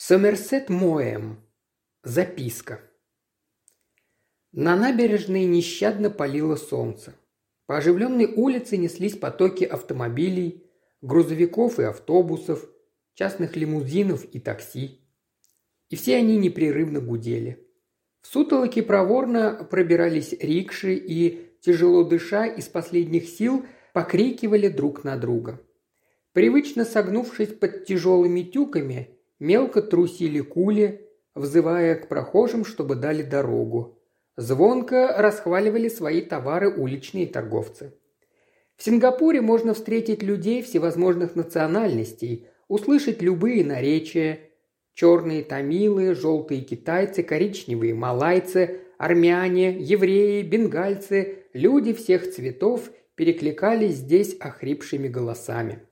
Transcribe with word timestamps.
Сомерсет 0.00 0.68
Моэм. 0.68 1.40
Записка. 2.04 2.80
На 4.52 4.76
набережной 4.76 5.44
нещадно 5.44 6.08
палило 6.08 6.54
солнце. 6.54 7.16
По 7.66 7.78
оживленной 7.78 8.26
улице 8.26 8.76
неслись 8.76 9.16
потоки 9.16 9.64
автомобилей, 9.64 10.70
грузовиков 11.02 11.80
и 11.80 11.82
автобусов, 11.82 12.64
частных 13.14 13.56
лимузинов 13.56 14.24
и 14.24 14.38
такси. 14.38 15.00
И 15.90 15.96
все 15.96 16.14
они 16.14 16.36
непрерывно 16.36 17.00
гудели. 17.00 17.66
В 18.20 18.28
сутолоке 18.28 18.84
проворно 18.84 19.66
пробирались 19.68 20.32
рикши 20.32 20.94
и, 20.94 21.58
тяжело 21.60 22.04
дыша, 22.04 22.46
из 22.46 22.68
последних 22.68 23.28
сил 23.28 23.66
покрикивали 23.92 24.68
друг 24.68 25.02
на 25.02 25.16
друга. 25.16 25.60
Привычно 26.34 26.84
согнувшись 26.84 27.52
под 27.52 27.84
тяжелыми 27.84 28.42
тюками– 28.42 29.16
Мелко 29.38 29.82
трусили 29.82 30.40
кули, 30.40 31.08
взывая 31.34 31.94
к 31.94 32.08
прохожим, 32.08 32.64
чтобы 32.64 32.96
дали 32.96 33.22
дорогу. 33.22 33.98
Звонко 34.36 35.14
расхваливали 35.16 35.88
свои 35.88 36.22
товары 36.22 36.70
уличные 36.70 37.26
торговцы. 37.26 37.94
В 38.76 38.84
Сингапуре 38.84 39.40
можно 39.40 39.74
встретить 39.74 40.22
людей 40.22 40.62
всевозможных 40.62 41.34
национальностей, 41.34 42.46
услышать 42.68 43.22
любые 43.22 43.64
наречия. 43.64 44.40
Черные 44.94 45.42
тамилы, 45.44 46.14
желтые 46.14 46.60
китайцы, 46.60 47.22
коричневые 47.22 47.94
малайцы, 47.94 48.80
армяне, 48.98 49.76
евреи, 49.78 50.42
бенгальцы, 50.42 51.44
люди 51.52 51.92
всех 51.92 52.32
цветов 52.32 52.90
перекликались 53.14 53.96
здесь 53.96 54.36
охрипшими 54.38 55.08
голосами. 55.08 55.87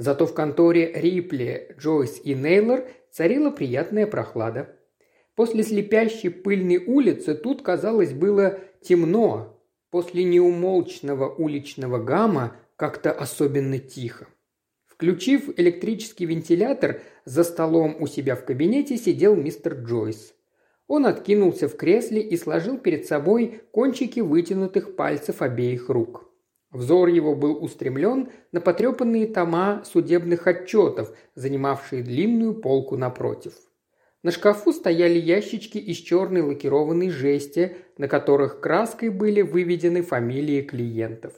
Зато 0.00 0.24
в 0.24 0.32
конторе 0.32 0.90
Рипли, 0.94 1.76
Джойс 1.78 2.22
и 2.24 2.34
Нейлор 2.34 2.88
царила 3.10 3.50
приятная 3.50 4.06
прохлада. 4.06 4.74
После 5.34 5.62
слепящей 5.62 6.30
пыльной 6.30 6.78
улицы 6.78 7.34
тут, 7.34 7.60
казалось, 7.60 8.14
было 8.14 8.60
темно. 8.80 9.62
После 9.90 10.24
неумолчного 10.24 11.28
уличного 11.28 12.02
гамма 12.02 12.56
как-то 12.76 13.12
особенно 13.12 13.78
тихо. 13.78 14.26
Включив 14.86 15.50
электрический 15.58 16.24
вентилятор, 16.24 17.02
за 17.26 17.44
столом 17.44 17.94
у 18.00 18.06
себя 18.06 18.36
в 18.36 18.46
кабинете 18.46 18.96
сидел 18.96 19.36
мистер 19.36 19.74
Джойс. 19.74 20.32
Он 20.86 21.04
откинулся 21.04 21.68
в 21.68 21.76
кресле 21.76 22.22
и 22.22 22.38
сложил 22.38 22.78
перед 22.78 23.04
собой 23.04 23.60
кончики 23.70 24.20
вытянутых 24.20 24.96
пальцев 24.96 25.42
обеих 25.42 25.90
рук. 25.90 26.29
Взор 26.70 27.08
его 27.08 27.34
был 27.34 27.62
устремлен 27.62 28.28
на 28.52 28.60
потрепанные 28.60 29.26
тома 29.26 29.82
судебных 29.84 30.46
отчетов, 30.46 31.12
занимавшие 31.34 32.02
длинную 32.02 32.54
полку 32.54 32.96
напротив. 32.96 33.54
На 34.22 34.30
шкафу 34.30 34.72
стояли 34.72 35.18
ящички 35.18 35.78
из 35.78 35.96
черной 35.96 36.42
лакированной 36.42 37.10
жести, 37.10 37.76
на 37.96 38.06
которых 38.06 38.60
краской 38.60 39.08
были 39.08 39.40
выведены 39.40 40.02
фамилии 40.02 40.62
клиентов. 40.62 41.32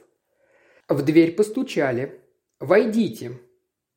В 0.87 1.01
дверь 1.01 1.33
постучали. 1.33 2.19
«Войдите». 2.59 3.39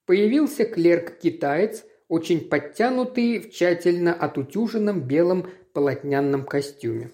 Появился 0.07 0.65
клерк-китаец, 0.65 1.85
очень 2.09 2.49
подтянутый 2.49 3.41
в 3.41 3.51
тщательно 3.51 4.15
отутюженном 4.15 5.01
белом 5.01 5.51
полотняном 5.73 6.45
костюме. 6.45 7.11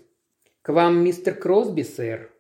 «К 0.61 0.75
вам 0.75 1.03
мистер 1.03 1.35
Кросби, 1.35 1.83
сэр», 1.83 2.32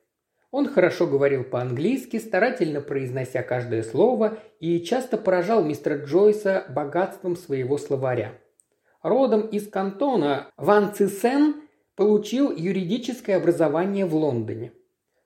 он 0.53 0.69
хорошо 0.69 1.07
говорил 1.07 1.45
по-английски, 1.45 2.19
старательно 2.19 2.83
произнося 2.83 3.43
каждое 3.43 3.83
слово 3.83 4.39
и 4.61 4.81
часто 4.81 5.17
поражал 5.17 5.65
мистера 5.65 5.97
Джойса 5.97 6.67
богатством 6.69 7.37
своего 7.37 7.79
словаря. 7.79 8.35
Родом 9.03 9.47
из 9.47 9.67
кантона 9.69 10.49
Ван 10.59 10.93
Цисен 10.93 11.55
получил 11.97 12.55
юридическое 12.55 13.39
образование 13.39 14.05
в 14.05 14.15
Лондоне. 14.15 14.73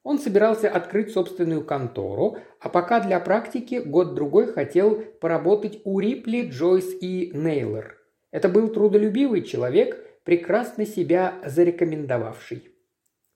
Он 0.05 0.21
собирался 0.21 0.71
открыть 0.71 1.11
собственную 1.11 1.65
контору, 1.65 2.39
а 2.61 2.69
пока 2.69 3.01
для 3.01 3.19
практики 3.19 3.83
год-другой 3.85 4.47
хотел 4.53 5.03
поработать 5.21 5.81
у 5.83 5.99
Рипли, 5.99 6.49
Джойс 6.49 6.87
и 7.03 7.33
Нейлор. 7.35 7.97
Это 8.31 8.49
был 8.49 8.69
трудолюбивый 8.69 9.43
человек, 9.43 10.07
прекрасно 10.23 10.87
себя 10.87 11.35
зарекомендовавший. 11.45 12.71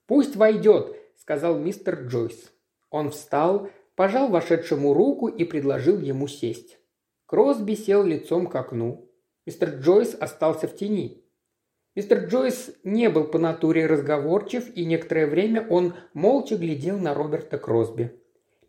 «Пусть 0.06 0.36
войдет», 0.36 0.99
сказал 1.30 1.56
мистер 1.56 2.06
Джойс. 2.08 2.50
Он 2.90 3.12
встал, 3.12 3.70
пожал 3.94 4.30
вошедшему 4.30 4.92
руку 4.92 5.28
и 5.28 5.44
предложил 5.44 6.00
ему 6.00 6.26
сесть. 6.26 6.80
Кросби 7.26 7.74
сел 7.74 8.02
лицом 8.02 8.48
к 8.48 8.56
окну. 8.56 9.08
Мистер 9.46 9.76
Джойс 9.76 10.16
остался 10.18 10.66
в 10.66 10.74
тени. 10.74 11.24
Мистер 11.94 12.24
Джойс 12.26 12.72
не 12.82 13.08
был 13.10 13.28
по 13.28 13.38
натуре 13.38 13.86
разговорчив, 13.86 14.74
и 14.74 14.84
некоторое 14.84 15.28
время 15.28 15.64
он 15.70 15.94
молча 16.14 16.56
глядел 16.56 16.98
на 16.98 17.14
Роберта 17.14 17.58
Кросби. 17.58 18.10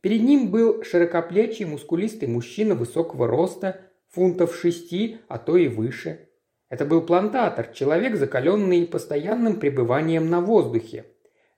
Перед 0.02 0.22
ним 0.22 0.52
был 0.52 0.84
широкоплечий, 0.84 1.66
мускулистый 1.66 2.28
мужчина 2.28 2.76
высокого 2.76 3.26
роста, 3.26 3.82
фунтов 4.10 4.56
шести, 4.56 5.18
а 5.28 5.40
то 5.40 5.58
и 5.58 5.68
выше. 5.68 6.30
Это 6.70 6.86
был 6.86 7.02
плантатор, 7.02 7.70
человек, 7.74 8.18
закаленный 8.18 8.86
постоянным 8.86 9.60
пребыванием 9.60 10.30
на 10.30 10.42
воздухе. 10.42 11.06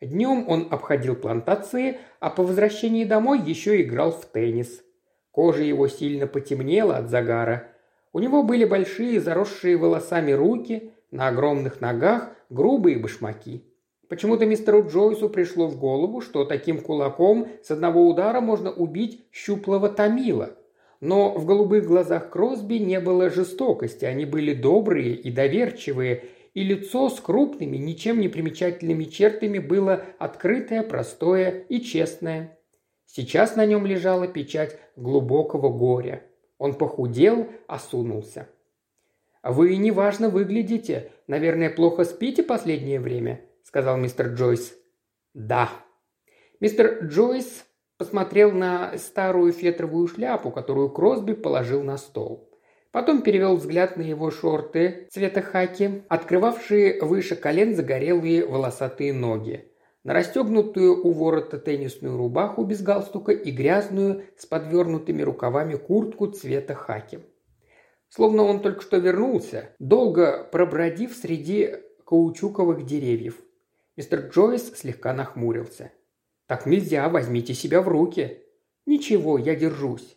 Днем 0.06 0.46
он 0.50 0.68
обходил 0.70 1.16
плантации, 1.16 1.98
а 2.20 2.30
по 2.30 2.44
возвращении 2.44 3.06
домой 3.06 3.40
еще 3.40 3.82
играл 3.82 4.12
в 4.12 4.26
теннис. 4.26 4.84
Кожа 5.32 5.64
его 5.64 5.88
сильно 5.88 6.28
потемнела 6.28 6.98
от 6.98 7.10
загара. 7.10 7.70
У 8.12 8.20
него 8.20 8.44
были 8.44 8.66
большие 8.66 9.20
заросшие 9.22 9.78
волосами 9.78 10.32
руки, 10.32 10.92
на 11.10 11.28
огромных 11.28 11.80
ногах 11.80 12.32
грубые 12.50 12.98
башмаки. 12.98 13.64
Почему-то 14.10 14.46
мистеру 14.46 14.86
Джойсу 14.88 15.30
пришло 15.30 15.68
в 15.68 15.80
голову, 15.80 16.22
что 16.22 16.44
таким 16.44 16.82
кулаком 16.82 17.48
с 17.64 17.72
одного 17.72 18.08
удара 18.08 18.42
можно 18.42 18.72
убить 18.72 19.26
щуплого 19.32 19.90
Томила. 19.90 20.52
Но 21.00 21.32
в 21.32 21.46
голубых 21.46 21.86
глазах 21.86 22.30
Кросби 22.30 22.76
не 22.76 23.00
было 23.00 23.30
жестокости, 23.30 24.06
они 24.06 24.26
были 24.26 24.54
добрые 24.54 25.16
и 25.16 25.32
доверчивые, 25.32 26.26
и 26.54 26.64
лицо 26.64 27.10
с 27.10 27.20
крупными, 27.20 27.78
ничем 27.78 28.20
не 28.20 28.30
примечательными 28.30 29.06
чертами 29.06 29.60
было 29.60 30.06
открытое, 30.20 30.84
простое 30.84 31.66
и 31.70 31.82
честное. 31.82 32.60
Сейчас 33.06 33.56
на 33.56 33.66
нем 33.66 33.86
лежала 33.86 34.28
печать 34.28 34.80
глубокого 34.96 35.70
горя. 35.70 36.24
Он 36.58 36.76
похудел, 36.76 37.48
осунулся. 37.68 38.48
«Вы 39.44 39.76
неважно 39.76 40.30
выглядите. 40.30 41.12
Наверное, 41.28 41.70
плохо 41.70 42.06
спите 42.06 42.44
последнее 42.44 43.00
время»,– 43.00 43.42
сказал 43.64 43.98
мистер 43.98 44.30
Джойс. 44.30 44.74
«Да». 45.34 45.70
Мистер 46.62 47.04
Джойс 47.04 47.66
посмотрел 47.98 48.52
на 48.52 48.98
старую 48.98 49.52
фетровую 49.52 50.08
шляпу, 50.08 50.50
которую 50.50 50.90
Кросби 50.92 51.34
положил 51.34 51.84
на 51.84 51.98
стол. 51.98 52.53
Потом 52.94 53.24
перевел 53.24 53.56
взгляд 53.56 53.98
на 53.98 54.04
его 54.04 54.30
шорты 54.30 55.08
цвета 55.10 55.42
хаки, 55.42 56.04
открывавшие 56.10 57.02
выше 57.02 57.36
колен 57.36 57.76
загорелые 57.76 58.46
волосатые 58.46 59.14
ноги, 59.14 59.68
на 60.04 60.14
расстегнутую 60.14 61.04
у 61.04 61.12
ворота 61.12 61.58
теннисную 61.58 62.16
рубаху 62.16 62.64
без 62.64 62.84
галстука 62.84 63.32
и 63.32 63.50
грязную 63.50 64.26
с 64.38 64.46
подвернутыми 64.46 65.24
рукавами 65.24 65.74
куртку 65.74 66.28
цвета 66.28 66.76
хаки. 66.76 67.22
Словно 68.10 68.44
он 68.44 68.62
только 68.62 68.82
что 68.82 68.98
вернулся, 68.98 69.72
долго 69.80 70.44
пробродив 70.52 71.16
среди 71.16 71.78
каучуковых 72.06 72.86
деревьев. 72.86 73.42
Мистер 73.98 74.28
Джойс 74.28 74.72
слегка 74.76 75.14
нахмурился. 75.14 75.92
«Так 76.46 76.68
нельзя, 76.68 77.10
возьмите 77.10 77.56
себя 77.56 77.82
в 77.82 77.88
руки». 77.88 78.44
«Ничего, 78.86 79.40
я 79.40 79.56
держусь». 79.56 80.16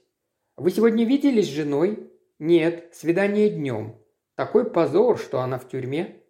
«Вы 0.58 0.70
сегодня 0.72 1.06
виделись 1.06 1.46
с 1.46 1.52
женой?» 1.52 2.10
«Нет, 2.38 2.90
свидание 2.92 3.48
днем. 3.48 3.96
Такой 4.34 4.70
позор, 4.70 5.18
что 5.18 5.40
она 5.40 5.58
в 5.58 5.68
тюрьме». 5.68 6.22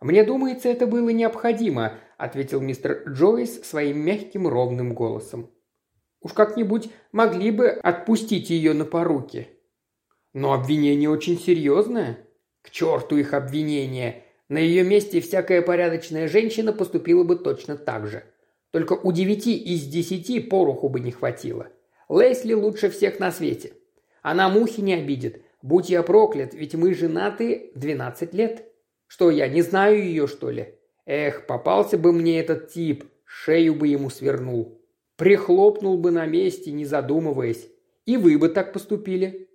«Мне 0.00 0.24
думается, 0.24 0.68
это 0.68 0.86
было 0.86 1.10
необходимо»,– 1.10 1.98
ответил 2.18 2.60
мистер 2.60 3.02
Джойс 3.08 3.62
своим 3.62 3.98
мягким 3.98 4.46
ровным 4.46 4.94
голосом. 4.94 5.50
«Уж 6.22 6.32
как-нибудь 6.32 6.90
могли 7.12 7.50
бы 7.50 7.68
отпустить 7.68 8.48
ее 8.50 8.72
на 8.72 8.84
поруки». 8.84 9.48
«Но 10.32 10.52
обвинение 10.52 11.10
очень 11.10 11.38
серьезное». 11.38 12.26
«К 12.62 12.70
черту 12.70 13.16
их 13.16 13.34
обвинение! 13.34 14.24
На 14.48 14.58
ее 14.58 14.84
месте 14.84 15.20
всякая 15.20 15.62
порядочная 15.62 16.28
женщина 16.28 16.72
поступила 16.72 17.24
бы 17.24 17.36
точно 17.36 17.76
так 17.76 18.06
же. 18.06 18.24
Только 18.70 18.92
у 18.92 19.12
девяти 19.12 19.56
из 19.56 19.86
десяти 19.86 20.40
пороху 20.40 20.88
бы 20.88 21.00
не 21.00 21.10
хватило. 21.10 21.68
Лесли 22.08 22.54
лучше 22.54 22.90
всех 22.90 23.18
на 23.18 23.32
свете. 23.32 23.72
Она 24.22 24.48
мухи 24.48 24.80
не 24.80 24.94
обидит. 24.94 25.42
Будь 25.62 25.90
я 25.90 26.02
проклят, 26.02 26.54
ведь 26.54 26.74
мы 26.74 26.94
женаты 26.94 27.70
двенадцать 27.74 28.34
лет. 28.34 28.66
Что 29.06 29.30
я, 29.30 29.48
не 29.48 29.62
знаю 29.62 30.02
ее, 30.02 30.26
что 30.26 30.50
ли? 30.50 30.74
Эх, 31.04 31.46
попался 31.46 31.98
бы 31.98 32.12
мне 32.12 32.40
этот 32.40 32.68
тип, 32.68 33.04
шею 33.24 33.74
бы 33.74 33.88
ему 33.88 34.10
свернул. 34.10 34.80
Прихлопнул 35.16 35.98
бы 35.98 36.10
на 36.10 36.26
месте, 36.26 36.70
не 36.70 36.84
задумываясь. 36.84 37.68
И 38.06 38.16
вы 38.16 38.38
бы 38.38 38.48
так 38.48 38.72
поступили. 38.72 39.48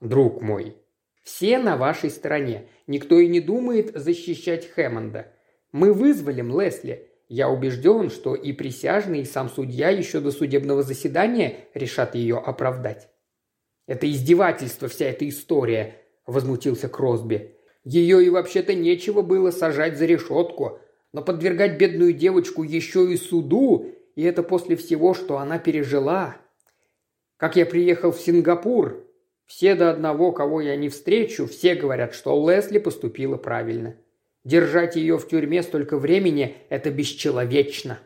Друг 0.00 0.42
мой, 0.42 0.76
Все 1.22 1.58
на 1.58 1.76
вашей 1.76 2.10
стороне. 2.10 2.68
Никто 2.86 3.18
и 3.18 3.28
не 3.28 3.40
думает 3.40 3.92
защищать 3.94 4.68
Хэммонда. 4.70 5.32
Мы 5.72 5.92
вызволим 5.92 6.58
Лесли. 6.58 7.10
Я 7.28 7.48
убежден, 7.48 8.10
что 8.10 8.34
и 8.34 8.52
присяжный, 8.52 9.20
и 9.20 9.24
сам 9.24 9.48
судья 9.48 9.90
еще 9.90 10.20
до 10.20 10.30
судебного 10.30 10.82
заседания 10.82 11.66
решат 11.74 12.14
ее 12.14 12.38
оправдать. 12.38 13.08
«Это 13.86 14.10
издевательство, 14.10 14.88
вся 14.88 15.06
эта 15.06 15.28
история»,– 15.28 16.02
возмутился 16.26 16.88
Кросби. 16.88 17.56
«Ее 17.84 18.24
и 18.24 18.30
вообще-то 18.30 18.74
нечего 18.74 19.22
было 19.22 19.50
сажать 19.50 19.96
за 19.96 20.06
решетку, 20.06 20.80
но 21.12 21.22
подвергать 21.22 21.78
бедную 21.78 22.12
девочку 22.12 22.62
еще 22.62 23.12
и 23.12 23.16
суду, 23.16 23.86
и 24.16 24.22
это 24.22 24.42
после 24.42 24.76
всего, 24.76 25.14
что 25.14 25.38
она 25.38 25.58
пережила. 25.58 26.36
Как 27.36 27.56
я 27.56 27.64
приехал 27.64 28.12
в 28.12 28.20
Сингапур, 28.20 29.06
все 29.46 29.74
до 29.76 29.90
одного, 29.90 30.32
кого 30.32 30.60
я 30.60 30.74
не 30.76 30.88
встречу, 30.88 31.46
все 31.46 31.74
говорят, 31.74 32.14
что 32.14 32.50
Лесли 32.50 32.78
поступила 32.78 33.36
правильно. 33.36 33.96
Держать 34.42 34.96
ее 34.96 35.18
в 35.18 35.28
тюрьме 35.28 35.62
столько 35.62 35.98
времени– 35.98 36.56
это 36.68 36.90
бесчеловечно. 36.90 38.00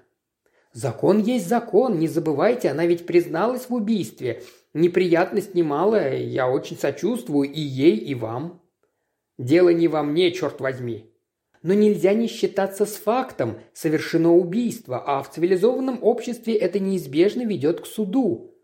Закон 0.73 1.19
есть 1.19 1.49
закон, 1.49 1.99
не 1.99 2.09
забывайте, 2.09 2.69
она 2.69 2.87
ведь 2.87 3.07
призналась 3.07 3.69
в 3.69 3.75
убийстве. 3.75 4.43
Неприятность 4.73 5.55
немалая, 5.55 6.19
я 6.19 6.49
очень 6.49 6.79
сочувствую 6.79 7.51
и 7.51 7.61
ей, 7.61 7.97
и 7.97 8.15
вам. 8.15 8.63
Дело 9.37 9.71
не 9.71 9.89
во 9.89 10.03
мне, 10.05 10.31
черт 10.31 10.61
возьми. 10.61 11.13
Но 11.63 11.75
нельзя 11.75 12.15
не 12.15 12.29
считаться 12.29 12.87
с 12.87 12.95
фактом, 12.95 13.59
совершено 13.73 14.33
убийство, 14.33 15.03
а 15.05 15.23
в 15.23 15.31
цивилизованном 15.33 15.99
обществе 16.03 16.55
это 16.55 16.79
неизбежно 16.79 17.45
ведет 17.45 17.81
к 17.81 17.87
суду. 17.87 18.55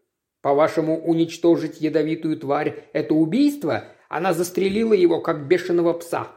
По-вашему, 0.43 1.03
уничтожить 1.03 1.81
ядовитую 1.81 2.39
тварь– 2.39 2.85
это 2.93 3.15
убийство? 3.15 3.85
Она 4.09 4.33
застрелила 4.33 4.95
его, 4.95 5.21
как 5.21 5.49
бешеного 5.49 5.93
пса. 5.95 6.29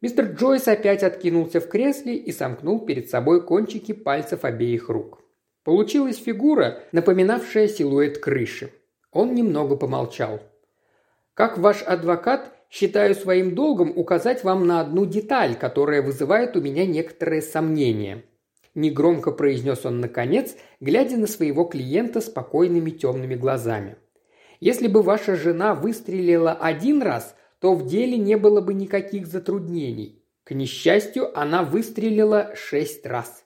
Мистер 0.00 0.32
Джойс 0.32 0.66
опять 0.66 1.02
откинулся 1.02 1.60
в 1.60 1.68
кресле 1.68 2.16
и 2.16 2.32
сомкнул 2.32 2.86
перед 2.86 3.10
собой 3.10 3.44
кончики 3.44 3.92
пальцев 3.92 4.44
обеих 4.44 4.88
рук. 4.88 5.20
Получилась 5.64 6.16
фигура, 6.16 6.80
напоминавшая 6.92 7.68
силуэт 7.68 8.18
крыши. 8.18 8.72
Он 9.12 9.34
немного 9.34 9.76
помолчал. 9.76 10.40
«Как 11.34 11.56
ваш 11.58 11.82
адвокат, 11.82 12.52
считаю 12.68 13.14
своим 13.14 13.54
долгом 13.54 13.92
указать 13.96 14.42
вам 14.44 14.66
на 14.66 14.80
одну 14.80 15.06
деталь, 15.06 15.54
которая 15.54 16.02
вызывает 16.02 16.56
у 16.56 16.60
меня 16.60 16.84
некоторые 16.86 17.42
сомнения». 17.42 18.24
Негромко 18.74 19.32
произнес 19.32 19.84
он 19.84 20.00
наконец, 20.00 20.56
глядя 20.80 21.18
на 21.18 21.26
своего 21.26 21.64
клиента 21.64 22.20
спокойными 22.20 22.90
темными 22.90 23.34
глазами. 23.34 23.96
«Если 24.60 24.88
бы 24.88 25.02
ваша 25.02 25.36
жена 25.36 25.74
выстрелила 25.74 26.52
один 26.52 27.02
раз, 27.02 27.36
то 27.60 27.74
в 27.74 27.86
деле 27.86 28.16
не 28.16 28.36
было 28.36 28.60
бы 28.60 28.74
никаких 28.74 29.26
затруднений. 29.26 30.24
К 30.42 30.50
несчастью, 30.52 31.38
она 31.38 31.62
выстрелила 31.62 32.52
шесть 32.56 33.06
раз. 33.06 33.44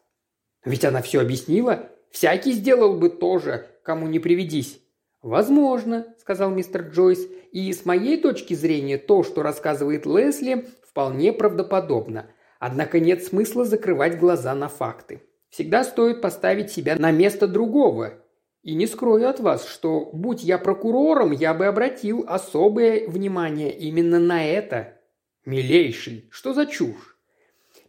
Ведь 0.65 0.85
она 0.85 1.03
все 1.03 1.21
объяснила. 1.21 1.91
Всякий 2.17 2.53
сделал 2.53 2.97
бы 2.97 3.11
то 3.11 3.39
же, 3.39 3.67
кому 3.83 4.07
не 4.07 4.19
приведись. 4.19 4.81
«Возможно»,– 5.21 6.07
сказал 6.19 6.51
мистер 6.51 6.89
Джойс,– 6.89 7.29
«и 7.53 7.71
с 7.71 7.85
моей 7.85 8.19
точки 8.19 8.55
зрения 8.55 8.97
то, 8.97 9.23
что 9.23 9.43
рассказывает 9.43 10.07
Лесли, 10.07 10.65
вполне 10.89 11.35
правдоподобно. 11.35 12.31
Однако 12.59 13.01
нет 13.01 13.23
смысла 13.23 13.67
закрывать 13.67 14.19
глаза 14.19 14.55
на 14.55 14.69
факты. 14.69 15.25
Всегда 15.51 15.85
стоит 15.85 16.23
поставить 16.23 16.71
себя 16.71 16.97
на 16.97 17.11
место 17.11 17.47
другого 17.47 18.15
и 18.63 18.75
не 18.75 18.87
скрою 18.87 19.29
от 19.29 19.41
вас, 19.41 19.67
что, 19.69 20.09
будь 20.15 20.43
я 20.43 20.57
прокурором, 20.57 21.33
я 21.33 21.53
бы 21.53 21.67
обратил 21.67 22.25
особое 22.27 23.07
внимание 23.07 23.77
именно 23.77 24.19
на 24.19 24.43
это. 24.43 24.95
Милейший, 25.45 26.31
что 26.31 26.55
за 26.55 26.65
чушь? 26.65 27.19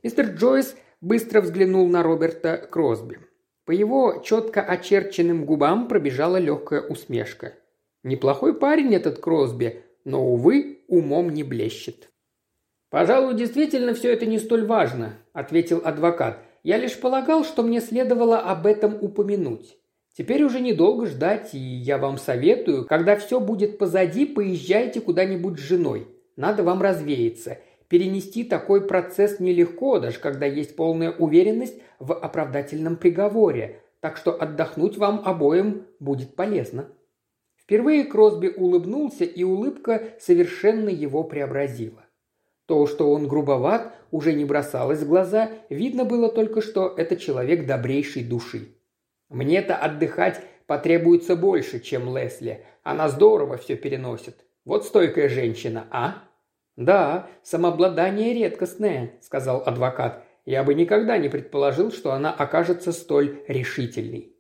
Мистер 0.04 0.26
Джойс 0.32 0.76
быстро 1.00 1.40
взглянул 1.40 1.88
на 1.88 2.04
Роберта 2.04 2.58
Кросби. 2.58 3.20
По 3.68 3.72
его 3.74 4.22
четко 4.24 4.62
очерченным 4.62 5.44
губам 5.44 5.90
пробежала 5.90 6.38
легкая 6.38 6.80
усмешка. 6.80 7.56
Неплохой 8.02 8.58
парень 8.58 8.96
этот 8.96 9.20
Кросби, 9.20 9.84
но, 10.06 10.26
увы, 10.26 10.86
умом 10.88 11.32
не 11.32 11.44
блещет. 11.44 12.10
«Пожалуй, 12.90 13.36
действительно 13.36 13.94
все 13.94 14.14
это 14.14 14.26
не 14.26 14.40
столь 14.40 14.66
важно»,– 14.66 15.18
ответил 15.34 15.82
адвокат. 15.84 16.40
«Я 16.64 16.78
лишь 16.78 16.98
полагал, 16.98 17.44
что 17.44 17.62
мне 17.62 17.82
следовало 17.82 18.40
об 18.40 18.66
этом 18.68 18.98
упомянуть. 19.02 19.76
Теперь 20.18 20.44
уже 20.44 20.62
недолго 20.62 21.06
ждать, 21.06 21.54
и 21.54 21.60
я 21.60 21.98
вам 21.98 22.18
советую, 22.18 22.86
когда 22.86 23.18
все 23.18 23.42
будет 23.42 23.78
позади, 23.78 24.26
поезжайте 24.26 25.02
куда-нибудь 25.02 25.60
с 25.60 25.64
женой. 25.64 26.08
Надо 26.38 26.64
вам 26.64 26.82
развеяться. 26.82 27.58
Перенести 27.88 28.44
такой 28.44 28.86
процесс 28.86 29.40
нелегко, 29.40 30.00
даже 30.00 30.20
когда 30.20 30.46
есть 30.46 30.76
полная 30.76 31.12
уверенность 31.12 31.80
в 32.00 32.14
оправдательном 32.14 32.98
приговоре, 32.98 33.82
так 34.02 34.18
что 34.18 34.34
отдохнуть 34.34 34.98
вам 34.98 35.22
обоим 35.24 35.86
будет 36.00 36.36
полезно. 36.36 36.90
Впервые 37.56 38.04
Кросби 38.06 38.48
улыбнулся, 38.48 39.24
и 39.24 39.44
улыбка 39.44 40.04
совершенно 40.20 40.90
его 40.90 41.24
преобразила. 41.24 42.06
То, 42.66 42.88
что 42.88 43.12
он 43.12 43.28
грубоват, 43.28 43.94
уже 44.12 44.34
не 44.34 44.44
бросалось 44.44 45.00
в 45.00 45.08
глаза, 45.08 45.52
видно 45.70 46.04
было 46.04 46.30
только, 46.30 46.62
что 46.62 46.94
это 46.98 47.16
человек 47.16 47.66
добрейшей 47.66 48.24
души. 48.24 48.76
Мне-то 49.30 49.76
отдыхать 49.76 50.42
потребуется 50.66 51.38
больше, 51.38 51.80
чем 51.80 52.16
Лесли. 52.16 52.66
Она 52.84 53.08
здорово 53.08 53.58
все 53.58 53.78
переносит. 53.78 54.46
Вот 54.66 54.86
стойкая 54.86 55.30
женщина, 55.30 55.88
а?» 55.92 56.27
«Да, 56.78 57.28
самообладание 57.44 58.34
редкостное»,– 58.34 59.16
сказал 59.22 59.62
адвокат. 59.66 60.24
«Я 60.46 60.64
бы 60.64 60.74
никогда 60.74 61.18
не 61.18 61.28
предположил, 61.28 61.92
что 61.92 62.14
она 62.14 62.32
окажется 62.32 62.94
столь 62.94 63.44
решительной». 63.50 64.34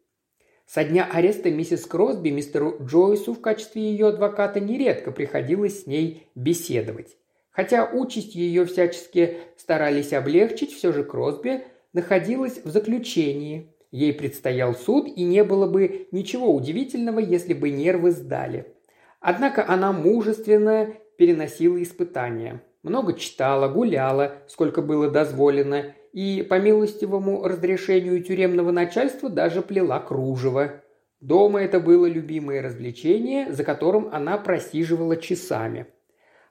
Со 0.65 0.85
дня 0.85 1.09
ареста 1.11 1.51
миссис 1.51 1.85
Кросби 1.85 2.29
мистеру 2.29 2.77
Джойсу 2.81 3.33
в 3.33 3.41
качестве 3.41 3.81
ее 3.81 4.07
адвоката 4.07 4.61
нередко 4.61 5.11
приходилось 5.11 5.83
с 5.83 5.87
ней 5.87 6.29
беседовать. 6.35 7.17
Хотя 7.49 7.85
участь 7.85 8.35
ее 8.35 8.65
всячески 8.65 9.37
старались 9.57 10.13
облегчить, 10.13 10.71
все 10.73 10.93
же 10.93 11.03
Кросби 11.03 11.63
находилась 11.91 12.63
в 12.63 12.69
заключении, 12.69 13.73
Ей 13.91 14.13
предстоял 14.13 14.75
суд, 14.75 15.07
и 15.07 15.23
не 15.23 15.43
было 15.43 15.65
бы 15.65 16.07
ничего 16.11 16.53
удивительного, 16.53 17.19
если 17.19 17.53
бы 17.53 17.69
нервы 17.69 18.11
сдали. 18.11 18.73
Однако 19.19 19.65
она 19.67 19.93
мужественно 19.93 20.93
переносила 21.17 21.81
испытания. 21.81 22.61
Много 22.83 23.13
читала, 23.13 23.67
гуляла, 23.67 24.35
сколько 24.47 24.81
было 24.81 25.09
дозволено, 25.09 25.93
и 26.13 26.45
по 26.49 26.59
милостивому 26.59 27.43
разрешению 27.43 28.23
тюремного 28.23 28.71
начальства 28.71 29.29
даже 29.29 29.61
плела 29.61 29.99
кружево. 29.99 30.81
Дома 31.19 31.61
это 31.61 31.79
было 31.79 32.05
любимое 32.05 32.61
развлечение, 32.61 33.51
за 33.51 33.63
которым 33.63 34.09
она 34.11 34.37
просиживала 34.37 35.17
часами– 35.17 35.87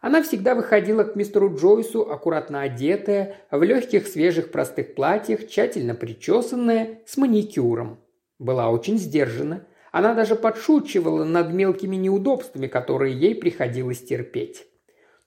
она 0.06 0.22
всегда 0.22 0.54
выходила 0.54 1.02
к 1.02 1.16
мистеру 1.16 1.52
Джойсу, 1.56 2.02
аккуратно 2.02 2.62
одетая, 2.62 3.38
в 3.50 3.60
легких 3.62 4.06
свежих 4.06 4.52
простых 4.52 4.94
платьях, 4.94 5.48
тщательно 5.48 5.96
причесанная, 5.96 7.00
с 7.06 7.16
маникюром. 7.16 7.98
Была 8.38 8.70
очень 8.70 8.98
сдержана. 8.98 9.66
Она 9.96 10.12
даже 10.12 10.36
подшучивала 10.36 11.24
над 11.24 11.54
мелкими 11.54 11.96
неудобствами, 11.96 12.66
которые 12.66 13.18
ей 13.18 13.34
приходилось 13.34 14.04
терпеть. 14.04 14.66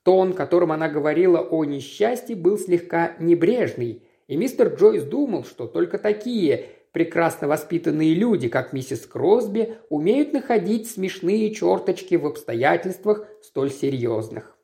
Тон, 0.04 0.34
которым 0.34 0.72
она 0.72 0.88
говорила 0.88 1.40
о 1.40 1.66
несчастье, 1.66 2.36
был 2.36 2.56
слегка 2.60 3.16
небрежный, 3.20 4.04
и 4.28 4.38
мистер 4.38 4.76
Джойс 4.76 5.06
думал, 5.06 5.44
что 5.44 5.66
только 5.66 5.98
такие 5.98 6.68
прекрасно 6.92 7.48
воспитанные 7.48 8.14
люди, 8.14 8.48
как 8.48 8.72
миссис 8.72 9.08
Кросби, 9.08 9.78
умеют 9.90 10.34
находить 10.34 10.88
смешные 10.88 11.52
черточки 11.52 12.14
в 12.14 12.28
обстоятельствах 12.28 13.26
столь 13.42 13.72
серьезных. 13.72 14.56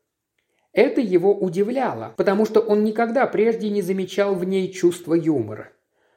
Это 0.71 1.01
его 1.01 1.33
удивляло, 1.35 2.13
потому 2.15 2.45
что 2.45 2.59
он 2.59 2.83
никогда 2.83 3.25
прежде 3.25 3.71
не 3.71 3.81
замечал 3.81 4.35
в 4.35 4.43
ней 4.43 4.71
чувства 4.71 5.15
юмора. 5.15 5.71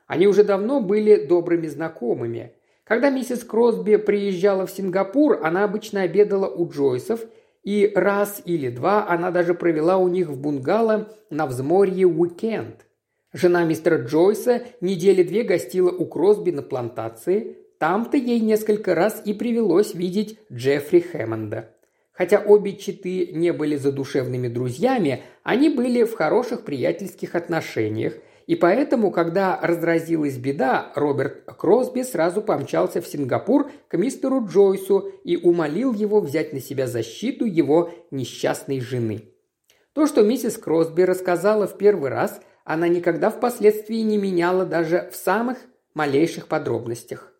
Они 0.06 0.26
уже 0.26 0.44
давно 0.44 0.82
были 0.82 1.24
добрыми 1.24 1.68
знакомыми. 1.68 2.52
Когда 2.88 3.10
миссис 3.10 3.44
Кросби 3.44 3.96
приезжала 3.96 4.66
в 4.66 4.70
Сингапур, 4.70 5.40
она 5.44 5.64
обычно 5.64 6.02
обедала 6.02 6.48
у 6.48 6.68
Джойсов, 6.70 7.20
и 7.62 7.92
раз 7.94 8.40
или 8.46 8.70
два 8.70 9.06
она 9.06 9.30
даже 9.30 9.52
провела 9.52 9.98
у 9.98 10.08
них 10.08 10.28
в 10.28 10.40
бунгало 10.40 11.12
на 11.28 11.46
взморье 11.46 12.06
уикенд. 12.06 12.86
Жена 13.34 13.64
мистера 13.64 13.98
Джойса 13.98 14.62
недели 14.80 15.22
две 15.22 15.42
гостила 15.42 15.90
у 15.90 16.06
Кросби 16.06 16.50
на 16.50 16.62
плантации. 16.62 17.58
Там-то 17.78 18.16
ей 18.16 18.40
несколько 18.40 18.94
раз 18.94 19.20
и 19.22 19.34
привелось 19.34 19.94
видеть 19.94 20.38
Джеффри 20.50 21.00
Хэммонда. 21.00 21.68
Хотя 22.12 22.40
обе 22.40 22.74
читы 22.74 23.28
не 23.32 23.52
были 23.52 23.76
задушевными 23.76 24.48
друзьями, 24.48 25.22
они 25.42 25.68
были 25.68 26.04
в 26.04 26.14
хороших 26.14 26.64
приятельских 26.64 27.34
отношениях, 27.34 28.14
и 28.48 28.56
поэтому, 28.56 29.10
когда 29.10 29.60
разразилась 29.60 30.38
беда, 30.38 30.90
Роберт 30.94 31.44
Кросби 31.58 32.00
сразу 32.00 32.40
помчался 32.40 33.02
в 33.02 33.06
Сингапур 33.06 33.70
к 33.88 33.98
мистеру 33.98 34.42
Джойсу 34.48 35.12
и 35.22 35.36
умолил 35.36 35.92
его 35.92 36.18
взять 36.22 36.54
на 36.54 36.60
себя 36.60 36.86
защиту 36.86 37.44
его 37.44 37.90
несчастной 38.10 38.80
жены. 38.80 39.34
То, 39.92 40.06
что 40.06 40.22
миссис 40.22 40.56
Кросби 40.56 41.02
рассказала 41.02 41.66
в 41.66 41.76
первый 41.76 42.08
раз, 42.08 42.40
она 42.64 42.88
никогда 42.88 43.28
впоследствии 43.28 43.98
не 43.98 44.16
меняла 44.16 44.64
даже 44.64 45.10
в 45.12 45.16
самых 45.16 45.58
малейших 45.92 46.48
подробностях. 46.48 47.34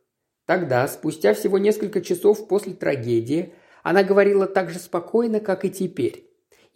Тогда, 0.45 0.87
спустя 0.89 1.33
всего 1.33 1.57
несколько 1.57 2.03
часов 2.03 2.47
после 2.49 2.75
трагедии, 2.75 3.55
она 3.83 4.03
говорила 4.03 4.47
так 4.47 4.69
же 4.69 4.79
спокойно, 4.79 5.41
как 5.41 5.65
и 5.65 5.71
теперь 5.71 6.28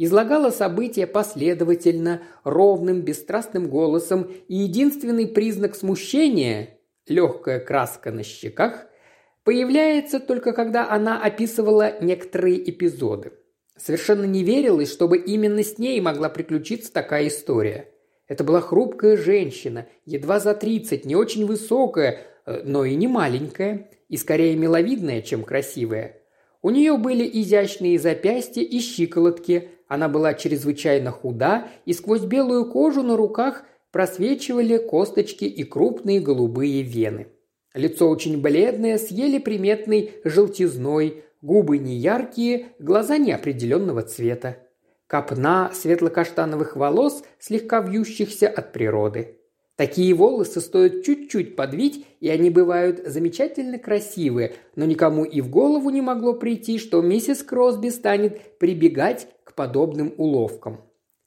излагала 0.05 0.51
события 0.51 1.07
последовательно, 1.07 2.23
ровным, 2.45 3.03
бесстрастным 3.03 3.69
голосом, 3.69 4.31
и 4.49 4.57
единственный 4.57 5.27
признак 5.27 5.75
смущения– 5.77 6.79
легкая 7.07 7.61
краска 7.61 8.11
на 8.11 8.23
щеках– 8.23 8.87
появляется 9.45 10.21
только 10.21 10.53
когда 10.53 10.89
она 10.91 11.23
описывала 11.23 12.01
некоторые 12.01 12.69
эпизоды. 12.71 13.33
Совершенно 13.77 14.25
не 14.25 14.45
верилось, 14.45 14.93
чтобы 14.93 15.19
именно 15.19 15.63
с 15.63 15.79
ней 15.79 16.01
могла 16.01 16.29
приключиться 16.29 16.93
такая 16.93 17.29
история. 17.29 17.89
Это 18.29 18.45
была 18.45 18.61
хрупкая 18.61 19.17
женщина, 19.17 19.87
едва 20.05 20.39
за 20.39 20.55
тридцать, 20.55 21.05
не 21.05 21.17
очень 21.17 21.47
высокая, 21.47 22.21
э, 22.47 22.63
но 22.65 22.85
и 22.85 22.95
не 22.95 23.09
маленькая, 23.09 23.91
и 24.09 24.17
скорее 24.17 24.57
миловидная, 24.57 25.23
чем 25.23 25.43
красивая. 25.43 26.22
У 26.63 26.71
нее 26.71 26.97
были 26.97 27.29
изящные 27.41 27.99
запястья 27.99 28.63
и 28.63 28.79
щиколотки, 28.79 29.69
она 29.89 30.09
была 30.09 30.33
чрезвычайно 30.33 31.11
худа, 31.11 31.69
и 31.85 31.93
сквозь 31.93 32.23
белую 32.23 32.71
кожу 32.71 33.03
на 33.03 33.17
руках 33.17 33.65
просвечивали 33.91 34.79
косточки 34.79 35.45
и 35.45 35.65
крупные 35.65 36.21
голубые 36.21 36.83
вены. 36.83 37.27
Лицо 37.75 38.09
очень 38.09 38.41
бледное, 38.41 38.97
с 38.97 39.09
еле 39.09 39.41
приметной 39.41 40.13
желтизной, 40.25 41.25
губы 41.43 41.79
неяркие, 41.79 42.69
глаза 42.79 43.19
неопределенного 43.19 44.03
цвета. 44.03 44.59
Копна 45.07 45.71
светло-каштановых 45.75 46.77
волос, 46.77 47.23
слегка 47.39 47.81
вьющихся 47.81 48.49
от 48.49 48.73
природы. 48.73 49.39
Такие 49.77 50.15
волосы 50.15 50.61
стоят 50.61 51.03
чуть-чуть 51.03 51.57
подвить, 51.57 52.07
и 52.23 52.29
они 52.29 52.51
бывают 52.51 53.03
замечательно 53.05 53.81
красивые, 53.81 54.55
но 54.77 54.85
никому 54.85 55.25
и 55.25 55.41
в 55.41 55.51
голову 55.51 55.91
не 55.91 56.01
могло 56.01 56.35
прийти, 56.35 56.79
что 56.79 57.03
миссис 57.03 57.43
Кросби 57.43 57.89
станет 57.89 58.59
прибегать 58.59 59.27
к 59.43 59.55
подобным 59.55 60.15
уловкам. 60.17 60.83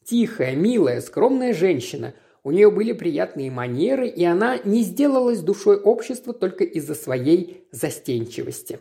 Тихая, 0.06 0.56
милая, 0.56 1.02
скромная 1.02 1.54
женщина. 1.54 2.14
У 2.46 2.52
нее 2.52 2.72
были 2.72 2.94
приятные 2.94 3.52
манеры, 3.52 4.08
и 4.08 4.24
она 4.24 4.58
не 4.64 4.84
сделалась 4.84 5.42
душой 5.42 5.75
общества 5.75 6.32
только 6.32 6.64
из-за 6.64 6.96
своей 6.96 7.68
застенчивости. 7.74 8.80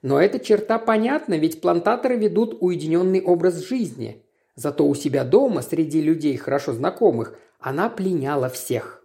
Но 0.00 0.18
эта 0.18 0.40
черта 0.40 0.78
понятна, 0.78 1.34
ведь 1.34 1.60
плантаторы 1.60 2.16
ведут 2.16 2.56
уединенный 2.60 3.20
образ 3.20 3.58
жизни. 3.68 4.24
Зато 4.54 4.86
у 4.88 4.94
себя 4.94 5.22
дома, 5.22 5.60
среди 5.60 6.00
людей 6.00 6.34
хорошо 6.38 6.72
знакомых, 6.72 7.38
она 7.60 7.90
пленяла 7.90 8.48
всех. 8.48 9.01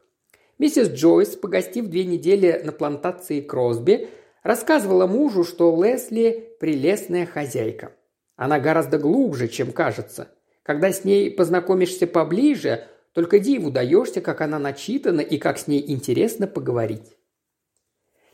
Миссис 0.59 0.89
Джойс, 0.89 1.35
погостив 1.35 1.87
две 1.87 2.03
недели 2.05 2.61
на 2.63 2.71
плантации 2.71 3.41
Кросби, 3.41 4.09
рассказывала 4.41 5.05
мужу, 5.05 5.43
что 5.43 5.83
Лесли– 5.83 6.55
прелестная 6.59 7.25
хозяйка. 7.25 7.91
Она 8.35 8.59
гораздо 8.59 8.97
глубже, 8.97 9.47
чем 9.47 9.71
кажется. 9.71 10.29
Когда 10.63 10.91
с 10.91 11.03
ней 11.03 11.29
познакомишься 11.29 12.07
поближе, 12.07 12.87
только 13.13 13.39
диву 13.39 13.71
даешься, 13.71 14.21
как 14.21 14.41
она 14.41 14.59
начитана 14.59 15.21
и 15.21 15.37
как 15.37 15.59
с 15.59 15.67
ней 15.67 15.83
интересно 15.87 16.47
поговорить. 16.47 17.17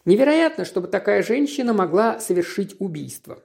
Невероятно, 0.06 0.66
чтобы 0.66 0.88
такая 0.88 1.24
женщина 1.24 1.74
могла 1.74 2.20
совершить 2.20 2.76
убийство. 2.80 3.42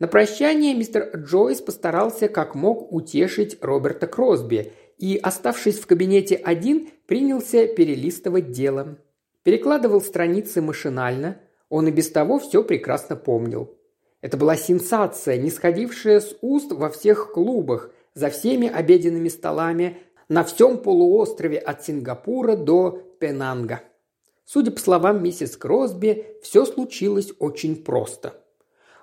На 0.00 0.08
прощание 0.08 0.74
мистер 0.74 1.10
Джойс 1.16 1.60
постарался 1.60 2.28
как 2.28 2.54
мог 2.54 2.92
утешить 2.92 3.58
Роберта 3.60 4.08
Кросби 4.08 4.72
и, 4.98 5.16
оставшись 5.22 5.78
в 5.78 5.86
кабинете 5.86 6.34
один, 6.34 6.88
принялся 7.06 7.66
перелистывать 7.66 8.50
дело. 8.50 8.96
Перекладывал 9.42 10.00
страницы 10.00 10.62
машинально, 10.62 11.38
он 11.68 11.88
и 11.88 11.90
без 11.90 12.10
того 12.10 12.38
все 12.38 12.62
прекрасно 12.62 13.16
помнил. 13.16 13.74
Это 14.20 14.36
была 14.36 14.56
сенсация, 14.56 15.36
не 15.36 15.50
сходившая 15.50 16.20
с 16.20 16.36
уст 16.40 16.72
во 16.72 16.88
всех 16.88 17.32
клубах, 17.32 17.90
за 18.14 18.30
всеми 18.30 18.68
обеденными 18.68 19.28
столами, 19.28 19.98
на 20.28 20.44
всем 20.44 20.78
полуострове 20.78 21.58
от 21.58 21.84
Сингапура 21.84 22.56
до 22.56 23.02
Пенанга. 23.18 23.82
Судя 24.46 24.70
по 24.70 24.80
словам 24.80 25.22
миссис 25.22 25.56
Кросби, 25.56 26.26
все 26.42 26.64
случилось 26.64 27.32
очень 27.38 27.76
просто. 27.76 28.40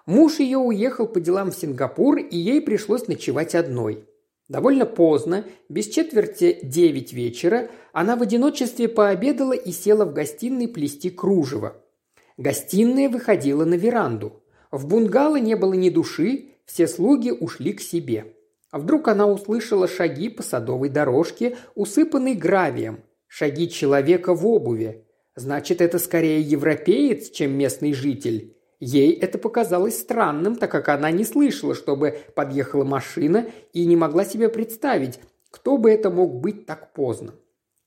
Муж 0.06 0.40
ее 0.40 0.58
уехал 0.58 1.08
по 1.08 1.20
делам 1.20 1.52
в 1.52 1.56
Сингапур, 1.56 2.18
и 2.18 2.38
ей 2.38 2.62
пришлось 2.62 3.08
ночевать 3.08 3.54
одной. 3.54 4.06
Довольно 4.52 4.86
поздно, 4.86 5.46
без 5.70 5.88
четверти 5.88 6.60
девять 6.62 7.14
вечера, 7.14 7.72
она 7.94 8.18
в 8.18 8.22
одиночестве 8.22 8.90
пообедала 8.90 9.54
и 9.54 9.72
села 9.72 10.04
в 10.04 10.12
гостиной 10.12 10.68
плести 10.68 11.10
кружево. 11.10 11.82
Гостиная 12.36 13.08
выходила 13.08 13.64
на 13.64 13.76
веранду. 13.76 14.44
В 14.70 14.88
бунгало 14.88 15.38
не 15.38 15.56
было 15.56 15.72
ни 15.72 15.90
души, 15.90 16.50
все 16.66 16.90
слуги 16.90 17.32
ушли 17.32 17.72
к 17.72 17.80
себе. 17.80 18.36
А 18.72 18.80
вдруг 18.80 19.08
она 19.08 19.26
услышала 19.26 19.88
шаги 19.88 20.28
по 20.28 20.44
садовой 20.44 20.90
дорожке, 20.90 21.56
усыпанной 21.76 22.34
гравием, 22.34 23.06
шаги 23.28 23.70
человека 23.70 24.34
в 24.34 24.46
обуви. 24.46 25.06
Значит, 25.34 25.80
это 25.80 25.98
скорее 25.98 26.42
европеец, 26.42 27.30
чем 27.30 27.54
местный 27.54 27.94
житель. 27.94 28.58
Ей 28.82 29.14
это 29.14 29.38
показалось 29.38 30.00
странным, 30.00 30.56
так 30.56 30.72
как 30.72 30.90
она 30.90 31.12
не 31.12 31.24
слышала, 31.24 31.76
чтобы 31.76 32.18
подъехала 32.34 32.84
машина 32.84 33.46
и 33.74 33.86
не 33.86 33.96
могла 33.96 34.26
себе 34.26 34.50
представить, 34.50 35.20
кто 35.52 35.78
бы 35.78 35.92
это 35.92 36.10
мог 36.10 36.42
быть 36.42 36.66
так 36.66 36.92
поздно. 36.92 37.36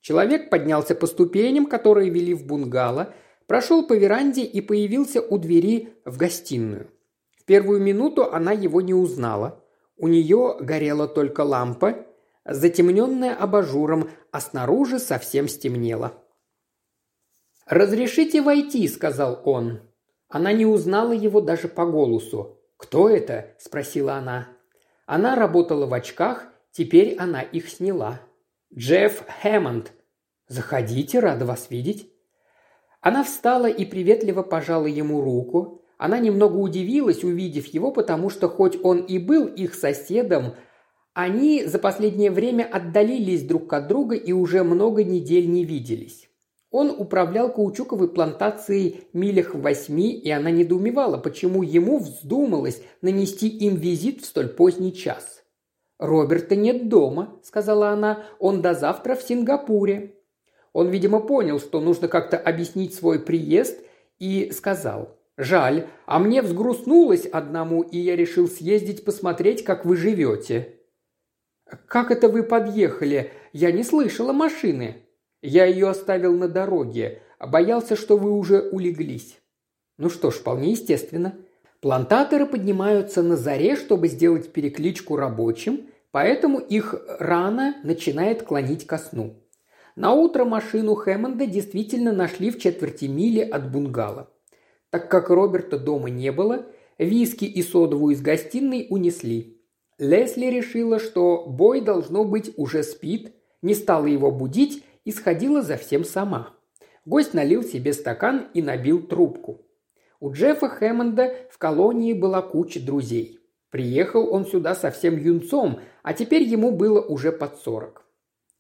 Человек 0.01 0.51
поднялся 0.51 0.95
по 0.95 1.09
ступеням, 1.09 1.67
которые 1.67 2.11
вели 2.11 2.33
в 2.33 2.47
бунгало, 2.47 3.13
прошел 3.49 3.85
по 3.85 3.95
веранде 3.95 4.45
и 4.45 4.61
появился 4.61 5.21
у 5.21 5.37
двери 5.37 5.95
в 6.05 6.17
гостиную. 6.17 6.89
В 7.41 7.45
первую 7.45 7.81
минуту 7.81 8.31
она 8.31 8.53
его 8.53 8.81
не 8.81 8.95
узнала. 8.95 9.61
У 9.97 10.07
нее 10.07 10.57
горела 10.61 11.09
только 11.09 11.41
лампа, 11.41 12.07
затемненная 12.45 13.35
абажуром, 13.35 14.11
а 14.31 14.41
снаружи 14.41 15.01
совсем 15.01 15.49
стемнело. 15.49 16.13
«Разрешите 17.67 18.43
войти»,— 18.43 18.87
сказал 18.89 19.43
он. 19.45 19.81
Она 20.35 20.53
не 20.53 20.67
узнала 20.67 21.13
его 21.13 21.41
даже 21.41 21.69
по 21.69 21.87
голосу. 21.87 22.59
«Кто 22.77 23.09
это?»– 23.09 23.55
спросила 23.61 24.15
она. 24.15 24.49
Она 25.07 25.37
работала 25.37 25.87
в 25.87 25.95
очках, 25.95 26.49
теперь 26.73 27.15
она 27.21 27.41
их 27.41 27.69
сняла. 27.69 28.21
«Джефф 28.77 29.27
Хэммонд». 29.29 29.93
«Заходите, 30.49 31.21
рада 31.21 31.47
вас 31.47 31.71
видеть». 31.71 32.11
Она 33.01 33.23
встала 33.23 33.67
и 33.67 33.85
приветливо 33.85 34.43
пожала 34.43 34.87
ему 34.87 35.21
руку. 35.21 35.85
Она 35.99 36.19
немного 36.19 36.57
удивилась, 36.57 37.23
увидев 37.23 37.67
его, 37.67 37.93
потому 37.93 38.29
что 38.29 38.49
хоть 38.49 38.77
он 38.83 39.03
и 39.03 39.21
был 39.21 39.47
их 39.47 39.73
соседом, 39.77 40.57
они 41.13 41.65
за 41.65 41.79
последнее 41.79 42.33
время 42.33 42.65
отдалились 42.65 43.45
друг 43.45 43.73
от 43.73 43.87
друга 43.87 44.17
и 44.17 44.33
уже 44.33 44.65
много 44.65 45.05
недель 45.05 45.49
не 45.49 45.65
виделись. 45.65 46.29
Он 46.77 46.91
управлял 46.91 47.53
каучуковой 47.53 48.09
плантацией 48.09 49.07
милях 49.13 49.55
в 49.55 49.61
восьми, 49.61 50.13
и 50.13 50.29
она 50.29 50.51
недоумевала, 50.51 51.19
почему 51.19 51.63
ему 51.63 52.01
вздумалось 52.01 52.83
нанести 53.01 53.47
им 53.47 53.77
визит 53.77 54.23
в 54.23 54.25
столь 54.25 54.49
поздний 54.49 54.93
час. 54.93 55.45
«Роберта 56.01 56.57
нет 56.57 56.89
дома»,– 56.89 57.39
сказала 57.45 57.91
она,– 57.91 58.25
«он 58.41 58.61
до 58.61 58.75
завтра 58.75 59.15
в 59.15 59.23
Сингапуре». 59.23 60.17
Он, 60.73 60.89
видимо, 60.89 61.21
понял, 61.21 61.61
что 61.61 61.79
нужно 61.79 62.09
как-то 62.09 62.37
объяснить 62.39 62.93
свой 62.93 63.21
приезд, 63.21 63.79
и 64.19 64.51
сказал, 64.51 65.17
«Жаль, 65.37 65.87
а 66.07 66.19
мне 66.19 66.43
взгрустнулось 66.43 67.25
одному, 67.25 67.83
и 67.83 67.99
я 67.99 68.17
решил 68.17 68.49
съездить 68.49 69.05
посмотреть, 69.05 69.63
как 69.63 69.85
вы 69.85 69.97
живете». 69.97 70.81
«Как 71.87 72.11
это 72.11 72.29
вы 72.29 72.43
подъехали? 72.43 73.31
Я 73.53 73.71
не 73.71 73.85
слышала 73.85 74.33
машины», 74.33 75.04
я 75.45 75.67
ее 75.67 75.89
оставил 75.89 76.35
на 76.37 76.49
дороге, 76.49 77.21
боялся, 77.39 77.97
что 77.97 78.17
вы 78.17 78.33
уже 78.33 78.63
улеглись. 78.71 79.39
Ну 79.99 80.09
что 80.09 80.31
ж, 80.31 80.35
вполне 80.35 80.73
естественно. 80.73 81.35
Плантаторы 81.81 82.47
поднимаются 82.47 83.23
на 83.23 83.37
заре, 83.37 83.77
чтобы 83.77 84.09
сделать 84.09 84.53
перекличку 84.53 85.17
рабочим, 85.17 85.83
поэтому 86.13 86.59
их 86.59 86.95
рано 87.19 87.77
начинает 87.85 88.43
клонить 88.43 88.87
ко 88.87 88.97
сну. 88.97 89.35
На 89.97 90.13
утро 90.13 90.45
машину 90.45 90.95
Хэммонда 90.95 91.47
действительно 91.47 92.13
нашли 92.13 92.51
в 92.51 92.59
четверти 92.59 93.05
мили 93.05 93.41
от 93.41 93.71
бунгало. 93.71 94.31
Так 94.89 95.11
как 95.11 95.29
Роберта 95.29 95.79
дома 95.79 96.09
не 96.09 96.33
было, 96.33 96.67
виски 96.99 97.45
и 97.45 97.63
содовую 97.63 98.15
из 98.15 98.23
гостиной 98.23 98.87
унесли. 98.89 99.61
Лесли 99.99 100.47
решила, 100.47 100.99
что 100.99 101.45
Бой, 101.47 101.81
должно 101.83 102.25
быть, 102.25 102.53
уже 102.57 102.83
спит, 102.83 103.35
не 103.61 103.75
стала 103.75 104.07
его 104.07 104.31
будить 104.31 104.84
и 105.05 105.13
сходила 105.13 105.63
за 105.63 105.77
всем 105.77 106.05
сама. 106.05 106.51
Гость 107.05 107.35
налил 107.35 107.63
себе 107.63 107.93
стакан 107.93 108.49
и 108.55 108.63
набил 108.63 109.03
трубку. 109.03 109.63
У 110.21 110.33
Джеффа 110.33 110.69
Хэммонда 110.69 111.35
в 111.51 111.59
колонии 111.59 112.15
была 112.15 112.41
куча 112.41 112.81
друзей. 112.81 113.41
Приехал 113.71 114.33
он 114.33 114.47
сюда 114.47 114.75
совсем 114.75 115.17
юнцом, 115.17 115.81
а 116.03 116.15
теперь 116.15 116.45
ему 116.45 116.71
было 116.71 117.01
уже 117.03 117.33
под 117.33 117.57
сорок. 117.59 118.05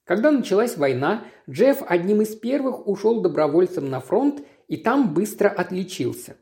Когда 0.05 0.31
началась 0.31 0.77
война, 0.77 1.25
Джефф 1.49 1.83
одним 1.87 2.21
из 2.21 2.37
первых 2.37 2.87
ушел 2.87 3.23
добровольцем 3.23 3.89
на 3.89 4.01
фронт 4.01 4.43
и 4.69 4.77
там 4.77 5.15
быстро 5.15 5.49
отличился. 5.49 6.37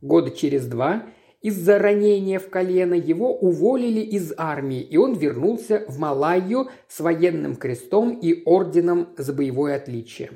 Года 0.00 0.30
через 0.30 0.66
два 0.66 1.06
из-за 1.40 1.78
ранения 1.78 2.38
в 2.38 2.50
колено 2.50 2.94
его 2.94 3.34
уволили 3.34 4.00
из 4.00 4.32
армии, 4.36 4.82
и 4.82 4.96
он 4.96 5.14
вернулся 5.14 5.84
в 5.88 5.98
Малайю 5.98 6.68
с 6.86 7.00
военным 7.00 7.56
крестом 7.56 8.18
и 8.18 8.42
орденом 8.44 9.08
за 9.16 9.32
боевое 9.32 9.76
отличие. 9.76 10.32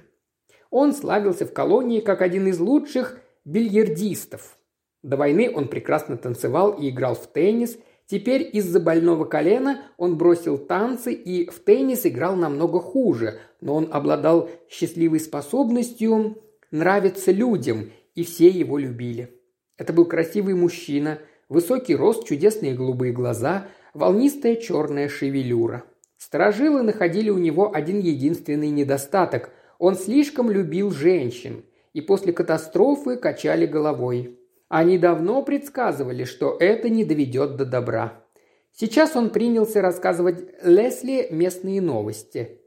Он 0.70 0.92
славился 0.92 1.46
в 1.46 1.52
колонии 1.52 2.00
как 2.00 2.23
один 2.23 2.49
из 2.49 2.58
лучших 2.58 3.20
бильярдистов. 3.44 4.56
До 5.02 5.16
войны 5.16 5.52
он 5.54 5.68
прекрасно 5.68 6.16
танцевал 6.16 6.73
и 6.73 6.88
играл 6.88 7.14
в 7.14 7.26
теннис. 7.26 7.78
Теперь 8.06 8.49
из-за 8.52 8.80
больного 8.80 9.26
колена 9.26 9.82
он 9.99 10.16
бросил 10.16 10.56
танцы 10.56 11.12
и 11.12 11.49
в 11.50 11.61
теннис 11.61 12.06
играл 12.06 12.37
намного 12.37 12.80
хуже, 12.80 13.38
но 13.61 13.75
он 13.75 13.88
обладал 13.92 14.50
счастливой 14.68 15.20
способностью 15.20 16.38
нравиться 16.70 17.32
людям, 17.32 17.90
и 18.14 18.25
все 18.25 18.49
его 18.49 18.78
любили. 18.78 19.34
Это 19.76 19.93
был 19.93 20.04
красивый 20.04 20.54
мужчина, 20.54 21.19
высокий 21.49 21.97
рост, 21.97 22.26
чудесные 22.26 22.75
голубые 22.75 23.12
глаза, 23.12 23.66
волнистая 23.93 24.57
черная 24.57 25.09
шевелюра. 25.09 25.85
Сторожилы 26.16 26.83
находили 26.83 27.31
у 27.31 27.38
него 27.38 27.75
один 27.75 28.00
единственный 28.00 28.71
недостаток– 28.71 29.50
он 29.78 29.97
слишком 29.97 30.50
любил 30.50 30.90
женщин, 30.90 31.64
и 31.93 32.00
после 32.00 32.33
катастрофы 32.33 33.16
качали 33.16 33.66
головой. 33.66 34.38
Они 34.69 34.99
давно 34.99 35.43
предсказывали, 35.43 36.25
что 36.25 36.57
это 36.59 36.88
не 36.88 37.04
доведет 37.04 37.57
до 37.57 37.64
добра. 37.64 38.25
Сейчас 38.73 39.14
он 39.14 39.31
принялся 39.31 39.81
рассказывать 39.81 40.43
Лесли 40.62 41.28
местные 41.31 41.81
новости. 41.81 42.61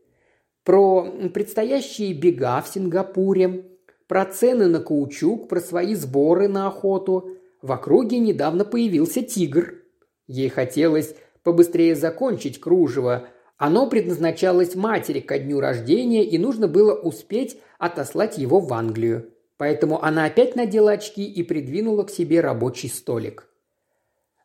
Про 0.64 1.12
предстоящие 1.34 2.14
бега 2.14 2.62
в 2.62 2.68
Сингапуре, 2.68 3.66
про 4.08 4.26
цены 4.26 4.68
на 4.68 4.80
каучук, 4.80 5.50
про 5.50 5.60
свои 5.60 5.96
сборы 5.96 6.48
на 6.48 6.68
охоту. 6.68 7.38
В 7.62 7.72
округе 7.72 8.20
недавно 8.20 8.66
появился 8.66 9.22
тигр. 9.22 9.76
Ей 10.28 10.50
хотелось 10.50 11.16
побыстрее 11.44 11.96
закончить 11.96 12.60
кружево. 12.60 13.28
Оно 13.58 13.90
предназначалось 13.90 14.76
матери 14.76 15.20
ко 15.20 15.40
дню 15.40 15.60
рождения, 15.60 16.24
и 16.24 16.38
нужно 16.38 16.68
было 16.68 16.94
успеть 16.94 17.60
отослать 17.80 18.38
его 18.38 18.60
в 18.60 18.72
Англию. 18.74 19.32
Поэтому 19.58 20.04
она 20.04 20.26
опять 20.26 20.56
надела 20.56 20.92
очки 20.92 21.26
и 21.26 21.44
придвинула 21.44 22.04
к 22.04 22.12
себе 22.12 22.42
рабочий 22.42 22.90
столик. 22.90 23.48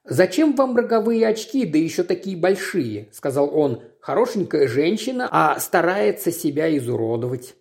«Зачем 0.05 0.55
вам 0.57 0.77
роговые 0.77 1.27
очки, 1.29 1.65
да 1.65 1.79
еще 1.79 2.03
такие 2.03 2.37
большие?»– 2.37 3.09
сказал 3.13 3.57
он. 3.57 3.83
«Хорошенькая 4.01 4.67
женщина, 4.67 5.29
а 5.31 5.61
старается 5.61 6.33
себя 6.33 6.75
изуродовать». 6.77 7.55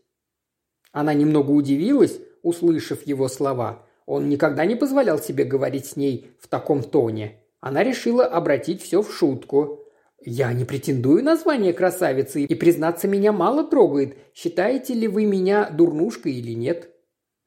Она 0.92 1.14
немного 1.14 1.52
удивилась, 1.52 2.20
услышав 2.42 3.06
его 3.08 3.28
слова. 3.28 3.86
Он 4.06 4.28
никогда 4.30 4.66
не 4.66 4.76
позволял 4.76 5.20
себе 5.20 5.44
говорить 5.44 5.86
с 5.86 5.96
ней 5.96 6.32
в 6.40 6.48
таком 6.48 6.84
тоне. 6.84 7.38
Она 7.60 7.84
решила 7.84 8.26
обратить 8.26 8.82
все 8.82 9.02
в 9.02 9.14
шутку. 9.14 9.86
«Я 10.24 10.54
не 10.54 10.66
претендую 10.66 11.24
на 11.24 11.36
звание 11.36 11.74
красавицы, 11.74 12.44
и, 12.44 12.56
признаться, 12.56 13.08
меня 13.08 13.32
мало 13.32 13.64
трогает. 13.64 14.18
Считаете 14.34 14.94
ли 14.94 15.08
вы 15.08 15.26
меня 15.26 15.70
дурнушкой 15.70 16.34
или 16.34 16.52
нет?» 16.52 16.90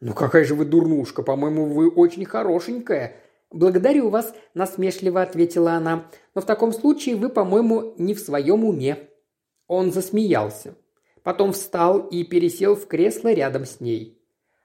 «Ну 0.01 0.13
какая 0.13 0.45
же 0.45 0.55
вы 0.55 0.65
дурнушка? 0.65 1.23
По-моему, 1.23 1.67
вы 1.67 1.89
очень 1.89 2.25
хорошенькая». 2.25 3.17
«Благодарю 3.51 4.09
вас»,– 4.09 4.35
насмешливо 4.55 5.23
ответила 5.23 5.73
она. 5.73 6.11
«Но 6.35 6.41
в 6.41 6.47
таком 6.47 6.73
случае 6.73 7.15
вы, 7.15 7.29
по-моему, 7.29 7.95
не 7.99 8.15
в 8.15 8.21
своем 8.21 8.65
уме». 8.65 9.09
Он 9.69 9.93
засмеялся. 9.93 10.75
Потом 11.25 11.53
встал 11.53 12.01
и 12.01 12.23
пересел 12.23 12.77
в 12.77 12.87
кресло 12.87 13.33
рядом 13.33 13.65
с 13.65 13.81
ней. 13.81 14.21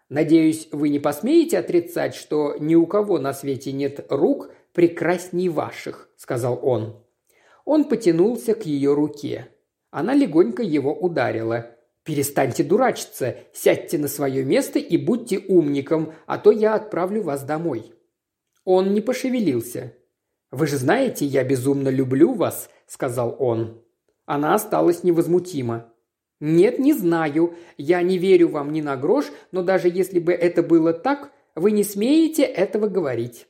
«Надеюсь, 0.10 0.68
вы 0.72 0.90
не 0.90 1.00
посмеете 1.00 1.58
отрицать, 1.58 2.16
что 2.16 2.56
ни 2.60 2.76
у 2.76 2.86
кого 2.86 3.18
на 3.18 3.34
свете 3.34 3.72
нет 3.72 4.06
рук 4.10 4.52
прекрасней 4.74 5.48
ваших»,– 5.50 6.10
сказал 6.18 6.60
он. 6.62 7.02
Он 7.64 7.86
потянулся 7.86 8.56
к 8.56 8.66
ее 8.66 8.94
руке. 8.94 9.48
Она 9.90 10.14
легонько 10.14 10.62
его 10.62 10.94
ударила. 10.94 11.76
«Перестаньте 12.04 12.64
дурачиться, 12.64 13.38
сядьте 13.54 13.98
на 13.98 14.08
свое 14.08 14.44
место 14.44 14.80
и 14.80 14.98
будьте 14.98 15.40
умником, 15.40 16.14
а 16.26 16.38
то 16.38 16.52
я 16.52 16.76
отправлю 16.76 17.24
вас 17.24 17.44
домой». 17.44 17.94
Он 18.66 18.94
не 18.94 19.00
пошевелился. 19.00 19.94
«Вы 20.52 20.68
же 20.68 20.78
знаете, 20.78 21.26
я 21.26 21.44
безумно 21.44 21.90
люблю 21.90 22.34
вас»,– 22.34 22.70
сказал 22.88 23.36
он. 23.40 23.82
Она 24.26 24.56
осталась 24.56 25.04
невозмутима. 25.04 25.94
«Нет, 26.40 26.80
не 26.80 26.94
знаю. 26.94 27.56
Я 27.78 28.02
не 28.02 28.18
верю 28.18 28.50
вам 28.50 28.72
ни 28.72 28.82
на 28.82 28.96
грош, 28.96 29.26
но 29.52 29.62
даже 29.62 29.90
если 29.90 30.20
бы 30.20 30.32
это 30.32 30.64
было 30.64 30.94
так, 30.94 31.32
вы 31.56 31.72
не 31.72 31.84
смеете 31.84 32.44
этого 32.44 32.88
говорить». 32.88 33.48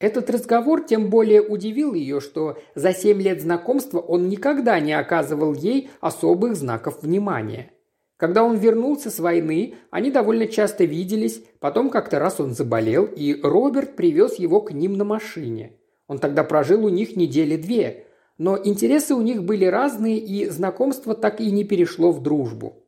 Этот 0.00 0.30
разговор 0.30 0.84
тем 0.84 1.10
более 1.10 1.42
удивил 1.42 1.92
ее, 1.92 2.20
что 2.20 2.58
за 2.76 2.92
семь 2.92 3.20
лет 3.20 3.40
знакомства 3.40 3.98
он 3.98 4.28
никогда 4.28 4.78
не 4.78 4.92
оказывал 4.92 5.54
ей 5.54 5.90
особых 6.00 6.54
знаков 6.54 7.02
внимания. 7.02 7.72
Когда 8.16 8.44
он 8.44 8.56
вернулся 8.56 9.10
с 9.10 9.18
войны, 9.18 9.74
они 9.90 10.10
довольно 10.10 10.46
часто 10.46 10.84
виделись, 10.84 11.42
потом 11.60 11.88
как-то 11.88 12.18
раз 12.18 12.40
он 12.40 12.52
заболел, 12.52 13.06
и 13.06 13.40
Роберт 13.40 13.96
привез 13.96 14.38
его 14.38 14.60
к 14.60 14.72
ним 14.72 14.94
на 14.94 15.04
машине. 15.04 15.72
Он 16.08 16.18
тогда 16.18 16.42
прожил 16.42 16.84
у 16.84 16.88
них 16.88 17.16
недели 17.16 17.56
две, 17.56 18.06
но 18.38 18.56
интересы 18.56 19.14
у 19.14 19.20
них 19.20 19.42
были 19.42 19.64
разные, 19.64 20.18
и 20.18 20.48
знакомство 20.48 21.14
так 21.14 21.40
и 21.40 21.50
не 21.50 21.64
перешло 21.64 22.12
в 22.12 22.22
дружбу. 22.22 22.84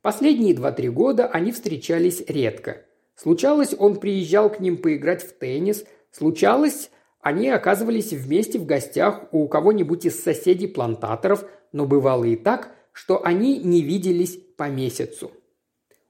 Последние 0.00 0.54
два-три 0.54 0.88
года 0.88 1.26
они 1.26 1.50
встречались 1.50 2.22
редко. 2.28 2.82
Случалось, 3.16 3.74
он 3.76 3.96
приезжал 3.96 4.50
к 4.50 4.60
ним 4.60 4.76
поиграть 4.76 5.22
в 5.22 5.32
теннис, 5.36 5.84
случалось, 6.12 6.90
они 7.20 7.48
оказывались 7.48 8.12
вместе 8.12 8.58
в 8.58 8.66
гостях 8.66 9.24
у 9.32 9.48
кого-нибудь 9.48 10.04
из 10.04 10.22
соседей-плантаторов, 10.22 11.44
но 11.72 11.86
бывало 11.86 12.24
и 12.24 12.36
так, 12.36 12.72
что 12.92 13.24
они 13.24 13.58
не 13.58 13.82
виделись 13.82 14.36
по 14.56 14.68
месяцу. 14.68 15.32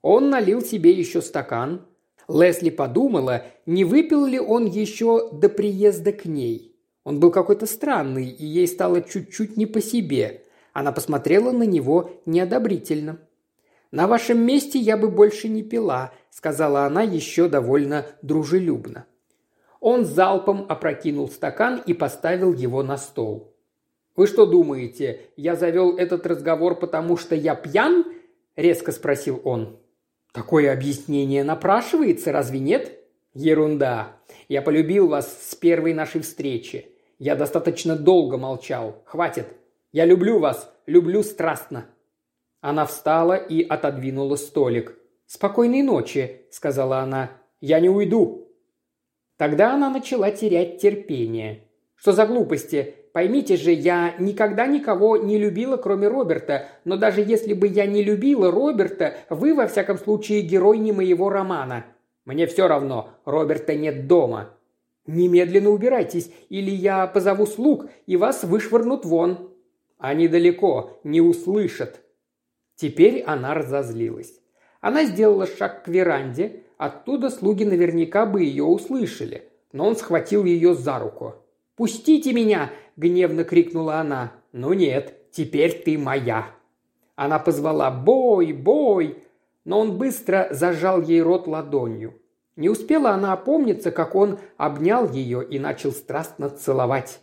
Он 0.03 0.29
налил 0.29 0.61
себе 0.61 0.91
еще 0.91 1.23
стакан. 1.23 1.87
Лесли 2.29 2.71
подумала, 2.71 3.45
не 3.65 3.85
выпил 3.85 4.27
ли 4.27 4.41
он 4.41 4.67
еще 4.67 5.31
до 5.33 5.49
приезда 5.49 6.13
к 6.13 6.27
ней– 6.27 6.73
он 7.05 7.21
был 7.21 7.31
какой-то 7.31 7.67
странный, 7.67 8.27
и 8.27 8.45
ей 8.45 8.67
стало 8.67 9.03
чуть-чуть 9.03 9.57
не 9.57 9.67
по 9.67 9.81
себе. 9.81 10.43
Она 10.73 10.91
посмотрела 10.91 11.53
на 11.53 11.65
него 11.65 12.11
неодобрительно. 12.27 13.19
«На 13.91 14.09
вашем 14.09 14.45
месте 14.45 14.79
я 14.79 14.97
бы 14.97 15.09
больше 15.09 15.49
не 15.49 15.63
пила»,– 15.63 16.13
сказала 16.31 16.85
она 16.85 17.03
еще 17.03 17.49
довольно 17.49 18.07
дружелюбно. 18.23 19.07
Он 19.79 20.05
залпом 20.05 20.67
опрокинул 20.69 21.29
стакан 21.29 21.81
и 21.87 21.93
поставил 21.93 22.53
его 22.55 22.83
на 22.83 22.97
стол. 22.97 23.55
«Вы 24.17 24.27
что 24.27 24.47
думаете, 24.47 25.21
я 25.37 25.57
завел 25.57 25.97
этот 25.97 26.27
разговор, 26.27 26.77
потому 26.77 27.17
что 27.17 27.35
я 27.35 27.55
пьян?»– 27.55 28.05
резко 28.57 28.93
спросил 28.93 29.41
он. 29.45 29.79
«Такое 30.33 30.73
объяснение 30.73 31.45
напрашивается, 31.45 32.33
разве 32.33 32.61
нет?» 32.61 32.99
«Ерунда. 33.35 34.17
Я 34.49 34.63
полюбил 34.63 35.09
вас 35.09 35.51
с 35.51 35.55
первой 35.55 35.93
нашей 35.93 36.21
встречи. 36.21 36.94
Я 37.25 37.37
достаточно 37.37 37.97
долго 37.97 38.37
молчал. 38.37 39.03
Хватит. 39.07 39.47
Я 39.93 40.05
люблю 40.05 40.41
вас. 40.41 40.71
Люблю 40.85 41.23
страстно». 41.23 41.87
Она 42.61 42.85
встала 42.85 43.33
и 43.33 43.67
отодвинула 43.67 44.37
столик. 44.37 44.99
«Спокойной 45.25 45.81
ночи»,— 45.81 46.43
сказала 46.51 46.99
она. 46.99 47.31
«Я 47.63 47.81
не 47.81 47.89
уйду». 47.89 48.53
Тогда 49.39 49.73
она 49.73 49.89
начала 49.89 50.33
терять 50.33 50.83
терпение. 50.83 51.63
«Что 51.95 52.13
за 52.13 52.27
глупости? 52.27 52.95
Поймите 53.15 53.57
же, 53.57 53.73
я 53.73 54.15
никогда 54.19 54.67
никого 54.67 55.17
не 55.17 55.39
любила, 55.39 55.79
кроме 55.79 56.09
Роберта, 56.09 56.69
но 56.85 56.99
даже 56.99 57.23
если 57.23 57.55
бы 57.55 57.69
я 57.69 57.87
не 57.87 58.05
любила 58.05 58.51
Роберта, 58.51 59.15
вы, 59.31 59.55
во 59.55 59.67
всяком 59.67 59.97
случае, 59.97 60.43
герой 60.43 60.77
не 60.77 60.93
моего 60.93 61.31
романа. 61.31 61.87
Мне 62.27 62.47
все 62.47 62.69
равно, 62.69 63.13
Роберта 63.25 63.75
нет 63.75 64.07
дома. 64.09 64.51
«Немедленно 65.07 65.71
убирайтесь, 65.71 66.31
или 66.49 66.71
я 66.71 67.07
позову 67.07 67.47
слуг, 67.47 67.87
и 68.07 68.17
вас 68.17 68.45
вышвырнут 68.45 69.05
вон». 69.05 69.51
«Они 69.99 70.29
далеко, 70.29 70.99
не 71.05 71.21
услышат». 71.21 72.01
Теперь 72.77 73.23
она 73.23 73.55
разозлилась. 73.55 74.41
Она 74.81 75.05
сделала 75.05 75.47
шаг 75.47 75.85
к 75.85 75.89
веранде, 75.89 76.63
оттуда 76.77 77.31
слуги 77.31 77.65
наверняка 77.65 78.27
бы 78.27 78.43
ее 78.43 78.65
услышали, 78.65 79.49
но 79.73 79.87
он 79.87 79.97
схватил 79.97 80.45
ее 80.45 80.75
за 80.75 80.99
руку. 80.99 81.35
«Пустите 81.77 82.33
меня!»– 82.33 82.71
гневно 82.97 83.45
крикнула 83.45 83.97
она. 83.97 84.33
«Ну 84.53 84.73
нет, 84.73 85.31
теперь 85.31 85.83
ты 85.83 85.99
моя». 85.99 86.51
Она 87.17 87.39
позвала 87.39 87.91
«Бой! 87.91 88.53
Бой!», 88.53 89.19
но 89.65 89.81
он 89.81 89.99
быстро 89.99 90.49
зажал 90.51 91.01
ей 91.01 91.23
рот 91.23 91.47
ладонью. 91.47 92.21
Не 92.57 92.69
успела 92.69 93.11
она 93.11 93.33
опомниться, 93.33 93.91
как 93.91 94.15
он 94.15 94.39
обнял 94.57 95.11
ее 95.11 95.45
и 95.45 95.59
начал 95.59 95.93
страстно 95.93 96.51
целовать. 96.51 97.21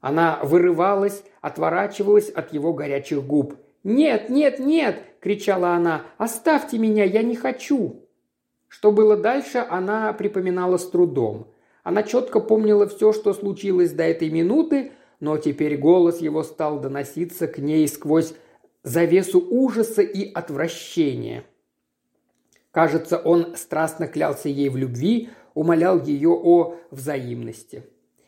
Она 0.00 0.40
вырывалась, 0.42 1.22
отворачивалась 1.42 2.30
от 2.30 2.52
его 2.52 2.72
горячих 2.72 3.22
губ. 3.24 3.56
«Нет, 3.84 4.30
нет, 4.30 4.58
нет!»– 4.58 5.02
кричала 5.20 5.70
она. 5.70 6.02
«Оставьте 6.16 6.78
меня, 6.78 7.04
я 7.04 7.22
не 7.22 7.36
хочу!» 7.36 8.06
Что 8.68 8.92
было 8.92 9.16
дальше, 9.16 9.66
она 9.68 10.12
припоминала 10.12 10.76
с 10.76 10.88
трудом. 10.88 11.48
Она 11.82 12.02
четко 12.02 12.40
помнила 12.40 12.86
все, 12.86 13.12
что 13.12 13.34
случилось 13.34 13.92
до 13.92 14.04
этой 14.04 14.30
минуты, 14.30 14.92
но 15.18 15.36
теперь 15.38 15.76
голос 15.76 16.20
его 16.20 16.42
стал 16.42 16.78
доноситься 16.78 17.46
к 17.46 17.58
ней 17.58 17.88
сквозь 17.88 18.34
завесу 18.82 19.44
ужаса 19.50 20.02
и 20.02 20.30
отвращения. 20.32 21.44
Кажется, 22.70 23.18
он 23.18 23.56
страстно 23.56 24.06
клялся 24.06 24.48
ей 24.48 24.68
в 24.68 24.76
любви, 24.76 25.30
умолял 25.54 26.00
ее 26.02 26.30
о 26.30 26.76
взаимности. 26.90 27.84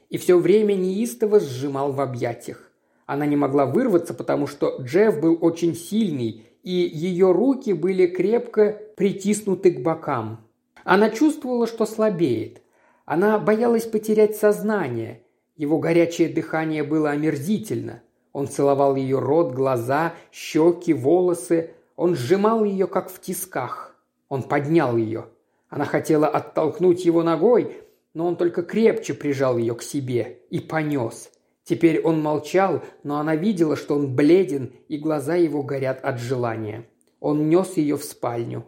И 0.09 0.19
все 0.19 0.39
время 0.39 0.75
неистово 0.75 1.41
сжимал 1.41 1.93
в 1.93 2.01
объятиях. 2.01 2.71
Она 3.07 3.27
не 3.27 3.37
могла 3.37 3.67
вырваться, 3.67 4.15
потому 4.15 4.47
что 4.47 4.79
Джефф 4.81 5.21
был 5.21 5.39
очень 5.41 5.75
сильный, 5.75 6.47
и 6.63 6.71
ее 6.71 7.33
руки 7.33 7.73
были 7.73 8.07
крепко 8.07 8.79
притиснуты 8.97 9.73
к 9.73 9.83
бокам. 9.83 10.47
Она 10.85 11.11
чувствовала, 11.11 11.67
что 11.67 11.87
слабеет. 11.87 12.63
Она 13.05 13.39
боялась 13.39 13.85
потерять 13.85 14.37
сознание. 14.37 15.23
Его 15.57 15.79
горячее 15.79 16.29
дыхание 16.29 16.83
было 16.83 17.11
омерзительно. 17.11 18.03
Он 18.33 18.49
целовал 18.49 18.97
ее 18.97 19.19
рот, 19.19 19.53
глаза, 19.53 20.15
щеки, 20.33 20.95
волосы. 20.95 21.71
Он 21.97 22.15
сжимал 22.15 22.65
ее, 22.65 22.87
как 22.87 23.11
в 23.11 23.21
тисках. 23.21 23.92
Он 24.33 24.45
поднял 24.45 24.97
ее. 24.97 25.27
Она 25.69 25.85
хотела 25.85 26.27
оттолкнуть 26.27 27.05
его 27.05 27.23
ногой, 27.23 27.77
но 28.15 28.27
он 28.27 28.37
только 28.37 28.63
крепче 28.63 29.13
прижал 29.13 29.59
ее 29.59 29.75
к 29.75 29.83
себе 29.83 30.39
и 30.49 30.59
понес. 30.59 31.31
Теперь 31.65 32.01
он 32.01 32.23
молчал, 32.23 32.83
но 33.03 33.19
она 33.19 33.37
видела, 33.37 33.77
что 33.77 33.95
он 33.95 34.17
бледен, 34.17 34.73
и 34.89 34.97
глаза 34.97 35.35
его 35.35 35.63
горят 35.63 36.03
от 36.03 36.19
желания. 36.19 36.87
Он 37.21 37.51
нес 37.51 37.77
ее 37.77 37.99
в 37.99 38.05
спальню. 38.05 38.65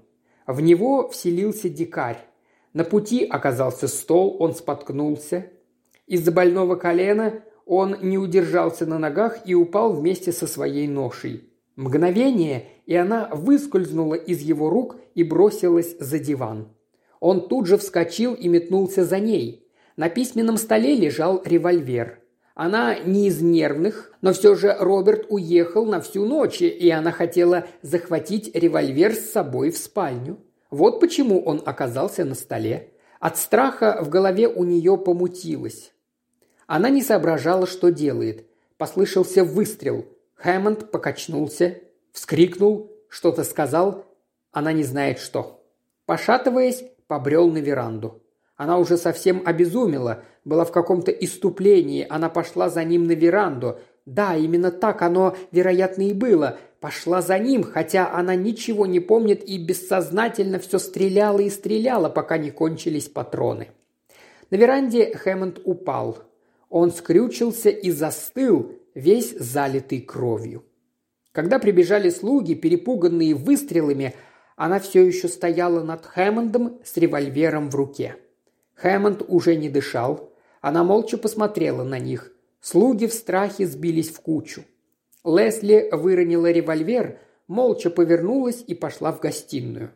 В 0.47 0.61
него 0.61 1.09
вселился 1.09 1.71
дикарь. 1.71 2.19
На 2.75 2.85
пути 2.85 3.25
оказался 3.25 3.89
стол, 3.89 4.37
он 4.41 4.55
споткнулся. 4.55 5.51
Из-за 6.07 6.31
больного 6.31 6.77
колена 6.77 7.43
он 7.65 7.97
не 8.03 8.19
удержался 8.19 8.85
на 8.85 8.99
ногах 8.99 9.39
и 9.47 9.55
упал 9.55 9.95
вместе 9.95 10.31
со 10.31 10.47
своей 10.47 10.87
ношей. 10.89 11.54
Мгновение, 11.77 12.67
и 12.87 12.95
она 12.95 13.29
выскользнула 13.33 14.15
из 14.15 14.41
его 14.41 14.71
рук 14.71 14.97
и 15.15 15.25
бросилась 15.25 15.97
за 15.99 16.19
диван. 16.19 16.69
Он 17.19 17.49
тут 17.49 17.67
же 17.67 17.79
вскочил 17.79 18.35
и 18.35 18.49
метнулся 18.49 19.05
за 19.05 19.19
ней. 19.19 19.67
На 19.97 20.09
письменном 20.09 20.57
столе 20.57 20.95
лежал 20.95 21.43
револьвер. 21.45 22.21
Она 22.55 22.97
не 23.01 23.27
из 23.27 23.41
нервных, 23.41 24.13
но 24.21 24.33
все 24.33 24.55
же 24.55 24.77
Роберт 24.79 25.27
уехал 25.29 25.85
на 25.87 26.01
всю 26.01 26.25
ночь, 26.25 26.63
и 26.63 26.89
она 26.91 27.11
хотела 27.11 27.67
захватить 27.83 28.55
револьвер 28.55 29.15
с 29.15 29.31
собой 29.31 29.71
в 29.71 29.77
спальню. 29.77 30.39
Вот 30.71 31.01
почему 31.01 31.43
он 31.43 31.63
оказался 31.65 32.25
на 32.25 32.37
столе. 32.37 32.93
От 33.19 33.39
страха 33.39 33.99
в 34.03 34.09
голове 34.09 34.47
у 34.47 34.63
нее 34.63 34.97
помутилось. 34.97 35.93
Она 36.67 36.91
не 36.91 37.03
соображала, 37.03 37.67
что 37.67 37.91
делает. 37.91 38.47
Послышался 38.77 39.45
выстрел. 39.45 40.07
Хэммонд 40.45 40.91
покачнулся, 40.91 41.79
вскрикнул, 42.13 42.93
что-то 43.09 43.45
сказал. 43.45 44.05
Она 44.53 44.75
не 44.75 44.85
знает 44.85 45.19
что. 45.19 45.65
Пошатываясь, 46.05 46.85
побрел 47.07 47.49
на 47.49 47.59
веранду. 47.59 48.23
Она 48.55 48.77
уже 48.77 48.99
совсем 48.99 49.41
обезумела, 49.47 50.23
была 50.45 50.67
в 50.67 50.71
каком-то 50.71 51.11
иступлении. 51.11 52.07
Она 52.11 52.29
пошла 52.29 52.69
за 52.69 52.85
ним 52.85 53.07
на 53.07 53.13
веранду. 53.13 53.79
Да, 54.05 54.37
именно 54.37 54.71
так 54.71 55.01
оно, 55.01 55.35
вероятно, 55.51 56.03
и 56.03 56.13
было. 56.13 56.59
Пошла 56.79 57.23
за 57.23 57.39
ним, 57.39 57.63
хотя 57.63 58.13
она 58.13 58.35
ничего 58.35 58.85
не 58.85 59.01
помнит 59.01 59.43
и 59.49 59.57
бессознательно 59.57 60.59
все 60.59 60.79
стреляла 60.79 61.39
и 61.39 61.49
стреляла, 61.49 62.11
пока 62.11 62.37
не 62.37 62.51
кончились 62.51 63.09
патроны. 63.09 63.71
На 64.51 64.57
веранде 64.57 65.17
Хэммонд 65.17 65.61
упал. 65.65 66.19
Он 66.69 66.93
скрючился 66.93 67.71
и 67.71 67.91
застыл, 67.91 68.79
весь 68.95 69.37
залитый 69.37 70.01
кровью. 70.01 70.65
Когда 71.33 71.59
прибежали 71.59 72.11
слуги, 72.11 72.55
перепуганные 72.55 73.35
выстрелами, 73.35 74.15
она 74.57 74.79
все 74.79 75.05
еще 75.05 75.29
стояла 75.29 75.83
над 75.83 76.07
Хэммондом 76.07 76.81
с 76.85 76.97
револьвером 76.97 77.71
в 77.71 77.75
руке. 77.75 78.17
Хэммонд 78.77 79.23
уже 79.27 79.57
не 79.57 79.69
дышал. 79.69 80.33
Она 80.61 80.85
молча 80.85 81.19
посмотрела 81.19 81.83
на 81.83 81.99
них. 81.99 82.33
Слуги 82.61 83.07
в 83.07 83.13
страхе 83.13 83.67
сбились 83.67 84.11
в 84.11 84.21
кучу. 84.21 84.65
Лесли 85.25 85.89
выронила 85.91 86.51
револьвер, 86.51 87.19
молча 87.49 87.91
повернулась 87.91 88.63
и 88.67 88.75
пошла 88.75 89.13
в 89.13 89.21
гостиную. 89.21 89.91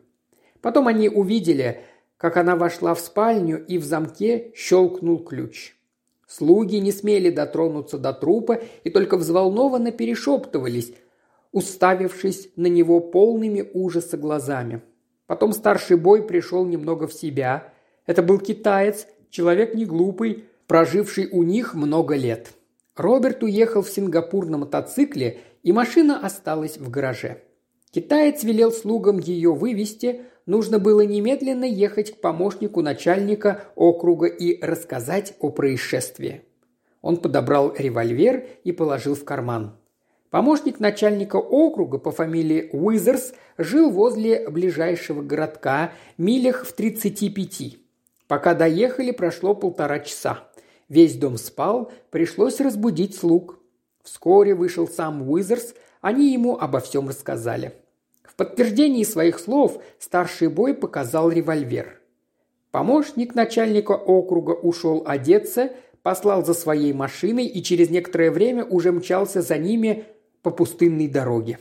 Потом 0.61 0.87
они 0.87 1.07
увидели, 1.07 1.81
как 2.17 2.35
она 2.35 2.55
вошла 2.55 2.93
в 2.93 2.99
спальню 2.99 3.65
и 3.65 3.77
в 3.77 3.85
замке 3.85 4.51
щелкнул 4.55 5.23
ключ. 5.23 5.75
Слуги 6.29 6.75
не 6.75 6.91
смели 6.91 7.31
дотронуться 7.31 7.97
до 7.97 8.13
трупа 8.13 8.61
и 8.83 8.91
только 8.91 9.17
взволнованно 9.17 9.91
перешептывались, 9.91 10.93
уставившись 11.51 12.49
на 12.55 12.67
него 12.67 12.99
полными 12.99 13.67
ужаса 13.73 14.15
глазами. 14.15 14.83
Потом 15.25 15.53
старший 15.53 15.97
бой 15.97 16.21
пришел 16.21 16.65
немного 16.65 17.07
в 17.07 17.13
себя. 17.13 17.73
Это 18.05 18.21
был 18.21 18.37
китаец, 18.37 19.07
человек 19.31 19.73
не 19.73 19.85
глупый, 19.85 20.45
проживший 20.67 21.29
у 21.31 21.41
них 21.41 21.73
много 21.73 22.15
лет. 22.15 22.51
Роберт 22.95 23.41
уехал 23.41 23.81
в 23.81 23.89
Сингапур 23.89 24.45
на 24.45 24.59
мотоцикле, 24.59 25.39
и 25.63 25.71
машина 25.71 26.19
осталась 26.19 26.77
в 26.77 26.91
гараже. 26.91 27.41
Китаец 27.89 28.43
велел 28.43 28.71
слугам 28.71 29.17
ее 29.17 29.51
вывести, 29.51 30.21
нужно 30.49 30.79
было 30.79 31.01
немедленно 31.01 31.63
ехать 31.63 32.11
к 32.11 32.21
помощнику 32.21 32.81
начальника 32.81 33.65
округа 33.75 34.25
и 34.25 34.59
рассказать 34.65 35.35
о 35.39 35.51
происшествии. 35.51 36.41
Он 37.01 37.17
подобрал 37.17 37.71
револьвер 37.77 38.47
и 38.63 38.71
положил 38.71 39.13
в 39.13 39.23
карман. 39.23 39.77
Помощник 40.31 40.79
начальника 40.79 41.35
округа 41.35 41.99
по 41.99 42.11
фамилии 42.11 42.69
Уизерс 42.73 43.33
жил 43.59 43.91
возле 43.91 44.49
ближайшего 44.49 45.21
городка, 45.21 45.93
милях 46.17 46.65
в 46.65 46.73
35. 46.73 47.77
Пока 48.27 48.55
доехали, 48.55 49.11
прошло 49.11 49.53
полтора 49.53 49.99
часа. 49.99 50.49
Весь 50.87 51.15
дом 51.15 51.37
спал, 51.37 51.91
пришлось 52.09 52.59
разбудить 52.59 53.15
слуг. 53.15 53.59
Вскоре 54.03 54.55
вышел 54.55 54.87
сам 54.87 55.29
Уизерс, 55.29 55.75
они 56.01 56.33
ему 56.33 56.57
обо 56.57 56.79
всем 56.79 57.07
рассказали. 57.07 57.73
Подтверждении 58.39 59.03
своих 59.03 59.37
слов 59.37 59.83
старший 59.99 60.47
бой 60.47 60.73
показал 60.73 61.29
револьвер. 61.29 61.99
Помощник 62.71 63.35
начальника 63.35 63.91
округа 63.91 64.51
ушел 64.51 65.03
одеться, 65.05 65.73
послал 66.03 66.45
за 66.45 66.53
своей 66.53 66.93
машиной 66.93 67.47
и 67.47 67.61
через 67.61 67.89
некоторое 67.89 68.31
время 68.31 68.63
уже 68.63 68.93
мчался 68.93 69.41
за 69.41 69.57
ними 69.57 70.05
по 70.41 70.51
пустынной 70.51 71.09
дороге. 71.09 71.59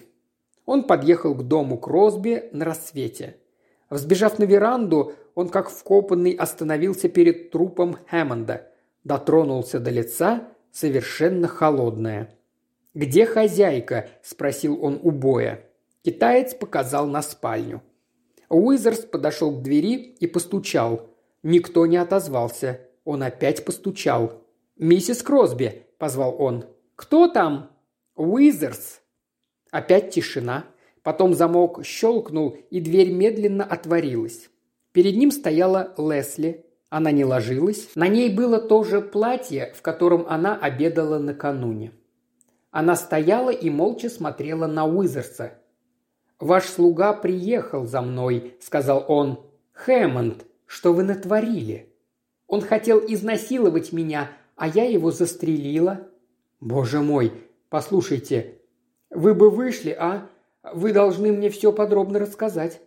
Он 0.66 0.84
подъехал 0.84 1.34
к 1.34 1.42
дому 1.42 1.78
Кросби 1.78 2.48
на 2.52 2.64
рассвете. 2.64 3.38
Взбежав 3.90 4.38
на 4.38 4.44
веранду, 4.44 5.14
он 5.34 5.48
как 5.48 5.70
вкопанный 5.70 6.30
остановился 6.30 7.08
перед 7.08 7.50
трупом 7.50 7.96
Хэммонда. 8.08 8.68
Дотронулся 9.02 9.80
до 9.80 9.90
лица, 9.90 10.44
совершенно 10.70 11.48
холодное. 11.48 12.30
«Где 12.94 13.26
хозяйка?»– 13.26 14.08
спросил 14.22 14.78
он 14.80 15.00
у 15.02 15.10
боя. 15.10 15.64
Китаец 16.02 16.54
показал 16.54 17.06
на 17.06 17.22
спальню. 17.22 17.82
Уизерс 18.48 19.00
подошел 19.00 19.50
к 19.50 19.62
двери 19.62 19.94
и 19.94 20.26
постучал. 20.26 21.10
Никто 21.42 21.86
не 21.86 21.96
отозвался. 21.96 22.80
Он 23.04 23.22
опять 23.22 23.64
постучал. 23.64 24.44
«Миссис 24.76 25.22
Кросби»,– 25.22 25.86
позвал 25.98 26.36
он. 26.40 26.64
«Кто 26.94 27.28
там?» 27.28 27.70
«Уизерс!» 28.16 29.00
Опять 29.70 30.10
тишина. 30.10 30.64
Потом 31.02 31.34
замок 31.34 31.84
щелкнул, 31.84 32.56
и 32.70 32.80
дверь 32.80 33.10
медленно 33.12 33.64
отворилась. 33.64 34.50
Перед 34.92 35.16
ним 35.16 35.30
стояла 35.30 35.94
Лесли. 35.96 36.66
Она 36.90 37.10
не 37.10 37.24
ложилась. 37.24 37.90
На 37.94 38.08
ней 38.08 38.34
было 38.34 38.58
то 38.60 38.82
же 38.82 39.00
платье, 39.00 39.72
в 39.76 39.82
котором 39.82 40.26
она 40.28 40.56
обедала 40.56 41.18
накануне. 41.18 41.92
Она 42.70 42.96
стояла 42.96 43.50
и 43.50 43.70
молча 43.70 44.08
смотрела 44.08 44.66
на 44.66 44.86
Уизерса. 44.86 45.52
«Ваш 46.38 46.66
слуга 46.66 47.12
приехал 47.12 47.86
за 47.86 48.00
мной»,— 48.00 48.56
сказал 48.60 49.04
он. 49.08 49.44
«Хэммонд, 49.72 50.46
что 50.66 50.92
вы 50.92 51.02
натворили?» 51.02 51.92
«Он 52.46 52.60
хотел 52.60 52.98
изнасиловать 52.98 53.92
меня, 53.92 54.30
а 54.56 54.68
я 54.68 54.84
его 54.84 55.10
застрелила». 55.10 56.08
«Боже 56.60 57.00
мой, 57.00 57.32
Послушайте, 57.68 58.62
вы 59.10 59.34
бы 59.34 59.50
вышли, 59.50 59.90
а? 59.90 60.30
Вы 60.72 60.92
должны 60.92 61.32
мне 61.32 61.50
все 61.50 61.72
подробно 61.72 62.18
рассказать». 62.18 62.80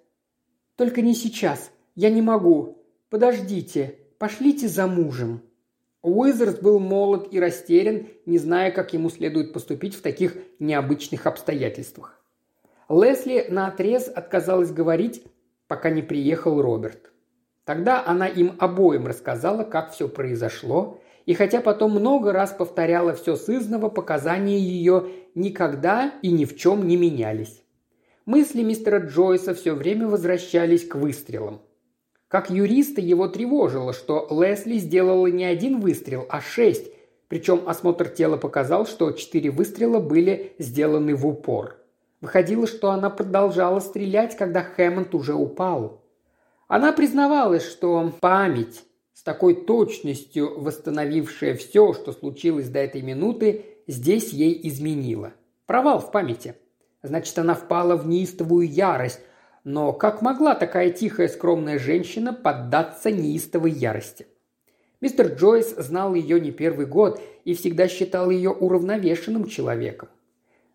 «Только 0.76 1.02
не 1.02 1.14
сейчас. 1.14 1.70
Я 1.94 2.10
не 2.10 2.22
могу. 2.22 2.84
Подождите. 3.10 4.00
Пошлите 4.18 4.68
за 4.68 4.88
мужем». 4.88 5.42
Уизерс 6.02 6.56
был 6.56 6.80
молод 6.80 7.28
и 7.32 7.40
растерян, 7.40 8.08
не 8.26 8.40
зная, 8.40 8.72
как 8.72 8.94
ему 8.94 9.12
следует 9.12 9.54
поступить 9.54 9.94
в 9.94 10.02
таких 10.02 10.36
необычных 10.58 11.28
обстоятельствах. 11.28 12.21
Лесли 12.92 13.46
наотрез 13.48 14.10
отказалась 14.14 14.72
говорить, 14.72 15.24
пока 15.70 15.90
не 15.90 16.02
приехал 16.02 16.62
Роберт. 16.62 17.12
Тогда 17.64 18.04
она 18.06 18.28
им 18.28 18.58
обоим 18.60 19.08
рассказала, 19.08 19.64
как 19.64 19.94
все 19.94 20.10
произошло, 20.10 21.00
и 21.26 21.34
хотя 21.34 21.62
потом 21.62 21.92
много 21.92 22.34
раз 22.34 22.52
повторяла 22.52 23.14
все 23.14 23.38
сызново, 23.38 23.88
показания 23.88 24.60
ее 24.60 25.06
никогда 25.36 26.14
и 26.22 26.32
ни 26.32 26.44
в 26.44 26.58
чем 26.58 26.86
не 26.86 26.98
менялись. 26.98 27.64
Мысли 28.26 28.62
мистера 28.62 29.00
Джойса 29.00 29.54
все 29.54 29.74
время 29.74 30.10
возвращались 30.10 30.86
к 30.86 30.96
выстрелам. 30.96 31.62
Как 32.28 32.50
юриста 32.50 33.00
его 33.00 33.30
тревожило, 33.30 33.94
что 33.94 34.28
Лесли 34.30 34.78
сделала 34.78 35.28
не 35.28 35.46
один 35.46 35.80
выстрел, 35.80 36.26
а 36.30 36.42
шесть, 36.42 36.92
причем 37.30 37.64
осмотр 37.68 38.10
тела 38.10 38.36
показал, 38.36 38.86
что 38.86 39.12
четыре 39.12 39.50
выстрела 39.50 40.02
были 40.02 40.54
сделаны 40.60 41.16
в 41.16 41.26
упор. 41.26 41.81
Выходило, 42.22 42.68
что 42.68 42.92
она 42.92 43.10
продолжала 43.10 43.80
стрелять, 43.80 44.38
когда 44.38 44.62
Хэммонд 44.62 45.14
уже 45.16 45.34
упал. 45.34 46.04
Она 46.68 46.94
признавалась, 46.94 47.66
что 47.66 48.14
память, 48.22 48.84
с 49.14 49.24
такой 49.24 49.66
точностью 49.66 50.60
восстановившая 50.60 51.56
все, 51.56 51.94
что 51.94 52.14
случилось 52.14 52.70
до 52.70 52.80
этой 52.80 53.02
минуты, 53.02 53.66
здесь 53.88 54.30
ей 54.30 54.60
изменила. 54.68 55.34
Провал 55.66 56.00
в 56.00 56.12
памяти. 56.12 56.56
Значит, 57.02 57.38
она 57.40 57.56
впала 57.56 57.96
в 57.96 58.08
неистовую 58.08 58.70
ярость. 58.70 59.20
Но 59.64 59.92
как 59.92 60.22
могла 60.22 60.56
такая 60.56 60.92
тихая, 60.92 61.28
скромная 61.28 61.80
женщина 61.80 62.34
поддаться 62.34 63.12
неистовой 63.12 63.72
ярости? 63.72 64.28
Мистер 65.02 65.34
Джойс 65.34 65.76
знал 65.76 66.14
ее 66.14 66.40
не 66.40 66.52
первый 66.52 66.86
год 66.86 67.20
и 67.46 67.56
всегда 67.56 67.88
считал 67.88 68.30
ее 68.30 68.52
уравновешенным 68.52 69.46
человеком. 69.46 70.10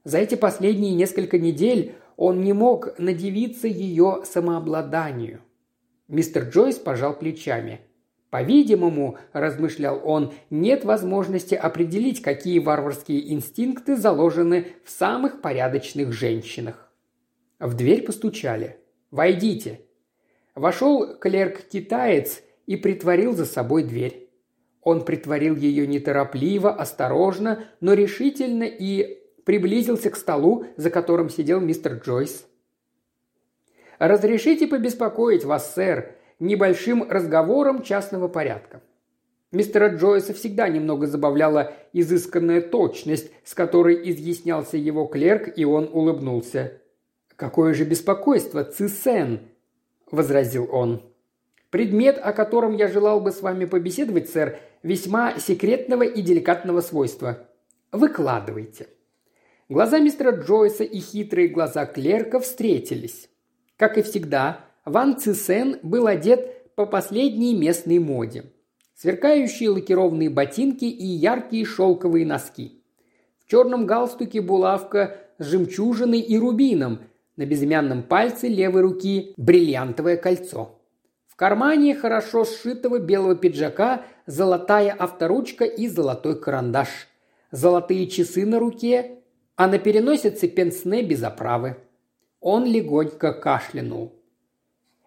За 0.07 0.19
эти 0.19 0.37
последние 0.37 0.95
несколько 0.95 1.37
недель 1.37 1.97
он 2.17 2.41
не 2.41 2.53
мог 2.53 2.97
надевиться 2.97 3.67
ее 3.67 4.23
самообладанию. 4.25 5.41
Мистер 6.07 6.45
Джойс 6.45 6.77
пожал 6.77 7.19
плечами. 7.19 7.81
По-видимому, 8.31 9.19
размышлял 9.33 10.01
он, 10.05 10.33
нет 10.49 10.85
возможности 10.85 11.57
определить, 11.57 12.23
какие 12.23 12.61
варварские 12.61 13.33
инстинкты 13.33 13.97
заложены 13.97 14.69
в 14.85 14.91
самых 14.91 15.41
порядочных 15.41 16.13
женщинах. 16.13 16.89
В 17.59 17.75
дверь 17.75 18.05
постучали. 18.05 18.77
«Войдите». 19.11 19.81
Вошел 20.55 21.17
клерк-китаец 21.17 22.43
и 22.67 22.77
притворил 22.77 23.33
за 23.33 23.45
собой 23.45 23.83
дверь. 23.83 24.31
Он 24.83 25.05
притворил 25.05 25.57
ее 25.57 25.85
неторопливо, 25.85 26.73
осторожно, 26.73 27.65
но 27.81 27.93
решительно 27.93 28.63
и 28.63 29.26
приблизился 29.47 30.11
к 30.11 30.17
столу, 30.17 30.67
за 30.77 30.91
которым 30.91 31.31
сидел 31.31 31.61
мистер 31.61 31.95
Джойс. 32.05 32.45
«Разрешите 33.99 34.67
побеспокоить 34.67 35.45
вас, 35.45 35.73
сэр, 35.73 36.17
небольшим 36.41 37.09
разговором 37.09 37.83
частного 37.83 38.27
порядка. 38.27 38.83
Мистера 39.53 39.89
Джойса 39.95 40.35
всегда 40.35 40.69
немного 40.69 41.07
забавляла 41.07 41.73
изысканная 41.93 42.61
точность, 42.61 43.31
с 43.45 43.55
которой 43.55 44.11
изъяснялся 44.11 44.77
его 44.77 45.07
клерк, 45.07 45.57
и 45.57 45.65
он 45.65 45.89
улыбнулся. 45.93 46.83
«Какое 47.37 47.73
же 47.73 47.85
беспокойство, 47.85 48.65
Цисен!»– 48.65 49.43
возразил 50.11 50.69
он. 50.73 51.03
«Предмет, 51.71 52.19
о 52.21 52.33
котором 52.33 52.75
я 52.75 52.89
желал 52.89 53.21
бы 53.21 53.31
с 53.31 53.43
вами 53.43 53.65
побеседовать, 53.65 54.29
сэр, 54.29 54.59
весьма 54.83 55.39
секретного 55.39 56.03
и 56.03 56.21
деликатного 56.21 56.81
свойства. 56.81 57.47
Выкладывайте». 57.93 58.89
Глаза 59.69 59.99
мистера 59.99 60.31
Джойса 60.31 60.85
и 60.85 61.01
хитрые 61.01 61.49
глаза 61.49 61.87
клерка 61.87 62.39
встретились. 62.39 63.29
Как 63.77 63.99
и 63.99 64.03
всегда, 64.03 64.61
Ван 64.85 65.19
Цисен 65.19 65.81
был 65.83 66.07
одет 66.07 66.73
по 66.77 66.87
последней 66.87 67.53
местной 67.53 67.99
моде. 67.99 68.45
Сверкающие 68.95 69.69
лакированные 69.71 70.31
ботинки 70.31 70.85
и 70.85 71.05
яркие 71.05 71.65
шелковые 71.65 72.25
носки. 72.25 72.81
В 73.45 73.51
черном 73.51 73.87
галстуке 73.87 74.41
булавка 74.41 75.19
с 75.39 75.47
жемчужиной 75.47 76.21
и 76.21 76.39
рубином, 76.39 77.01
на 77.37 77.45
безымянном 77.45 78.05
пальце 78.05 78.47
левой 78.47 78.83
руки 78.83 79.35
бриллиантовое 79.37 80.17
кольцо. 80.17 80.79
В 81.27 81.35
кармане 81.35 81.97
хорошо 81.97 82.45
сшитого 82.45 83.01
белого 83.01 83.35
пиджака 83.35 84.05
золотая 84.27 84.93
авторучка 84.93 85.65
и 85.65 85.89
золотой 85.89 86.41
карандаш. 86.41 87.09
Золотые 87.51 88.07
часы 88.07 88.47
на 88.47 88.59
руке, 88.59 89.17
а 89.57 89.67
на 89.67 89.79
переносице 89.79 90.49
пенсне 90.49 91.03
без 91.03 91.23
оправы. 91.23 91.77
Он 92.41 92.65
легонько 92.65 93.33
кашлянул. 93.33 94.15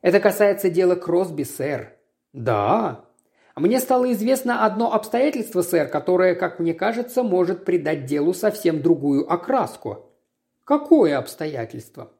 Это 0.01 0.19
касается 0.19 0.69
дела 0.69 0.95
Кросби, 0.95 1.43
сэр». 1.43 1.93
«Да». 2.33 3.05
«Мне 3.55 3.79
стало 3.79 4.11
известно 4.13 4.65
одно 4.65 4.93
обстоятельство, 4.93 5.61
сэр, 5.61 5.89
которое, 5.89 6.33
как 6.33 6.59
мне 6.59 6.73
кажется, 6.73 7.23
может 7.23 7.65
придать 7.65 8.05
делу 8.05 8.33
совсем 8.33 8.81
другую 8.81 9.31
окраску». 9.31 10.13
«Какое 10.63 11.17
обстоятельство?» 11.17 12.11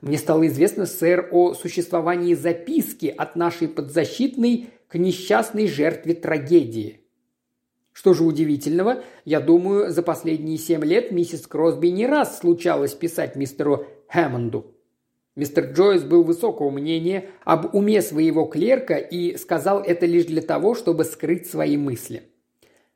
Мне 0.00 0.16
стало 0.16 0.46
известно, 0.46 0.86
сэр, 0.86 1.28
о 1.32 1.54
существовании 1.54 2.34
записки 2.34 3.06
от 3.06 3.34
нашей 3.34 3.68
подзащитной 3.68 4.70
к 4.86 4.96
несчастной 4.96 5.66
жертве 5.66 6.14
трагедии. 6.14 7.07
Что 7.98 8.14
же 8.14 8.22
удивительного, 8.22 9.02
я 9.24 9.40
думаю, 9.40 9.90
за 9.90 10.04
последние 10.04 10.56
семь 10.56 10.84
лет 10.84 11.10
миссис 11.10 11.48
Кросби 11.48 11.88
не 11.88 12.06
раз 12.06 12.38
случалось 12.38 12.94
писать 12.94 13.34
мистеру 13.34 13.86
Хэммонду. 14.06 14.72
Мистер 15.34 15.72
Джойс 15.72 16.04
был 16.04 16.22
высокого 16.22 16.70
мнения 16.70 17.24
об 17.42 17.74
уме 17.74 18.00
своего 18.00 18.44
клерка 18.44 18.94
и 18.94 19.36
сказал 19.36 19.80
это 19.80 20.06
лишь 20.06 20.26
для 20.26 20.42
того, 20.42 20.76
чтобы 20.76 21.02
скрыть 21.02 21.50
свои 21.50 21.76
мысли. 21.76 22.22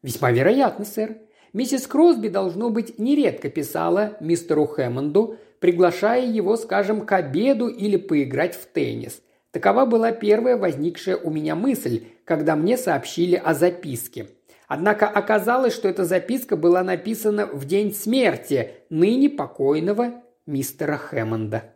«Весьма 0.03 0.31
вероятно, 0.31 0.85
сэр. 0.85 1.17
Миссис 1.53 1.89
Кросби, 1.89 2.29
должно 2.29 2.71
быть, 2.71 3.01
нередко 3.01 3.51
писала 3.51 4.17
мистеру 4.21 4.67
Хэммонду, 4.67 5.35
приглашая 5.59 6.25
его, 6.25 6.57
скажем, 6.57 7.01
к 7.07 7.11
обеду 7.11 7.67
или 7.67 7.97
поиграть 7.97 8.55
в 8.55 8.67
теннис. 8.67 9.21
Такова 9.51 9.85
была 9.85 10.13
первая 10.13 10.57
возникшая 10.57 11.17
у 11.17 11.29
меня 11.29 11.57
мысль, 11.57 12.05
когда 12.25 12.55
мне 12.55 12.79
сообщили 12.79 13.35
о 13.35 13.53
записке. 13.53 14.29
Однако 14.75 15.07
оказалось, 15.07 15.75
что 15.75 15.87
эта 15.87 16.07
записка 16.07 16.57
была 16.57 16.83
написана 16.83 17.45
в 17.45 17.67
день 17.67 17.95
смерти 17.95 18.71
ныне 18.89 19.29
покойного 19.29 20.23
мистера 20.47 20.97
Хэммонда. 20.97 21.75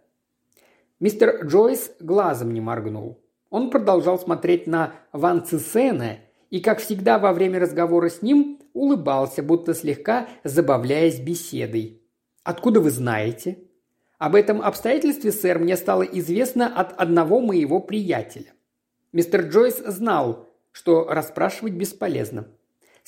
Мистер 0.99 1.45
Джойс 1.45 1.91
глазом 2.01 2.55
не 2.55 2.63
моргнул. 2.63 3.23
Он 3.51 3.69
продолжал 3.69 4.19
смотреть 4.19 4.67
на 4.67 4.95
Ван 5.13 5.45
Цисена 5.45 6.21
и, 6.49 6.61
как 6.61 6.79
всегда 6.79 7.19
во 7.19 7.35
время 7.35 7.61
разговора 7.61 8.09
с 8.09 8.23
ним, 8.23 8.61
улыбался, 8.73 9.43
будто 9.43 9.75
слегка 9.75 10.27
забавляясь 10.43 11.21
беседой. 11.21 12.01
«Откуда 12.45 12.81
вы 12.81 12.89
знаете?» 12.89 13.59
«Об 14.17 14.35
этом 14.35 14.63
обстоятельстве, 14.63 15.33
сэр, 15.33 15.59
мне 15.59 15.77
стало 15.77 16.03
известно 16.03 16.67
от 16.75 16.99
одного 16.99 17.43
моего 17.43 17.79
приятеля». 17.79 18.55
Мистер 19.13 19.43
Джойс 19.49 19.77
знал, 19.85 20.49
что 20.73 21.07
расспрашивать 21.11 21.75
бесполезно. 21.75 22.47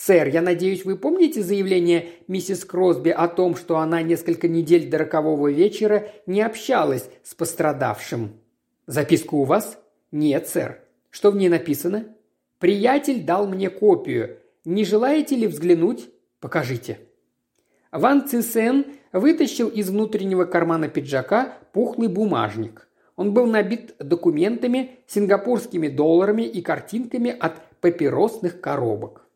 «Сэр, 0.01 0.29
я 0.29 0.43
надеюсь, 0.43 0.85
вы 0.85 0.97
помните 0.97 1.43
заявление 1.43 2.11
миссис 2.29 2.65
Кросби 2.65 3.09
о 3.09 3.27
том, 3.27 3.57
что 3.57 3.79
она 3.79 4.01
несколько 4.01 4.47
недель 4.47 4.89
до 4.89 4.99
рокового 4.99 5.51
вечера 5.51 6.09
не 6.25 6.41
общалась 6.41 7.11
с 7.25 7.35
пострадавшим?» 7.35 8.35
«Записку 8.87 9.39
у 9.39 9.43
вас?» 9.43 9.77
«Нет, 10.13 10.47
сэр». 10.47 10.81
«Что 11.11 11.33
в 11.33 11.37
ней 11.37 11.49
написано?» 11.49 12.15
«Приятель 12.61 13.25
дал 13.25 13.49
мне 13.49 13.71
копию. 13.71 14.37
Не 14.65 14.85
желаете 14.85 15.35
ли 15.35 15.49
взглянуть?» 15.49 16.09
«Покажите». 16.39 17.01
Ван 17.91 18.29
Цисен 18.29 18.87
вытащил 19.13 19.67
из 19.67 19.91
внутреннего 19.91 20.45
кармана 20.45 20.87
пиджака 20.87 21.59
пухлый 21.73 22.07
бумажник. 22.07 22.87
Он 23.17 23.35
был 23.35 23.47
набит 23.47 23.97
документами, 23.99 25.01
сингапурскими 25.09 25.89
долларами 25.89 26.43
и 26.43 26.63
картинками 26.63 27.37
от 27.37 27.55
папиросных 27.81 28.61
коробок. 28.61 29.28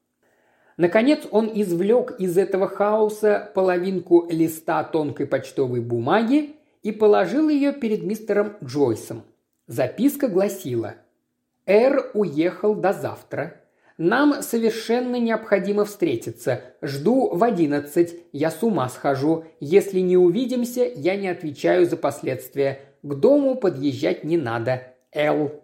Наконец 0.77 1.21
он 1.31 1.51
извлек 1.55 2.15
из 2.19 2.39
этого 2.39 2.67
хаоса 2.67 3.51
половинку 3.55 4.27
листа 4.31 4.83
тонкой 4.85 5.27
почтовой 5.27 5.81
бумаги 5.81 6.57
и 6.83 6.93
положил 6.93 7.49
ее 7.49 7.73
перед 7.73 8.03
мистером 8.03 8.57
Джойсом. 8.65 9.23
Записка 9.67 10.29
гласила 10.29 10.95
«Эр 11.67 12.11
уехал 12.15 12.75
до 12.75 12.93
завтра. 12.93 13.61
Нам 13.99 14.43
совершенно 14.43 15.17
необходимо 15.17 15.85
встретиться. 15.85 16.63
Жду 16.81 17.29
в 17.35 17.45
одиннадцать. 17.45 18.17
Я 18.33 18.51
с 18.51 18.63
ума 18.63 18.89
схожу. 18.89 19.45
Если 19.61 20.01
не 20.01 20.17
увидимся, 20.17 20.85
я 20.85 21.15
не 21.15 21.29
отвечаю 21.29 21.87
за 21.87 21.97
последствия. 21.97 22.81
К 23.03 23.15
дому 23.15 23.55
подъезжать 23.55 24.25
не 24.25 24.37
надо. 24.37 24.83
Л. 25.13 25.62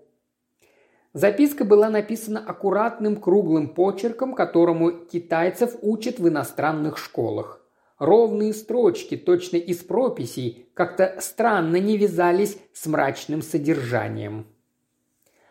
Записка 1.19 1.65
была 1.65 1.91
написана 1.91 2.39
аккуратным 2.39 3.17
круглым 3.17 3.75
почерком, 3.75 4.35
которому 4.35 4.93
китайцев 4.93 5.75
учат 5.83 6.21
в 6.21 6.29
иностранных 6.29 6.97
школах. 6.97 7.61
Ровные 7.99 8.55
строчки, 8.55 9.17
точно 9.17 9.57
из 9.57 9.79
прописей, 9.79 10.71
как-то 10.75 11.17
странно 11.19 11.81
не 11.81 11.97
вязались 11.97 12.57
с 12.73 12.87
мрачным 12.87 13.43
содержанием. 13.43 14.47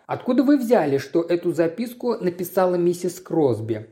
Откуда 0.06 0.44
вы 0.44 0.58
взяли, 0.58 1.00
что 1.00 1.22
эту 1.22 1.52
записку 1.52 2.14
написала 2.14 2.76
миссис 2.76 3.20
Кросби? 3.20 3.88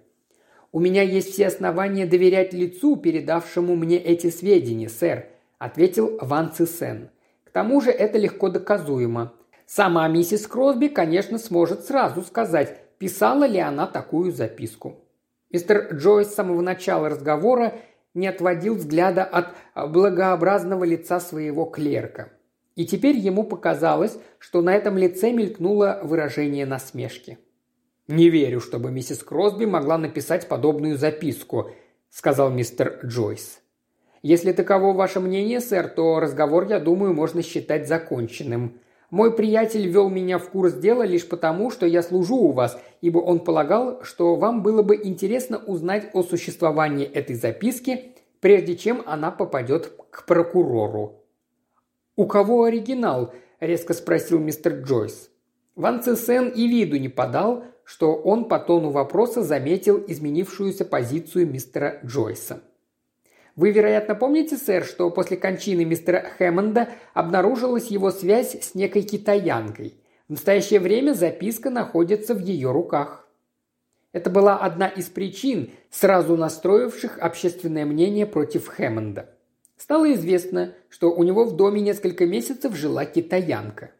У 0.72 0.80
меня 0.80 1.02
есть 1.02 1.34
все 1.34 1.48
основания 1.48 2.06
доверять 2.06 2.54
лицу, 2.54 2.96
передавшему 2.96 3.76
мне 3.76 3.98
эти 3.98 4.30
сведения, 4.30 4.88
сэр, 4.88 5.26
ответил 5.60 6.18
Ван 6.22 6.54
Цисен. 6.54 7.10
К 7.44 7.50
тому 7.50 7.82
же 7.82 7.92
это 7.92 8.18
легко 8.18 8.48
доказуемо. 8.48 9.34
Сама 9.66 10.08
миссис 10.08 10.46
Кросби, 10.46 10.88
конечно, 10.88 11.38
сможет 11.40 11.86
сразу 11.86 12.22
сказать, 12.22 12.80
писала 13.00 13.46
ли 13.46 13.60
она 13.60 13.88
такую 13.88 14.32
записку. 14.32 15.00
Мистер 15.52 15.96
Джойс 15.96 16.30
с 16.30 16.36
самого 16.36 16.62
начала 16.62 17.10
разговора 17.10 17.74
не 18.14 18.28
отводил 18.28 18.76
взгляда 18.76 19.24
от 19.24 19.56
благообразного 19.76 20.84
лица 20.84 21.20
своего 21.20 21.66
клерка. 21.66 22.30
И 22.76 22.86
теперь 22.86 23.16
ему 23.18 23.44
показалось, 23.44 24.18
что 24.38 24.62
на 24.62 24.74
этом 24.76 24.98
лице 24.98 25.32
мелькнуло 25.32 26.00
выражение 26.04 26.66
насмешки. 26.66 27.40
«Не 28.08 28.30
верю, 28.30 28.60
чтобы 28.60 28.92
миссис 28.92 29.24
Кросби 29.24 29.66
могла 29.66 29.98
написать 29.98 30.48
подобную 30.48 30.98
записку»,– 30.98 31.72
сказал 32.10 32.52
мистер 32.52 33.00
Джойс. 33.04 33.62
«Если 34.22 34.52
таково 34.52 34.94
ваше 34.94 35.20
мнение, 35.20 35.60
сэр, 35.60 35.88
то 35.88 36.20
разговор, 36.20 36.68
я 36.68 36.80
думаю, 36.80 37.14
можно 37.14 37.42
считать 37.42 37.88
законченным. 37.88 38.80
Мой 39.12 39.36
приятель 39.36 39.88
вел 39.88 40.10
меня 40.10 40.38
в 40.38 40.50
курс 40.50 40.74
дела 40.74 41.04
лишь 41.04 41.28
потому, 41.28 41.70
что 41.72 41.86
я 41.86 42.02
служу 42.02 42.38
у 42.38 42.52
вас, 42.52 42.80
ибо 43.02 43.20
он 43.20 43.40
полагал, 43.40 44.04
что 44.04 44.36
вам 44.36 44.64
было 44.64 44.82
бы 44.82 44.96
интересно 44.96 45.58
узнать 45.58 46.10
о 46.14 46.24
существовании 46.24 47.06
этой 47.06 47.36
записки, 47.36 48.14
прежде 48.40 48.76
чем 48.76 49.04
она 49.06 49.32
попадет 49.32 49.94
к 50.10 50.26
прокурору. 50.26 51.24
«У 52.16 52.26
кого 52.26 52.64
оригинал?»– 52.64 53.34
резко 53.60 53.94
спросил 53.94 54.40
мистер 54.40 54.82
Джойс. 54.82 55.30
Ван 55.76 56.02
Цесен 56.02 56.50
и 56.50 56.68
виду 56.68 56.98
не 56.98 57.10
подал, 57.10 57.66
что 57.84 58.16
он 58.16 58.46
по 58.46 58.60
тону 58.60 58.90
вопроса 58.90 59.44
заметил 59.44 60.04
изменившуюся 60.08 60.86
позицию 60.86 61.48
мистера 61.48 62.00
Джойса. 62.04 62.62
Вы, 63.56 63.72
вероятно, 63.72 64.16
помните, 64.16 64.58
сэр, 64.58 64.84
что 64.84 65.10
после 65.10 65.38
кончины 65.38 65.86
мистера 65.86 66.26
Хэммонда 66.38 66.90
обнаружилась 67.14 67.88
его 67.88 68.12
связь 68.12 68.62
с 68.62 68.76
некой 68.76 69.04
китаянкой. 69.04 69.96
В 70.28 70.32
настоящее 70.32 70.82
время 70.82 71.14
записка 71.14 71.70
находится 71.70 72.34
в 72.34 72.40
ее 72.40 72.72
руках. 72.72 73.28
Это 74.12 74.30
была 74.30 74.58
одна 74.58 74.88
из 74.88 75.06
причин, 75.06 75.72
сразу 75.90 76.36
настроивших 76.36 77.18
общественное 77.20 77.86
мнение 77.86 78.26
против 78.26 78.68
Хэммонда. 78.68 79.30
Стало 79.78 80.14
известно, 80.14 80.74
что 80.90 81.14
у 81.14 81.24
него 81.24 81.46
в 81.46 81.56
доме 81.56 81.82
несколько 81.82 82.26
месяцев 82.26 82.76
жила 82.76 83.06
китаянка. 83.06 83.92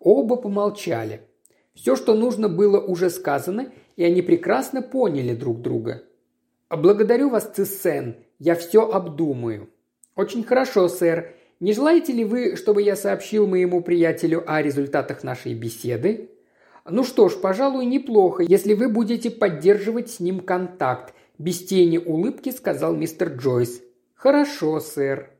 Оба 0.00 0.36
помолчали. 0.36 1.22
Все, 1.74 1.96
что 1.96 2.14
нужно, 2.14 2.48
было 2.48 2.80
уже 2.80 3.10
сказано, 3.10 3.72
и 3.96 4.04
они 4.04 4.22
прекрасно 4.22 4.82
поняли 4.82 5.34
друг 5.34 5.60
друга. 5.60 6.02
«Благодарю 6.68 7.28
вас, 7.28 7.50
Циссен, 7.54 8.16
я 8.42 8.56
все 8.56 8.90
обдумаю». 8.90 9.70
«Очень 10.16 10.42
хорошо, 10.42 10.88
сэр. 10.88 11.32
Не 11.60 11.72
желаете 11.72 12.12
ли 12.12 12.24
вы, 12.24 12.56
чтобы 12.56 12.82
я 12.82 12.96
сообщил 12.96 13.46
моему 13.46 13.82
приятелю 13.82 14.42
о 14.46 14.60
результатах 14.60 15.22
нашей 15.22 15.54
беседы?» 15.54 16.28
«Ну 16.84 17.04
что 17.04 17.28
ж, 17.28 17.36
пожалуй, 17.40 17.86
неплохо, 17.86 18.42
если 18.42 18.74
вы 18.74 18.88
будете 18.88 19.30
поддерживать 19.30 20.10
с 20.10 20.18
ним 20.18 20.40
контакт»,– 20.40 21.14
без 21.38 21.64
тени 21.64 21.98
улыбки 21.98 22.50
сказал 22.50 22.96
мистер 22.96 23.28
Джойс. 23.28 23.80
«Хорошо, 24.14 24.80
сэр». 24.80 25.30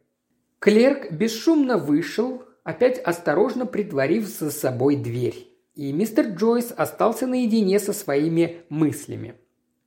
Клерк 0.60 1.10
бесшумно 1.10 1.78
вышел, 1.78 2.44
опять 2.62 3.00
осторожно 3.00 3.66
притворив 3.66 4.28
за 4.28 4.52
собой 4.52 4.94
дверь. 4.94 5.48
И 5.74 5.92
мистер 5.92 6.28
Джойс 6.28 6.72
остался 6.76 7.26
наедине 7.26 7.80
со 7.80 7.92
своими 7.92 8.62
мыслями. 8.68 9.34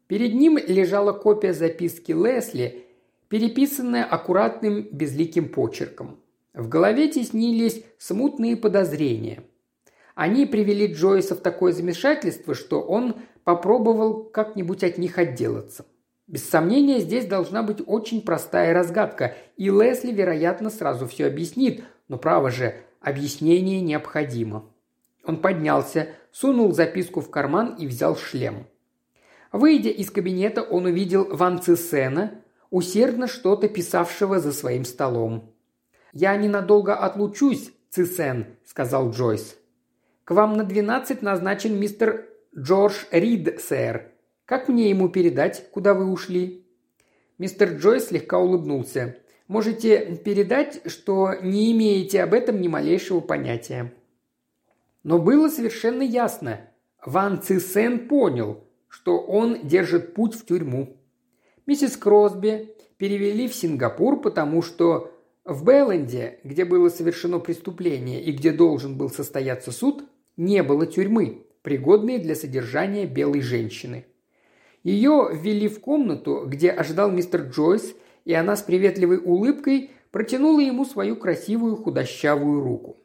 Перед 0.07 0.33
ним 0.33 0.57
лежала 0.57 1.13
копия 1.13 1.53
записки 1.53 2.11
Лесли, 2.11 2.84
переписанная 3.35 4.05
аккуратным 4.05 4.87
безликим 4.93 5.49
почерком. 5.49 6.21
В 6.53 6.69
голове 6.69 7.09
теснились 7.09 7.83
смутные 7.97 8.55
подозрения. 8.55 9.43
Они 10.15 10.45
привели 10.45 10.87
Джойса 10.87 11.35
в 11.35 11.41
такое 11.41 11.73
замешательство, 11.73 12.55
что 12.55 12.81
он 12.81 13.17
попробовал 13.43 14.23
как-нибудь 14.23 14.85
от 14.85 14.97
них 14.97 15.17
отделаться. 15.17 15.85
Без 16.27 16.47
сомнения, 16.47 17.01
здесь 17.01 17.25
должна 17.25 17.61
быть 17.61 17.79
очень 17.85 18.21
простая 18.21 18.73
разгадка, 18.73 19.35
и 19.57 19.69
Лесли, 19.69 20.13
вероятно, 20.13 20.69
сразу 20.69 21.05
все 21.05 21.25
объяснит, 21.25 21.83
но, 22.07 22.17
право 22.17 22.49
же, 22.49 22.75
объяснение 23.01 23.81
необходимо. 23.81 24.71
Он 25.25 25.41
поднялся, 25.41 26.07
сунул 26.31 26.71
записку 26.71 27.19
в 27.19 27.29
карман 27.29 27.75
и 27.75 27.85
взял 27.85 28.15
шлем. 28.15 28.65
Выйдя 29.51 29.89
из 29.89 30.09
кабинета, 30.09 30.61
он 30.61 30.85
увидел 30.85 31.27
Ван 31.29 31.61
Цисена, 31.61 32.31
усердно 32.75 33.27
что-то 33.27 33.69
писавшего 33.69 34.41
за 34.41 34.51
своим 34.51 34.83
столом. 34.83 35.55
«Я 36.11 36.35
ненадолго 36.35 36.93
отлучусь, 36.93 37.71
Цисен»,– 37.89 38.47
сказал 38.65 39.11
Джойс. 39.11 39.55
«К 40.25 40.31
вам 40.31 40.57
на 40.57 40.65
двенадцать 40.65 41.21
назначен 41.21 41.79
мистер 41.79 42.27
Джордж 42.53 43.05
Рид, 43.11 43.61
сэр. 43.61 44.11
Как 44.43 44.67
мне 44.67 44.89
ему 44.89 45.07
передать, 45.07 45.71
куда 45.71 45.93
вы 45.93 46.11
ушли?» 46.11 46.67
Мистер 47.37 47.75
Джойс 47.75 48.07
слегка 48.07 48.39
улыбнулся. 48.39 49.19
«Можете 49.47 50.17
передать, 50.17 50.81
что 50.91 51.33
не 51.41 51.71
имеете 51.71 52.23
об 52.23 52.33
этом 52.33 52.59
ни 52.59 52.67
малейшего 52.67 53.21
понятия». 53.21 53.93
Но 55.03 55.17
было 55.17 55.47
совершенно 55.47 56.01
ясно. 56.01 56.59
Ван 57.05 57.41
Цисен 57.41 58.09
понял, 58.09 58.65
что 58.89 59.17
он 59.17 59.65
держит 59.65 60.13
путь 60.13 60.35
в 60.35 60.45
тюрьму. 60.45 60.94
Миссис 61.65 61.97
Кросби 61.97 62.75
перевели 62.97 63.47
в 63.47 63.55
Сингапур, 63.55 64.21
потому 64.21 64.61
что 64.61 65.11
в 65.43 65.65
Белленде, 65.65 66.39
где 66.43 66.63
было 66.63 66.89
совершено 66.89 67.39
преступление 67.39 68.21
и 68.23 68.31
где 68.31 68.51
должен 68.51 68.97
был 68.97 69.09
состояться 69.09 69.71
суд, 69.71 70.03
не 70.37 70.61
было 70.61 70.85
тюрьмы, 70.85 71.45
пригодной 71.63 72.19
для 72.19 72.35
содержания 72.35 73.05
белой 73.05 73.41
женщины. 73.41 74.05
Ее 74.83 75.29
ввели 75.33 75.67
в 75.67 75.79
комнату, 75.79 76.43
где 76.45 76.69
ожидал 76.69 77.09
мистер 77.09 77.41
Джойс, 77.41 77.95
и 78.25 78.33
она 78.33 78.55
с 78.55 78.61
приветливой 78.61 79.17
улыбкой 79.17 79.89
протянула 80.11 80.59
ему 80.59 80.85
свою 80.85 81.15
красивую 81.15 81.75
худощавую 81.75 82.61
руку. 82.61 82.97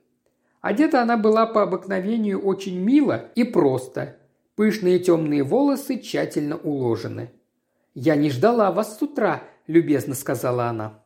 Одета 0.61 1.01
она 1.01 1.17
была 1.17 1.47
по 1.47 1.63
обыкновению 1.63 2.41
очень 2.41 2.79
мило 2.79 3.31
и 3.35 3.45
просто. 3.45 4.19
Пышные 4.57 4.99
темные 4.99 5.43
волосы 5.43 5.99
тщательно 5.99 6.57
уложены. 6.59 7.31
«Я 7.95 8.17
не 8.17 8.31
ждала 8.31 8.71
вас 8.71 8.99
с 8.99 9.03
утра»,– 9.03 9.43
любезно 9.67 10.15
сказала 10.15 10.67
она. 10.67 11.03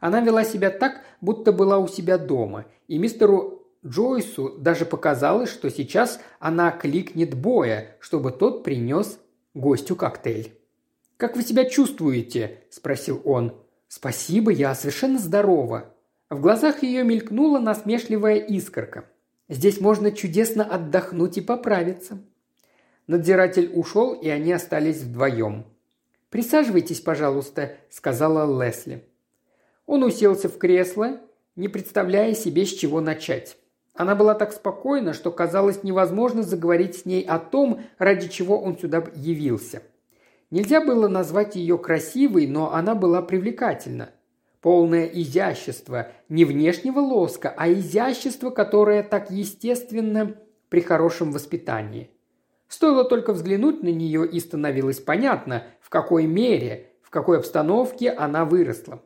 Она 0.00 0.20
вела 0.20 0.44
себя 0.44 0.70
так, 0.70 1.02
будто 1.20 1.52
была 1.52 1.78
у 1.78 1.88
себя 1.88 2.18
дома, 2.18 2.66
и 2.88 2.98
мистеру 2.98 3.60
Джойсу 3.86 4.56
даже 4.58 4.84
показалось, 4.84 5.50
что 5.50 5.70
сейчас 5.70 6.20
она 6.38 6.70
кликнет 6.70 7.34
Боя, 7.34 7.96
чтобы 8.00 8.30
тот 8.30 8.62
принес 8.64 9.18
гостю 9.54 9.96
коктейль. 9.96 10.52
«Как 11.16 11.36
вы 11.36 11.42
себя 11.42 11.64
чувствуете?»– 11.64 12.60
спросил 12.70 13.20
он. 13.24 13.54
«Спасибо, 13.88 14.50
я 14.50 14.74
совершенно 14.74 15.18
здорова». 15.18 15.94
В 16.28 16.40
глазах 16.40 16.82
ее 16.82 17.02
мелькнула 17.02 17.58
насмешливая 17.58 18.36
искорка. 18.36 19.04
«Здесь 19.48 19.80
можно 19.80 20.12
чудесно 20.12 20.64
отдохнуть 20.64 21.38
и 21.38 21.40
поправиться». 21.40 22.22
Надзиратель 23.06 23.72
ушел, 23.74 24.14
и 24.14 24.28
они 24.28 24.52
остались 24.52 25.02
вдвоем. 25.02 25.66
«Присаживайтесь, 26.30 27.00
пожалуйста»,– 27.00 27.76
сказала 27.90 28.62
Лесли. 28.62 29.04
Он 29.86 30.04
уселся 30.04 30.48
в 30.48 30.58
кресло, 30.58 31.20
не 31.56 31.68
представляя 31.68 32.34
себе, 32.34 32.64
с 32.64 32.72
чего 32.72 33.00
начать. 33.00 33.56
Она 33.94 34.14
была 34.14 34.34
так 34.34 34.52
спокойна, 34.52 35.12
что 35.12 35.32
казалось 35.32 35.82
невозможно 35.82 36.44
заговорить 36.44 36.96
с 36.96 37.04
ней 37.04 37.22
о 37.22 37.40
том, 37.40 37.82
ради 37.98 38.28
чего 38.28 38.58
он 38.60 38.78
сюда 38.78 39.04
явился. 39.16 39.82
Нельзя 40.50 40.80
было 40.80 41.08
назвать 41.08 41.56
ее 41.56 41.76
красивой, 41.78 42.46
но 42.46 42.72
она 42.72 42.94
была 42.94 43.22
привлекательна. 43.22 44.10
Полное 44.60 45.06
изящество, 45.06 46.08
не 46.28 46.44
внешнего 46.44 47.00
лоска, 47.00 47.52
а 47.56 47.72
изящество, 47.72 48.50
которое 48.50 49.02
так 49.02 49.30
естественно 49.30 50.36
при 50.68 50.80
хорошем 50.80 51.32
воспитании. 51.32 52.10
Стоило 52.70 53.04
только 53.04 53.32
взглянуть 53.32 53.82
на 53.82 53.88
нее, 53.88 54.24
и 54.24 54.38
становилось 54.38 55.00
понятно, 55.00 55.64
в 55.80 55.90
какой 55.90 56.26
мере, 56.26 56.86
в 57.02 57.10
какой 57.10 57.38
обстановке 57.38 58.10
она 58.10 58.44
выросла. 58.44 59.02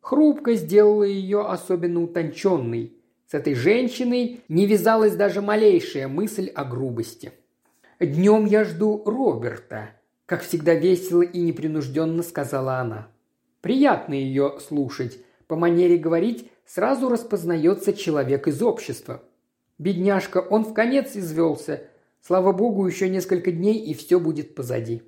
Хрупкость 0.00 0.62
сделала 0.62 1.02
ее 1.02 1.44
особенно 1.44 2.00
утонченной. 2.00 2.96
С 3.26 3.34
этой 3.34 3.54
женщиной 3.54 4.40
не 4.48 4.66
вязалась 4.66 5.16
даже 5.16 5.42
малейшая 5.42 6.06
мысль 6.06 6.46
о 6.54 6.64
грубости. 6.64 7.32
«Днем 7.98 8.46
я 8.46 8.62
жду 8.62 9.02
Роберта»,– 9.04 9.90
как 10.26 10.42
всегда 10.42 10.74
весело 10.74 11.22
и 11.22 11.40
непринужденно 11.40 12.22
сказала 12.22 12.76
она. 12.76 13.08
Приятно 13.60 14.14
ее 14.14 14.58
слушать. 14.60 15.18
По 15.48 15.56
манере 15.56 15.98
говорить 15.98 16.52
сразу 16.64 17.08
распознается 17.08 17.92
человек 17.92 18.46
из 18.46 18.62
общества. 18.62 19.22
Бедняжка, 19.76 20.38
он 20.38 20.64
в 20.64 20.72
конец 20.72 21.16
извелся. 21.16 21.82
Слава 22.20 22.52
богу, 22.52 22.86
еще 22.86 23.08
несколько 23.08 23.52
дней, 23.52 23.78
и 23.78 23.94
все 23.94 24.20
будет 24.20 24.54
позади. 24.54 25.02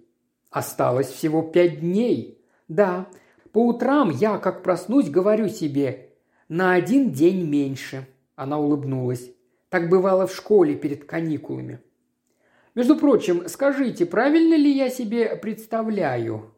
Осталось 0.50 1.08
всего 1.08 1.42
пять 1.42 1.80
дней. 1.80 2.40
Да, 2.68 3.08
по 3.52 3.66
утрам 3.66 4.10
я, 4.10 4.38
как 4.38 4.62
проснусь, 4.62 5.08
говорю 5.08 5.48
себе 5.48 6.10
«на 6.48 6.74
один 6.74 7.10
день 7.10 7.46
меньше». 7.46 8.06
Она 8.36 8.58
улыбнулась. 8.58 9.30
Так 9.68 9.88
бывало 9.88 10.26
в 10.26 10.34
школе 10.34 10.74
перед 10.74 11.04
каникулами. 11.04 11.80
Между 12.74 12.96
прочим, 12.96 13.48
скажите, 13.48 14.06
правильно 14.06 14.54
ли 14.54 14.70
я 14.70 14.88
себе 14.88 15.36
представляю? 15.36 16.54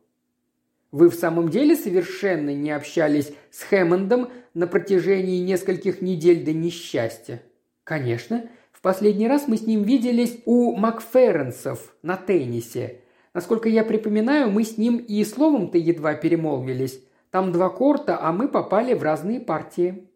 Вы 0.91 1.09
в 1.09 1.15
самом 1.15 1.49
деле 1.49 1.75
совершенно 1.75 2.55
не 2.55 2.71
общались 2.71 3.33
с 3.51 3.63
Хэммондом 3.63 4.31
на 4.53 4.67
протяжении 4.67 5.41
нескольких 5.41 6.03
недель 6.03 6.45
до 6.45 6.53
несчастья? 6.53 7.43
Конечно. 7.83 8.49
Последний 8.83 9.29
раз 9.29 9.47
мы 9.47 9.57
с 9.57 9.67
ним 9.67 9.85
виделись 9.85 10.43
у 10.45 10.75
Макференсов 10.75 11.95
на 12.03 12.17
теннисе. 12.17 13.01
Насколько 13.33 13.69
я 13.69 13.85
припоминаю, 13.85 14.51
мы 14.51 14.65
с 14.65 14.77
ним 14.77 14.97
и 14.97 15.25
словом-то 15.25 15.79
едва 15.79 16.15
перемолвились. 16.15 17.01
Там 17.31 17.53
два 17.53 17.71
корта, 17.71 18.19
а 18.21 18.33
мы 18.33 18.49
попали 18.49 18.95
в 18.95 19.03
разные 19.03 19.41
партии». 19.41 20.09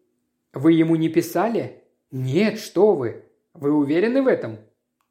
«Вы 0.53 0.73
ему 0.73 0.95
не 0.95 1.09
писали?» 1.09 1.81
«Нет, 2.11 2.59
что 2.59 2.95
вы. 2.95 3.23
Вы 3.53 3.71
уверены 3.71 4.21
в 4.21 4.27
этом?» 4.27 4.57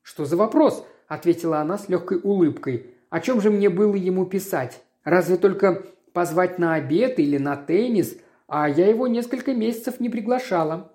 «Что 0.02 0.24
за 0.24 0.36
вопрос?»– 0.36 0.86
ответила 1.08 1.58
она 1.58 1.78
с 1.78 1.88
легкой 1.88 2.20
улыбкой. 2.22 2.86
«О 3.10 3.20
чем 3.20 3.40
же 3.40 3.50
мне 3.50 3.68
было 3.68 3.94
ему 3.94 4.24
писать? 4.26 4.82
Разве 5.04 5.36
только 5.36 5.84
позвать 6.12 6.58
на 6.58 6.74
обед 6.74 7.18
или 7.18 7.36
на 7.36 7.56
теннис, 7.56 8.16
а 8.48 8.68
я 8.68 8.86
его 8.86 9.06
несколько 9.06 9.52
месяцев 9.52 10.00
не 10.00 10.08
приглашала. 10.08 10.90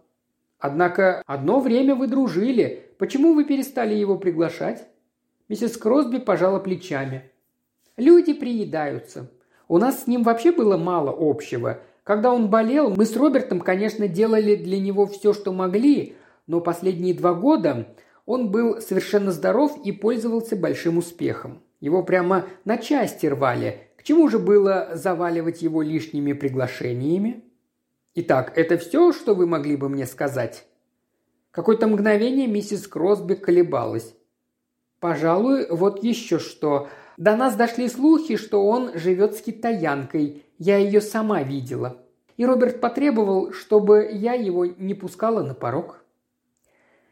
Однако 0.62 1.24
одно 1.26 1.60
время 1.60 1.96
вы 1.96 2.08
дружили. 2.08 2.86
Почему 3.00 3.34
вы 3.34 3.44
перестали 3.44 3.96
его 3.96 4.18
приглашать?» 4.18 4.88
Миссис 5.50 5.76
Кросби 5.76 6.20
пожала 6.20 6.60
плечами. 6.60 7.32
«Люди 7.98 8.34
приедаются. 8.34 9.30
У 9.68 9.80
нас 9.80 10.04
с 10.04 10.08
ним 10.08 10.22
вообще 10.22 10.52
было 10.52 10.78
мало 10.78 11.14
общего. 11.18 11.80
Когда 12.04 12.32
он 12.32 12.50
болел, 12.50 12.92
мы 12.96 13.06
с 13.06 13.16
Робертом, 13.18 13.60
конечно, 13.60 14.08
делали 14.08 14.56
для 14.56 14.80
него 14.80 15.08
все, 15.08 15.34
что 15.34 15.52
могли, 15.52 16.16
но 16.46 16.62
последние 16.62 17.16
два 17.16 17.34
года 17.34 17.88
он 18.26 18.52
был 18.52 18.82
совершенно 18.82 19.32
здоров 19.32 19.80
и 19.84 19.92
пользовался 19.92 20.56
большим 20.56 21.00
успехом. 21.00 21.62
Его 21.80 22.04
прямо 22.04 22.46
на 22.66 22.78
части 22.78 23.26
рвали. 23.26 23.88
К 23.98 24.04
чему 24.04 24.30
же 24.30 24.38
было 24.38 24.92
заваливать 24.94 25.62
его 25.64 25.82
лишними 25.82 26.34
приглашениями? 26.34 27.44
Итак, 28.16 28.54
это 28.56 28.78
все, 28.78 29.14
что 29.14 29.34
вы 29.36 29.46
могли 29.46 29.76
бы 29.76 29.90
мне 29.90 30.06
сказать?» 30.06 30.66
Какое-то 31.52 31.88
мгновение 31.88 32.48
миссис 32.48 32.88
Кросби 32.88 33.36
колебалась. 33.36 34.16
Пожалуй, 35.02 35.68
вот 35.70 36.04
еще 36.04 36.40
что. 36.40 36.88
До 37.18 37.36
нас 37.36 37.56
дошли 37.56 37.90
слухи, 37.90 38.38
что 38.38 38.66
он 38.66 38.98
живет 38.98 39.36
с 39.36 39.42
китаянкой. 39.42 40.46
Я 40.58 40.78
ее 40.78 41.02
сама 41.02 41.44
видела. 41.44 41.98
И 42.38 42.46
Роберт 42.46 42.80
потребовал, 42.80 43.52
чтобы 43.52 44.10
я 44.14 44.34
его 44.34 44.66
не 44.66 44.94
пускала 44.94 45.44
на 45.44 45.54
порог. 45.54 46.04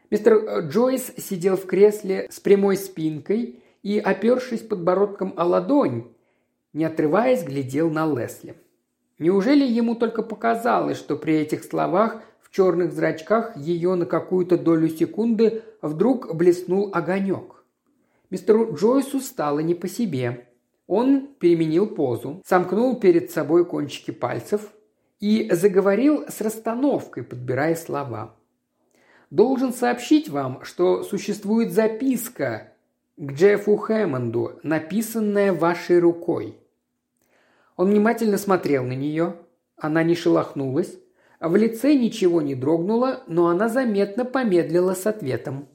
Мистер 0.08 0.34
э, 0.34 0.68
Джойс 0.68 1.12
сидел 1.18 1.56
в 1.56 1.66
кресле 1.66 2.28
с 2.30 2.40
прямой 2.40 2.76
спинкой 2.76 3.62
и, 3.82 3.98
опершись 3.98 4.62
подбородком 4.62 5.34
о 5.36 5.44
ладонь, 5.44 6.12
не 6.72 6.84
отрываясь, 6.84 7.42
глядел 7.42 7.90
на 7.90 8.06
Лесли. 8.06 8.56
Неужели 9.20 9.66
ему 9.66 9.96
только 9.96 10.22
показалось, 10.22 10.96
что 10.96 11.14
при 11.14 11.34
этих 11.34 11.62
словах 11.64 12.22
в 12.40 12.50
черных 12.50 12.94
зрачках 12.94 13.54
ее 13.54 13.94
на 13.94 14.06
какую-то 14.06 14.56
долю 14.56 14.88
секунды 14.88 15.62
вдруг 15.82 16.34
блеснул 16.34 16.90
огонек? 16.94 17.62
Мистеру 18.30 18.74
Джойсу 18.74 19.20
стало 19.20 19.58
не 19.58 19.74
по 19.74 19.88
себе. 19.88 20.48
Он 20.86 21.28
переменил 21.38 21.86
позу, 21.86 22.40
сомкнул 22.46 22.98
перед 22.98 23.30
собой 23.30 23.66
кончики 23.66 24.10
пальцев 24.10 24.72
и 25.20 25.50
заговорил 25.52 26.24
с 26.26 26.40
расстановкой, 26.40 27.22
подбирая 27.22 27.74
слова. 27.74 28.34
«Должен 29.28 29.74
сообщить 29.74 30.30
вам, 30.30 30.64
что 30.64 31.02
существует 31.02 31.72
записка 31.72 32.72
к 33.18 33.32
Джеффу 33.32 33.76
Хэммонду, 33.76 34.60
написанная 34.62 35.52
вашей 35.52 35.98
рукой». 35.98 36.59
Он 37.80 37.88
внимательно 37.88 38.36
смотрел 38.36 38.84
на 38.84 38.92
нее. 38.92 39.36
Она 39.78 40.02
не 40.02 40.14
шелохнулась. 40.14 40.98
В 41.40 41.56
лице 41.56 41.94
ничего 41.94 42.42
не 42.42 42.54
дрогнуло, 42.54 43.22
но 43.26 43.46
она 43.46 43.70
заметно 43.70 44.26
помедлила 44.26 44.92
с 44.92 45.06
ответом. 45.06 45.66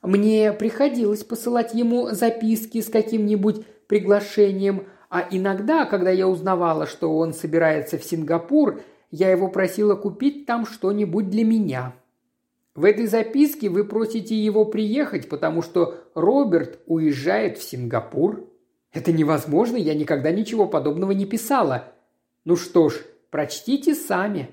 Мне 0.00 0.50
приходилось 0.54 1.24
посылать 1.24 1.74
ему 1.74 2.08
записки 2.12 2.80
с 2.80 2.88
каким-нибудь 2.88 3.66
приглашением, 3.86 4.86
а 5.10 5.28
иногда, 5.30 5.84
когда 5.84 6.10
я 6.10 6.26
узнавала, 6.26 6.86
что 6.86 7.14
он 7.18 7.34
собирается 7.34 7.98
в 7.98 8.04
Сингапур, 8.04 8.80
я 9.10 9.30
его 9.30 9.48
просила 9.48 9.94
купить 9.94 10.46
там 10.46 10.64
что-нибудь 10.64 11.28
для 11.28 11.44
меня. 11.44 11.92
В 12.74 12.86
этой 12.86 13.08
записке 13.08 13.68
вы 13.68 13.84
просите 13.84 14.34
его 14.34 14.64
приехать, 14.64 15.28
потому 15.28 15.60
что 15.60 15.96
Роберт 16.14 16.78
уезжает 16.86 17.58
в 17.58 17.62
Сингапур. 17.62 18.47
Это 18.98 19.12
невозможно, 19.12 19.76
я 19.76 19.94
никогда 19.94 20.32
ничего 20.32 20.66
подобного 20.66 21.12
не 21.12 21.24
писала. 21.24 21.84
Ну 22.44 22.56
что 22.56 22.88
ж, 22.88 22.96
прочтите 23.30 23.94
сами. 23.94 24.50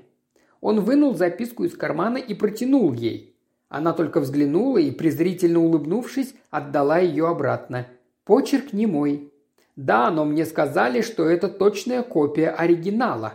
Он 0.61 0.81
вынул 0.81 1.15
записку 1.15 1.63
из 1.63 1.75
кармана 1.75 2.17
и 2.17 2.35
протянул 2.35 2.93
ей. 2.93 3.35
Она 3.69 3.91
только 3.91 4.19
взглянула 4.19 4.77
и, 4.77 4.91
презрительно 4.91 5.61
улыбнувшись, 5.61 6.35
отдала 6.51 6.99
ее 6.99 7.27
обратно. 7.27 7.87
«Почерк 8.23 8.71
не 8.71 8.85
мой». 8.85 9.33
«Да, 9.75 10.11
но 10.11 10.25
мне 10.25 10.45
сказали, 10.45 11.01
что 11.01 11.27
это 11.27 11.47
точная 11.47 12.03
копия 12.03 12.49
оригинала». 12.49 13.33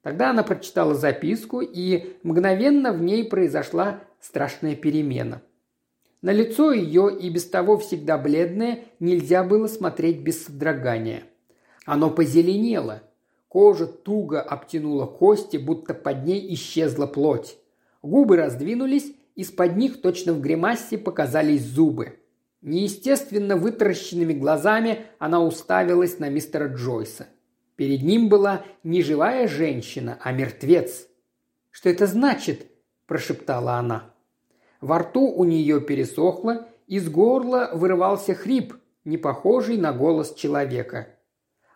Тогда 0.00 0.30
она 0.30 0.42
прочитала 0.42 0.94
записку, 0.94 1.60
и 1.60 2.16
мгновенно 2.22 2.94
в 2.94 3.02
ней 3.02 3.22
произошла 3.22 4.00
страшная 4.18 4.76
перемена. 4.76 5.42
На 6.22 6.30
лицо 6.30 6.72
ее, 6.72 7.14
и 7.20 7.28
без 7.30 7.46
того 7.46 7.78
всегда 7.78 8.16
бледное, 8.16 8.84
нельзя 9.00 9.42
было 9.42 9.66
смотреть 9.66 10.20
без 10.20 10.44
содрогания. 10.44 11.24
Оно 11.84 12.10
позеленело. 12.10 13.02
Кожа 13.48 13.86
туго 13.86 14.40
обтянула 14.40 15.06
кости, 15.06 15.56
будто 15.56 15.94
под 15.94 16.24
ней 16.24 16.54
исчезла 16.54 17.06
плоть. 17.06 17.58
Губы 18.02 18.36
раздвинулись, 18.36 19.12
из-под 19.34 19.76
них 19.76 20.00
точно 20.00 20.32
в 20.32 20.40
гримасе 20.40 20.96
показались 20.96 21.64
зубы. 21.64 22.20
Неестественно 22.62 23.56
вытаращенными 23.56 24.32
глазами 24.32 25.06
она 25.18 25.42
уставилась 25.42 26.20
на 26.20 26.28
мистера 26.28 26.68
Джойса. 26.68 27.26
Перед 27.74 28.02
ним 28.02 28.28
была 28.28 28.64
не 28.84 29.02
живая 29.02 29.48
женщина, 29.48 30.18
а 30.22 30.30
мертвец. 30.30 31.08
«Что 31.70 31.90
это 31.90 32.06
значит?»– 32.06 32.66
прошептала 33.06 33.74
она. 33.74 34.11
Во 34.82 34.98
рту 34.98 35.32
у 35.32 35.44
нее 35.44 35.80
пересохло, 35.80 36.68
из 36.86 37.08
горла 37.08 37.70
вырывался 37.72 38.34
хрип, 38.34 38.74
не 39.06 39.16
похожий 39.16 39.78
на 39.78 39.94
голос 39.94 40.34
человека. 40.34 41.08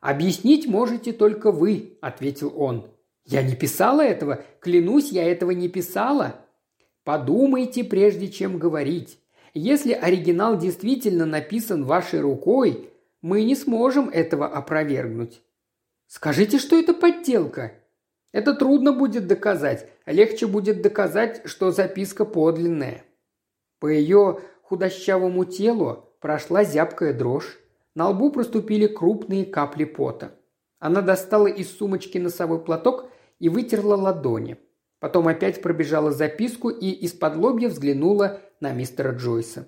«Объяснить 0.03 0.67
можете 0.67 1.15
только 1.15 1.51
вы»,– 1.51 1.97
ответил 2.03 2.53
он. 2.55 2.91
«Я 3.25 3.43
не 3.43 3.57
писала 3.57 4.03
этого, 4.03 4.43
клянусь, 4.61 5.11
я 5.11 5.25
этого 5.25 5.53
не 5.53 5.69
писала», 5.71 6.35
Подумайте, 7.07 7.85
прежде 7.85 8.27
чем 8.27 8.59
говорить. 8.59 9.21
Если 9.55 9.93
оригинал 9.93 10.59
действительно 10.59 11.25
написан 11.25 11.85
вашей 11.85 12.21
рукой, 12.21 12.91
мы 13.23 13.45
не 13.45 13.55
сможем 13.55 14.09
этого 14.09 14.49
опровергнуть. 14.49 15.41
Скажите, 16.09 16.59
что 16.59 16.77
это 16.77 16.95
подделка. 16.95 17.75
Это 18.37 18.53
трудно 18.53 18.93
будет 18.93 19.27
доказать. 19.27 19.89
Легче 20.05 20.47
будет 20.47 20.83
доказать, 20.83 21.41
что 21.47 21.71
записка 21.71 22.27
подлинная. 22.27 23.03
По 23.81 23.87
ее 23.87 24.41
худощавому 24.61 25.47
телу 25.47 26.11
прошла 26.21 26.63
зябкая 26.63 27.15
дрожь. 27.15 27.59
На 27.95 28.11
лбу 28.11 28.31
проступили 28.31 28.89
крупные 28.89 29.47
капли 29.47 29.85
пота. 29.85 30.39
Она 30.79 31.01
достала 31.01 31.47
из 31.47 31.75
сумочки 31.79 32.19
носовой 32.19 32.63
платок 32.63 33.09
и 33.39 33.49
вытерла 33.49 33.95
ладони. 33.95 34.59
Потом 35.01 35.29
опять 35.29 35.63
пробежала 35.63 36.11
записку 36.11 36.69
и 36.69 36.91
из-под 36.91 37.37
лобья 37.37 37.71
взглянула 37.71 38.43
на 38.61 38.73
мистера 38.73 39.15
Джойса. 39.15 39.67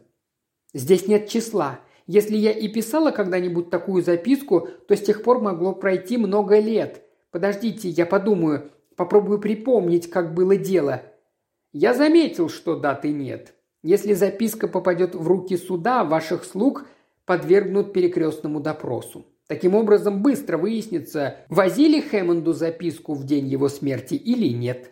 Здесь 0.74 1.08
нет 1.08 1.26
числа. 1.26 1.80
Если 2.06 2.36
я 2.36 2.52
и 2.52 2.68
писала 2.68 3.12
когда-нибудь 3.12 3.70
такую 3.70 4.02
записку, 4.02 4.68
то 4.86 4.94
с 4.94 5.00
тех 5.00 5.22
пор 5.22 5.40
могло 5.40 5.74
пройти 5.74 6.18
много 6.18 6.58
лет. 6.58 7.07
Подождите, 7.30 7.88
я 7.88 8.06
подумаю, 8.06 8.70
попробую 8.96 9.38
припомнить, 9.38 10.10
как 10.10 10.34
было 10.34 10.56
дело. 10.56 11.02
Я 11.72 11.94
заметил, 11.94 12.48
что 12.48 12.76
даты 12.76 13.10
нет. 13.12 13.54
Если 13.82 14.14
записка 14.14 14.66
попадет 14.68 15.14
в 15.14 15.26
руки 15.26 15.56
суда, 15.56 16.04
ваших 16.04 16.44
слуг 16.44 16.86
подвергнут 17.24 17.92
перекрестному 17.92 18.60
допросу. 18.60 19.26
Таким 19.46 19.74
образом, 19.74 20.22
быстро 20.22 20.58
выяснится, 20.58 21.36
возили 21.48 22.00
Хэммонду 22.00 22.52
записку 22.52 23.14
в 23.14 23.24
день 23.24 23.46
его 23.46 23.68
смерти 23.68 24.14
или 24.14 24.48
нет. 24.48 24.90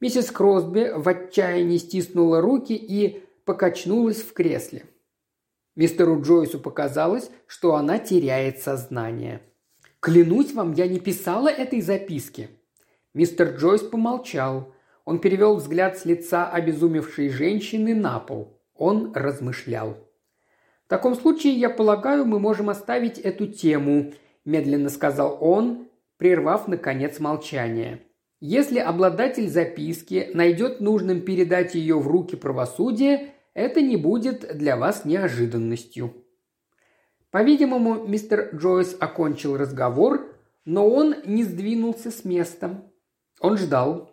Миссис 0.00 0.30
Кросби 0.30 0.92
в 0.94 1.08
отчаянии 1.08 1.78
стиснула 1.78 2.40
руки 2.40 2.74
и 2.74 3.22
покачнулась 3.44 4.22
в 4.22 4.32
кресле. 4.32 4.84
Мистеру 5.76 6.20
Джойсу 6.20 6.58
показалось, 6.58 7.30
что 7.46 7.74
она 7.74 7.98
теряет 7.98 8.58
сознание. 8.58 9.40
«Клянусь 10.00 10.54
вам, 10.54 10.72
я 10.72 10.86
не 10.86 11.00
писала 11.00 11.48
этой 11.48 11.80
записки». 11.80 12.50
Мистер 13.14 13.56
Джойс 13.56 13.82
помолчал. 13.82 14.72
Он 15.04 15.18
перевел 15.18 15.56
взгляд 15.56 15.98
с 15.98 16.04
лица 16.04 16.48
обезумевшей 16.48 17.30
женщины 17.30 17.94
на 17.94 18.20
пол. 18.20 18.60
Он 18.74 19.12
размышлял. 19.12 19.96
«В 20.84 20.88
таком 20.88 21.16
случае, 21.16 21.54
я 21.54 21.68
полагаю, 21.68 22.24
мы 22.24 22.38
можем 22.38 22.70
оставить 22.70 23.18
эту 23.18 23.48
тему»,– 23.48 24.12
медленно 24.44 24.88
сказал 24.88 25.36
он, 25.40 25.88
прервав, 26.16 26.68
наконец, 26.68 27.18
молчание. 27.18 28.02
«Если 28.40 28.78
обладатель 28.78 29.48
записки 29.48 30.30
найдет 30.32 30.80
нужным 30.80 31.22
передать 31.22 31.74
ее 31.74 31.98
в 31.98 32.06
руки 32.06 32.36
правосудия, 32.36 33.34
это 33.54 33.80
не 33.80 33.96
будет 33.96 34.56
для 34.56 34.76
вас 34.76 35.04
неожиданностью». 35.04 36.14
По-видимому, 37.30 38.06
мистер 38.06 38.54
Джойс 38.54 38.96
окончил 38.98 39.56
разговор, 39.56 40.34
но 40.64 40.88
он 40.88 41.16
не 41.26 41.44
сдвинулся 41.44 42.10
с 42.10 42.24
места. 42.24 42.82
Он 43.40 43.58
ждал. 43.58 44.10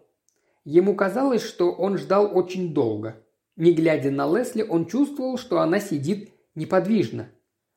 Ему 0.65 0.95
казалось, 0.95 1.43
что 1.43 1.71
он 1.71 1.97
ждал 1.97 2.35
очень 2.35 2.73
долго. 2.73 3.23
Не 3.55 3.73
глядя 3.73 4.11
на 4.11 4.27
Лесли, 4.27 4.63
он 4.63 4.85
чувствовал, 4.85 5.37
что 5.37 5.61
она 5.61 5.79
сидит 5.79 6.33
неподвижно. 6.55 7.29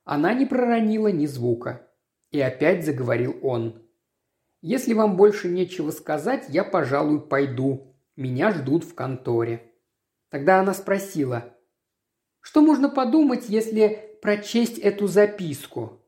Она 0.05 0.35
не 0.35 0.45
проронила 0.45 1.09
ни 1.09 1.27
звука. 1.27 1.87
И 2.31 2.41
опять 2.41 2.85
заговорил 2.85 3.39
он. 3.43 3.83
«Если 4.61 4.93
вам 4.93 5.17
больше 5.17 5.49
нечего 5.49 5.93
сказать, 5.93 6.47
я, 6.49 6.65
пожалуй, 6.65 7.21
пойду. 7.21 7.95
Меня 8.17 8.51
ждут 8.51 8.83
в 8.83 8.95
конторе». 8.95 9.73
Тогда 10.31 10.59
она 10.61 10.75
спросила, 10.75 11.55
«Что 12.41 12.61
можно 12.61 12.89
подумать, 12.89 13.49
если 13.49 14.08
прочесть 14.21 14.79
эту 14.79 15.07
записку?» 15.07 16.03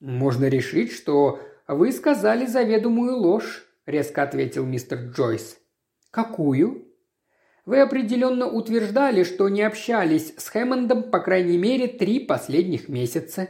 «Можно 0.00 0.46
решить, 0.48 0.92
что 0.92 1.40
вы 1.68 1.92
сказали 1.92 2.46
заведомую 2.46 3.16
ложь»,– 3.16 3.66
резко 3.86 4.22
ответил 4.22 4.64
мистер 4.64 4.98
Джойс. 5.10 5.58
«Какую?» 6.10 6.92
Вы 7.64 7.80
определенно 7.80 8.48
утверждали, 8.48 9.22
что 9.22 9.48
не 9.48 9.62
общались 9.62 10.34
с 10.36 10.48
Хэммондом 10.48 11.10
по 11.10 11.20
крайней 11.20 11.58
мере 11.58 11.86
три 11.86 12.18
последних 12.18 12.88
месяца. 12.88 13.48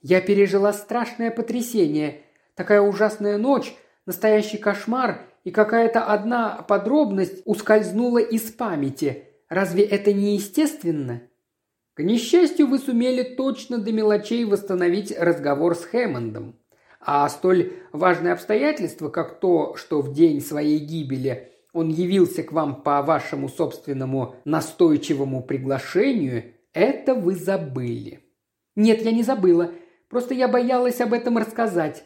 Я 0.00 0.20
пережила 0.20 0.72
страшное 0.72 1.30
потрясение. 1.30 2.22
Такая 2.56 2.80
ужасная 2.80 3.38
ночь, 3.38 3.74
настоящий 4.06 4.58
кошмар, 4.58 5.24
и 5.44 5.52
какая-то 5.52 6.04
одна 6.04 6.62
подробность 6.62 7.42
ускользнула 7.44 8.18
из 8.18 8.50
памяти. 8.50 9.28
Разве 9.48 9.84
это 9.84 10.12
не 10.12 10.34
естественно? 10.34 11.22
К 12.02 12.04
несчастью, 12.04 12.66
вы 12.66 12.80
сумели 12.80 13.22
точно 13.22 13.78
до 13.78 13.92
мелочей 13.92 14.44
восстановить 14.44 15.16
разговор 15.16 15.76
с 15.76 15.84
Хэммондом. 15.84 16.56
А 17.00 17.28
столь 17.28 17.74
важное 17.92 18.32
обстоятельство, 18.32 19.08
как 19.08 19.38
то, 19.38 19.76
что 19.76 20.00
в 20.00 20.12
день 20.12 20.40
своей 20.40 20.80
гибели 20.80 21.52
он 21.72 21.90
явился 21.90 22.42
к 22.42 22.50
вам 22.50 22.82
по 22.82 23.02
вашему 23.02 23.48
собственному 23.48 24.34
настойчивому 24.44 25.44
приглашению, 25.44 26.54
это 26.72 27.14
вы 27.14 27.36
забыли. 27.36 28.24
Нет, 28.74 29.02
я 29.02 29.12
не 29.12 29.22
забыла. 29.22 29.70
Просто 30.08 30.34
я 30.34 30.48
боялась 30.48 31.00
об 31.00 31.12
этом 31.12 31.38
рассказать. 31.38 32.02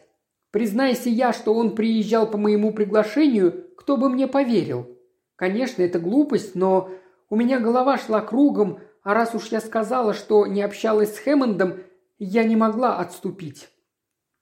Признайся 0.51 1.09
я, 1.09 1.33
что 1.33 1.55
он 1.55 1.73
приезжал 1.73 2.29
по 2.29 2.37
моему 2.37 2.71
приглашению, 2.71 3.65
кто 3.75 3.97
бы 3.97 4.09
мне 4.09 4.27
поверил? 4.27 4.95
Конечно, 5.35 5.81
это 5.81 5.97
глупость, 5.97 6.53
но 6.53 6.91
у 7.31 7.35
меня 7.35 7.59
голова 7.59 7.97
шла 7.97 8.21
кругом, 8.21 8.79
а 9.07 9.13
раз 9.13 9.33
уж 9.35 9.47
я 9.47 9.61
сказала, 9.61 10.13
что 10.13 10.45
не 10.45 10.61
общалась 10.61 11.15
с 11.15 11.19
Хэммондом, 11.19 11.79
я 12.19 12.43
не 12.43 12.55
могла 12.55 12.97
отступить. 12.99 13.69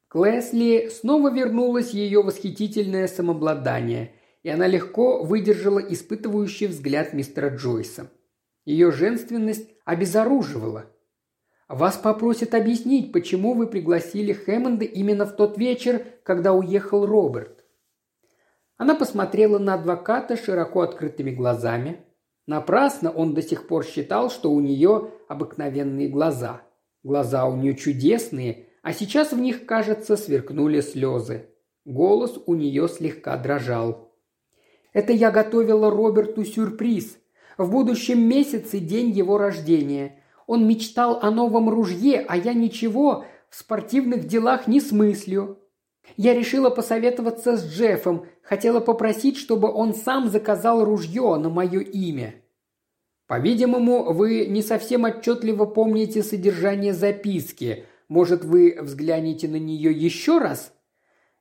К 0.08 0.16
Лесли 0.26 0.90
снова 0.90 1.32
вернулось 1.32 1.92
ее 1.92 2.22
восхитительное 2.22 3.08
самообладание– 3.08 4.14
и 4.46 4.50
она 4.50 4.68
легко 4.68 5.24
выдержала 5.24 5.80
испытывающий 5.80 6.68
взгляд 6.68 7.14
мистера 7.14 7.50
Джойса. 7.50 8.12
Ее 8.64 8.92
женственность 8.92 9.72
обезоруживала. 9.86 10.86
«Вас 11.68 11.98
попросят 11.98 12.54
объяснить, 12.54 13.12
почему 13.12 13.56
вы 13.56 13.66
пригласили 13.66 14.34
Хэммонда 14.34 14.86
именно 14.86 15.26
в 15.26 15.36
тот 15.36 15.58
вечер, 15.58 16.06
когда 16.22 16.54
уехал 16.54 17.08
Роберт». 17.08 17.66
Она 18.78 18.94
посмотрела 18.94 19.58
на 19.58 19.74
адвоката 19.74 20.38
широко 20.38 20.82
открытыми 20.82 21.32
глазами. 21.32 22.06
Напрасно 22.48 23.10
он 23.12 23.34
до 23.34 23.42
сих 23.42 23.68
пор 23.68 23.84
считал, 23.84 24.30
что 24.30 24.52
у 24.52 24.60
нее 24.60 25.12
обыкновенные 25.28 26.08
глаза. 26.08 26.62
Глаза 27.04 27.46
у 27.46 27.56
нее 27.56 27.76
чудесные, 27.76 28.68
а 28.82 28.94
сейчас 28.94 29.32
в 29.32 29.40
них, 29.40 29.66
кажется, 29.66 30.16
сверкнули 30.16 30.82
слезы. 30.82 31.50
Голос 31.86 32.40
у 32.46 32.56
нее 32.56 32.88
слегка 32.88 33.38
дрожал. 33.38 34.12
Это 34.94 35.12
я 35.12 35.32
готовила 35.32 35.90
Роберту 35.90 36.44
сюрприз. 36.44 37.18
В 37.58 37.72
будущем 37.72 38.28
месяце 38.28 38.80
день 38.80 39.10
его 39.10 39.38
рождения. 39.38 40.24
Он 40.48 40.68
мечтал 40.68 41.20
о 41.22 41.32
новом 41.32 41.70
ружье, 41.70 42.24
а 42.28 42.38
я 42.38 42.54
ничего 42.54 43.26
в 43.50 43.56
спортивных 43.56 44.28
делах 44.28 44.68
не 44.68 44.80
смыслю. 44.80 45.60
Я 46.18 46.34
решила 46.34 46.70
посоветоваться 46.70 47.58
с 47.58 47.66
Джеффом, 47.66 48.26
хотела 48.42 48.80
попросить, 48.80 49.38
чтобы 49.38 49.72
он 49.72 49.94
сам 49.94 50.30
заказал 50.30 50.84
ружье 50.86 51.36
на 51.36 51.50
мое 51.50 51.80
имя. 51.80 52.36
По-видимому, 53.28 54.14
вы 54.14 54.46
не 54.46 54.62
совсем 54.62 55.04
отчетливо 55.04 55.66
помните 55.66 56.22
содержание 56.22 56.94
записки. 56.94 57.86
Может, 58.08 58.46
вы 58.46 58.78
взглянете 58.80 59.48
на 59.48 59.56
нее 59.56 59.92
еще 59.92 60.38
раз? 60.38 60.72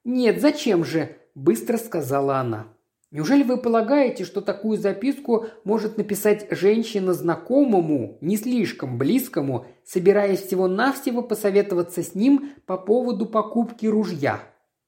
Нет, 0.02 0.40
зачем 0.40 0.84
же? 0.84 1.16
Быстро 1.34 1.76
сказала 1.76 2.38
она. 2.38 2.68
Неужели 3.10 3.44
вы 3.44 3.58
полагаете, 3.58 4.24
что 4.24 4.40
такую 4.40 4.78
записку 4.78 5.46
может 5.62 5.98
написать 5.98 6.48
женщина 6.50 7.12
знакомому, 7.12 8.18
не 8.20 8.36
слишком 8.36 8.98
близкому, 8.98 9.66
собираясь 9.84 10.42
всего-навсего 10.42 11.22
посоветоваться 11.22 12.02
с 12.02 12.14
ним 12.14 12.54
по 12.66 12.76
поводу 12.76 13.26
покупки 13.26 13.86
ружья? 13.86 14.40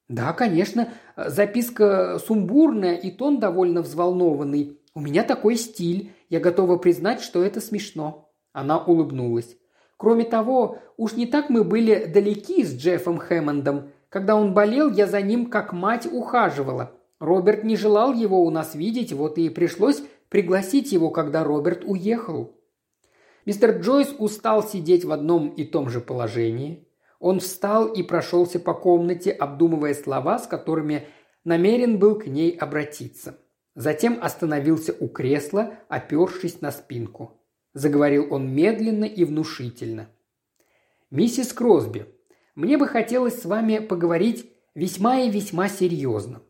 Да, 0.08 0.32
конечно, 0.32 0.92
записка 1.16 2.18
сумбурная 2.24 2.94
и 2.94 3.10
тон 3.10 3.40
довольно 3.40 3.82
взволнованный. 3.82 4.78
У 4.94 5.00
меня 5.00 5.24
такой 5.24 5.56
стиль, 5.56 6.12
я 6.30 6.40
готова 6.40 6.76
признать, 6.76 7.20
что 7.20 7.42
это 7.42 7.60
смешно. 7.60 8.30
Она 8.52 8.78
улыбнулась. 8.78 9.56
Кроме 9.96 10.24
того, 10.24 10.78
уж 10.96 11.14
не 11.14 11.26
так 11.26 11.50
мы 11.50 11.64
были 11.64 12.04
далеки 12.04 12.64
с 12.64 12.76
Джеффом 12.76 13.18
Хэммондом. 13.18 13.90
Когда 14.08 14.36
он 14.36 14.54
болел, 14.54 14.90
я 14.90 15.06
за 15.06 15.20
ним 15.20 15.46
как 15.46 15.72
мать 15.72 16.06
ухаживала. 16.10 16.92
Роберт 17.18 17.64
не 17.64 17.76
желал 17.76 18.12
его 18.12 18.44
у 18.44 18.50
нас 18.50 18.74
видеть, 18.74 19.12
вот 19.12 19.38
и 19.38 19.48
пришлось 19.48 20.02
пригласить 20.28 20.92
его, 20.92 21.10
когда 21.10 21.44
Роберт 21.44 21.82
уехал. 21.84 22.54
Мистер 23.46 23.78
Джойс 23.78 24.14
устал 24.18 24.62
сидеть 24.62 25.04
в 25.04 25.12
одном 25.12 25.48
и 25.48 25.64
том 25.64 25.88
же 25.88 26.00
положении. 26.00 26.85
Он 27.18 27.40
встал 27.40 27.86
и 27.86 28.02
прошелся 28.02 28.58
по 28.60 28.74
комнате, 28.74 29.30
обдумывая 29.30 29.94
слова, 29.94 30.38
с 30.38 30.46
которыми 30.46 31.06
намерен 31.44 31.98
был 31.98 32.18
к 32.18 32.26
ней 32.26 32.56
обратиться. 32.56 33.38
Затем 33.74 34.18
остановился 34.20 34.94
у 34.98 35.08
кресла, 35.08 35.74
опершись 35.88 36.60
на 36.60 36.70
спинку. 36.70 37.40
Заговорил 37.74 38.32
он 38.32 38.52
медленно 38.54 39.04
и 39.04 39.24
внушительно. 39.24 40.08
«Миссис 41.10 41.52
Кросби, 41.52 42.06
мне 42.54 42.78
бы 42.78 42.88
хотелось 42.88 43.40
с 43.40 43.44
вами 43.44 43.78
поговорить 43.78 44.50
весьма 44.74 45.20
и 45.20 45.30
весьма 45.30 45.68
серьезно. 45.68 46.42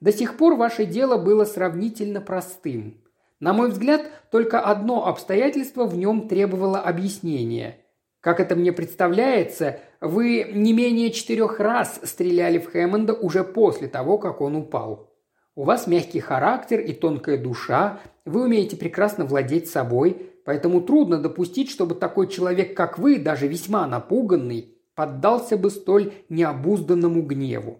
До 0.00 0.12
сих 0.12 0.36
пор 0.36 0.56
ваше 0.56 0.84
дело 0.84 1.16
было 1.16 1.44
сравнительно 1.44 2.20
простым. 2.20 3.00
На 3.40 3.52
мой 3.52 3.70
взгляд, 3.70 4.02
только 4.30 4.60
одно 4.60 5.06
обстоятельство 5.06 5.86
в 5.86 5.96
нем 5.96 6.28
требовало 6.28 6.80
объяснения. 6.80 7.78
Как 8.20 8.40
это 8.40 8.56
мне 8.56 8.72
представляется, 8.72 9.80
вы 10.04 10.50
не 10.52 10.72
менее 10.72 11.10
четырех 11.10 11.60
раз 11.60 12.00
стреляли 12.02 12.58
в 12.58 12.70
Хэммонда 12.70 13.14
уже 13.14 13.42
после 13.42 13.88
того, 13.88 14.18
как 14.18 14.40
он 14.40 14.56
упал. 14.56 15.10
У 15.54 15.64
вас 15.64 15.86
мягкий 15.86 16.20
характер 16.20 16.80
и 16.80 16.92
тонкая 16.92 17.38
душа, 17.38 18.00
вы 18.24 18.42
умеете 18.44 18.76
прекрасно 18.76 19.24
владеть 19.24 19.68
собой. 19.68 20.30
поэтому 20.44 20.82
трудно 20.82 21.16
допустить, 21.16 21.70
чтобы 21.70 21.94
такой 21.94 22.28
человек, 22.28 22.76
как 22.76 22.98
вы, 22.98 23.18
даже 23.18 23.48
весьма 23.48 23.86
напуганный, 23.86 24.76
поддался 24.94 25.56
бы 25.56 25.70
столь 25.70 26.12
необузданному 26.28 27.22
гневу. 27.22 27.78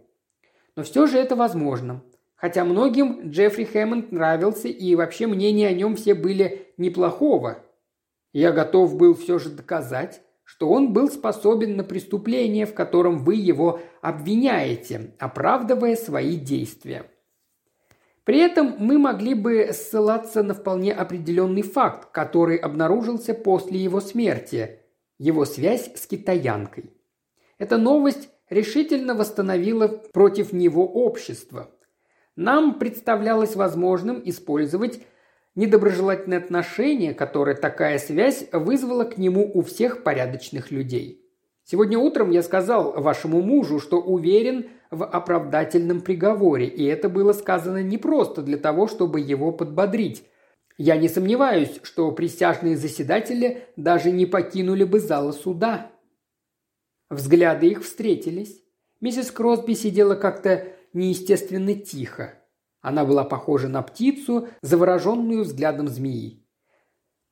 Но 0.77 0.83
все 0.83 1.07
же 1.07 1.19
это 1.19 1.37
возможно. 1.37 2.03
Хотя 2.37 2.65
многим 2.65 3.31
Джеффри 3.31 3.65
Хэммонд 3.65 4.13
нравился, 4.13 4.69
и 4.69 4.95
вообще 4.95 5.27
мнения 5.27 5.69
о 5.69 5.75
нем 5.75 5.95
все 5.95 6.15
были 6.15 6.69
неплохого. 6.79 7.59
Я 8.33 8.53
готов 8.53 8.97
был 8.97 9.15
все 9.15 9.39
же 9.39 9.51
доказать, 9.51 10.23
что 10.55 10.69
он 10.69 10.93
был 10.93 11.11
способен 11.11 11.77
на 11.77 11.83
преступление, 11.83 12.65
в 12.65 12.75
котором 12.75 13.25
вы 13.25 13.35
его 13.35 13.81
обвиняете, 14.03 15.13
оправдывая 15.19 15.97
свои 15.97 16.37
действия. 16.37 17.11
При 18.23 18.39
этом 18.39 18.77
мы 18.79 18.99
могли 18.99 19.35
бы 19.35 19.71
ссылаться 19.73 20.45
на 20.45 20.55
вполне 20.55 20.93
определенный 20.93 21.63
факт, 21.63 22.13
который 22.13 22.57
обнаружился 22.57 23.35
после 23.35 23.79
его 23.81 24.01
смерти– 24.01 24.79
его 25.19 25.45
связь 25.45 25.93
с 25.95 26.07
китаянкой. 26.07 26.93
Эта 27.59 27.77
новость 27.77 28.29
решительно 28.49 29.15
восстановила 29.15 29.89
против 29.89 30.53
него 30.53 30.87
общество. 30.87 31.71
Нам 32.37 32.79
представлялось 32.79 33.57
возможным 33.57 34.21
использовать 34.25 35.01
недоброжелательное 35.55 36.39
отношение, 36.39 37.15
которое 37.15 37.55
такая 37.55 37.99
связь 37.99 38.47
вызвала 38.53 39.05
к 39.05 39.19
нему 39.19 39.51
у 39.53 39.63
всех 39.63 40.03
порядочных 40.03 40.71
людей. 40.71 41.21
Сегодня 41.65 41.99
утром 41.99 42.31
я 42.31 42.43
сказал 42.43 42.93
вашему 42.93 43.41
мужу, 43.41 43.81
что 43.81 44.01
уверен 44.01 44.67
в 44.91 45.05
оправдательном 45.05 46.03
приговоре, 46.03 46.67
и 46.67 46.85
это 46.85 47.09
было 47.09 47.33
сказано 47.33 47.83
не 47.83 47.97
просто 47.97 48.43
для 48.43 48.59
того, 48.59 48.87
чтобы 48.87 49.21
его 49.21 49.51
подбодрить. 49.51 50.25
Я 50.77 50.97
не 50.97 51.09
сомневаюсь, 51.09 51.81
что 51.83 52.11
присяжные 52.13 52.77
заседатели 52.77 53.63
даже 53.77 54.11
не 54.11 54.27
покинули 54.27 54.85
бы 54.85 55.01
зала 55.01 55.33
суда. 55.33 55.91
Взгляды 57.11 57.69
их 57.69 57.83
встретились. 57.83 58.61
Миссис 59.01 59.31
Кросби 59.31 59.75
сидела 59.75 60.17
как-то 60.17 60.67
неестественно 60.93 61.75
тихо. 61.75 62.35
Она 62.85 63.07
была 63.07 63.25
похожа 63.25 63.67
на 63.67 63.81
птицу, 63.81 64.49
завороженную 64.61 65.45
взглядом 65.45 65.89
змеи. 65.89 66.45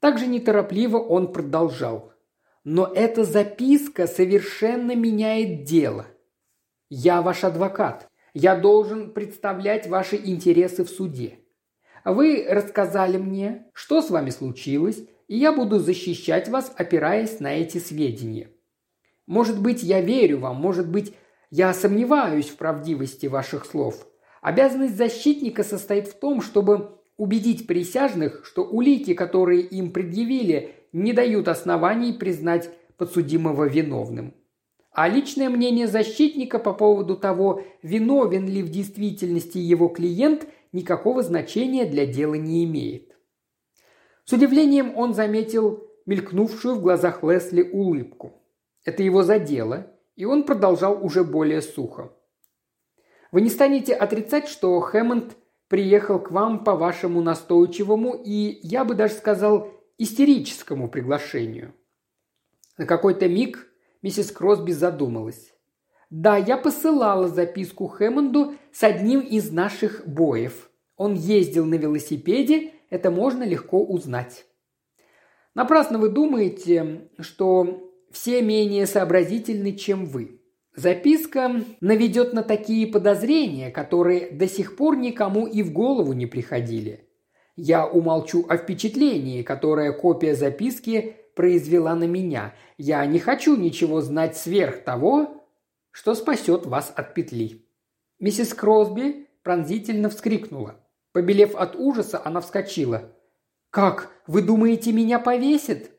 Также 0.00 0.26
неторопливо 0.26 0.96
он 0.96 1.30
продолжал. 1.30 2.14
«Но 2.64 2.86
эта 2.86 3.24
записка 3.24 4.06
совершенно 4.06 4.96
меняет 4.96 5.64
дело. 5.64 6.06
Я 6.88 7.20
ваш 7.20 7.44
адвокат. 7.44 8.08
Я 8.32 8.56
должен 8.56 9.12
представлять 9.12 9.86
ваши 9.86 10.16
интересы 10.16 10.84
в 10.84 10.88
суде. 10.88 11.40
Вы 12.02 12.46
рассказали 12.48 13.18
мне, 13.18 13.66
что 13.74 14.00
с 14.00 14.08
вами 14.08 14.30
случилось, 14.30 15.04
и 15.28 15.36
я 15.36 15.52
буду 15.52 15.80
защищать 15.80 16.48
вас, 16.48 16.72
опираясь 16.78 17.40
на 17.40 17.52
эти 17.52 17.76
сведения. 17.76 18.48
Может 19.26 19.60
быть, 19.60 19.82
я 19.82 20.00
верю 20.00 20.38
вам, 20.38 20.56
может 20.56 20.88
быть, 20.88 21.14
я 21.50 21.74
сомневаюсь 21.74 22.48
в 22.48 22.56
правдивости 22.56 23.26
ваших 23.26 23.66
слов. 23.66 24.06
Обязанность 24.42 24.96
защитника 24.96 25.62
состоит 25.62 26.08
в 26.08 26.14
том, 26.14 26.42
чтобы 26.42 26.98
убедить 27.16 27.68
присяжных, 27.68 28.44
что 28.44 28.64
улики, 28.64 29.14
которые 29.14 29.62
им 29.62 29.92
предъявили, 29.92 30.74
не 30.92 31.12
дают 31.12 31.46
оснований 31.46 32.12
признать 32.12 32.68
подсудимого 32.98 33.68
виновным. 33.68 34.34
А 34.90 35.08
личное 35.08 35.48
мнение 35.48 35.86
защитника 35.86 36.58
по 36.58 36.72
поводу 36.74 37.16
того, 37.16 37.62
виновен 37.82 38.48
ли 38.48 38.62
в 38.62 38.68
действительности 38.68 39.58
его 39.58 39.88
клиент, 39.88 40.48
никакого 40.72 41.22
значения 41.22 41.86
для 41.86 42.04
дела 42.04 42.34
не 42.34 42.64
имеет. 42.64 43.16
С 44.24 44.32
удивлением 44.32 44.96
он 44.96 45.14
заметил 45.14 45.86
мелькнувшую 46.04 46.74
в 46.74 46.82
глазах 46.82 47.22
Лесли 47.22 47.62
улыбку. 47.62 48.42
Это 48.84 49.04
его 49.04 49.22
задело, 49.22 49.86
и 50.16 50.24
он 50.24 50.42
продолжал 50.42 50.98
уже 51.00 51.22
более 51.22 51.62
сухо. 51.62 52.10
«Вы 53.32 53.40
не 53.40 53.50
станете 53.50 53.94
отрицать, 53.94 54.46
что 54.46 54.78
Хэммонд 54.78 55.36
приехал 55.66 56.20
к 56.20 56.30
вам 56.30 56.62
по 56.62 56.76
вашему 56.76 57.20
настойчивому 57.20 58.14
и, 58.14 58.60
я 58.62 58.84
бы 58.84 58.94
даже 58.94 59.14
сказал, 59.14 59.68
истерическому 59.98 60.88
приглашению». 60.88 61.74
На 62.78 62.86
какой-то 62.86 63.28
миг 63.28 63.66
Миссис 64.02 64.30
Кросби 64.30 64.70
задумалась. 64.70 65.52
«Да, 66.10 66.36
я 66.36 66.56
посылала 66.56 67.26
записку 67.26 67.88
Хэммонду 67.88 68.54
с 68.70 68.84
одним 68.84 69.20
из 69.20 69.50
наших 69.50 70.06
боев. 70.06 70.70
Он 70.96 71.14
ездил 71.14 71.64
на 71.64 71.74
велосипеде, 71.74 72.70
это 72.90 73.10
можно 73.10 73.42
легко 73.42 73.84
узнать». 73.84 74.46
Напрасно 75.54 75.98
вы 75.98 76.08
думаете, 76.08 77.10
что 77.20 77.90
все 78.10 78.42
менее 78.42 78.86
сообразительны, 78.86 79.72
чем 79.72 80.06
вы. 80.06 80.41
Записка 80.74 81.64
наведет 81.80 82.32
на 82.32 82.42
такие 82.42 82.86
подозрения, 82.86 83.70
которые 83.70 84.30
до 84.30 84.48
сих 84.48 84.76
пор 84.76 84.96
никому 84.96 85.46
и 85.46 85.62
в 85.62 85.72
голову 85.72 86.14
не 86.14 86.26
приходили. 86.26 87.08
Я 87.56 87.86
умолчу 87.86 88.46
о 88.48 88.56
впечатлении, 88.56 89.42
которое 89.42 89.92
копия 89.92 90.34
записки 90.34 91.16
произвела 91.34 91.94
на 91.94 92.04
меня. 92.04 92.54
Я 92.78 93.04
не 93.04 93.18
хочу 93.18 93.56
ничего 93.56 94.00
знать 94.00 94.36
сверх 94.36 94.82
того, 94.82 95.44
что 95.90 96.14
спасет 96.14 96.64
вас 96.64 96.92
от 96.96 97.12
петли». 97.12 97.66
Миссис 98.18 98.54
Кросби 98.54 99.28
пронзительно 99.42 100.08
вскрикнула. 100.08 100.76
Побелев 101.12 101.54
от 101.54 101.76
ужаса, 101.76 102.22
она 102.24 102.40
вскочила. 102.40 103.12
«Как? 103.68 104.10
Вы 104.26 104.40
думаете, 104.40 104.92
меня 104.92 105.18
повесят?» 105.18 105.90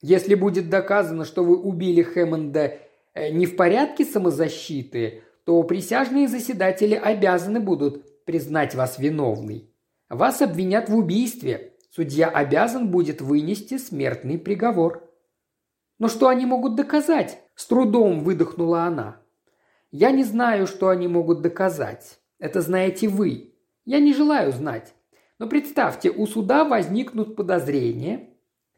«Если 0.00 0.34
будет 0.34 0.68
доказано, 0.68 1.24
что 1.24 1.44
вы 1.44 1.56
убили 1.56 2.02
Хэммонда 2.02 2.78
не 3.14 3.46
в 3.46 3.56
порядке 3.56 4.04
самозащиты, 4.04 5.22
то 5.44 5.62
присяжные 5.64 6.28
заседатели 6.28 6.94
обязаны 6.94 7.60
будут 7.60 8.24
признать 8.24 8.74
вас 8.74 8.98
виновной. 8.98 9.70
Вас 10.08 10.42
обвинят 10.42 10.88
в 10.88 10.96
убийстве, 10.96 11.72
Судья 11.94 12.28
обязан 12.28 12.88
будет 12.90 13.20
вынести 13.20 13.76
смертный 13.76 14.38
приговор. 14.38 15.10
Но 15.98 16.08
что 16.08 16.28
они 16.28 16.46
могут 16.46 16.74
доказать? 16.74 17.42
С 17.54 17.66
трудом 17.66 18.20
выдохнула 18.20 18.84
она. 18.84 19.20
Я 19.90 20.10
не 20.10 20.24
знаю, 20.24 20.66
что 20.66 20.88
они 20.88 21.06
могут 21.06 21.42
доказать. 21.42 22.18
Это 22.38 22.62
знаете 22.62 23.08
вы. 23.08 23.56
Я 23.84 24.00
не 24.00 24.14
желаю 24.14 24.52
знать. 24.52 24.94
Но 25.38 25.48
представьте, 25.48 26.08
у 26.10 26.26
суда 26.26 26.64
возникнут 26.64 27.36
подозрения, 27.36 28.30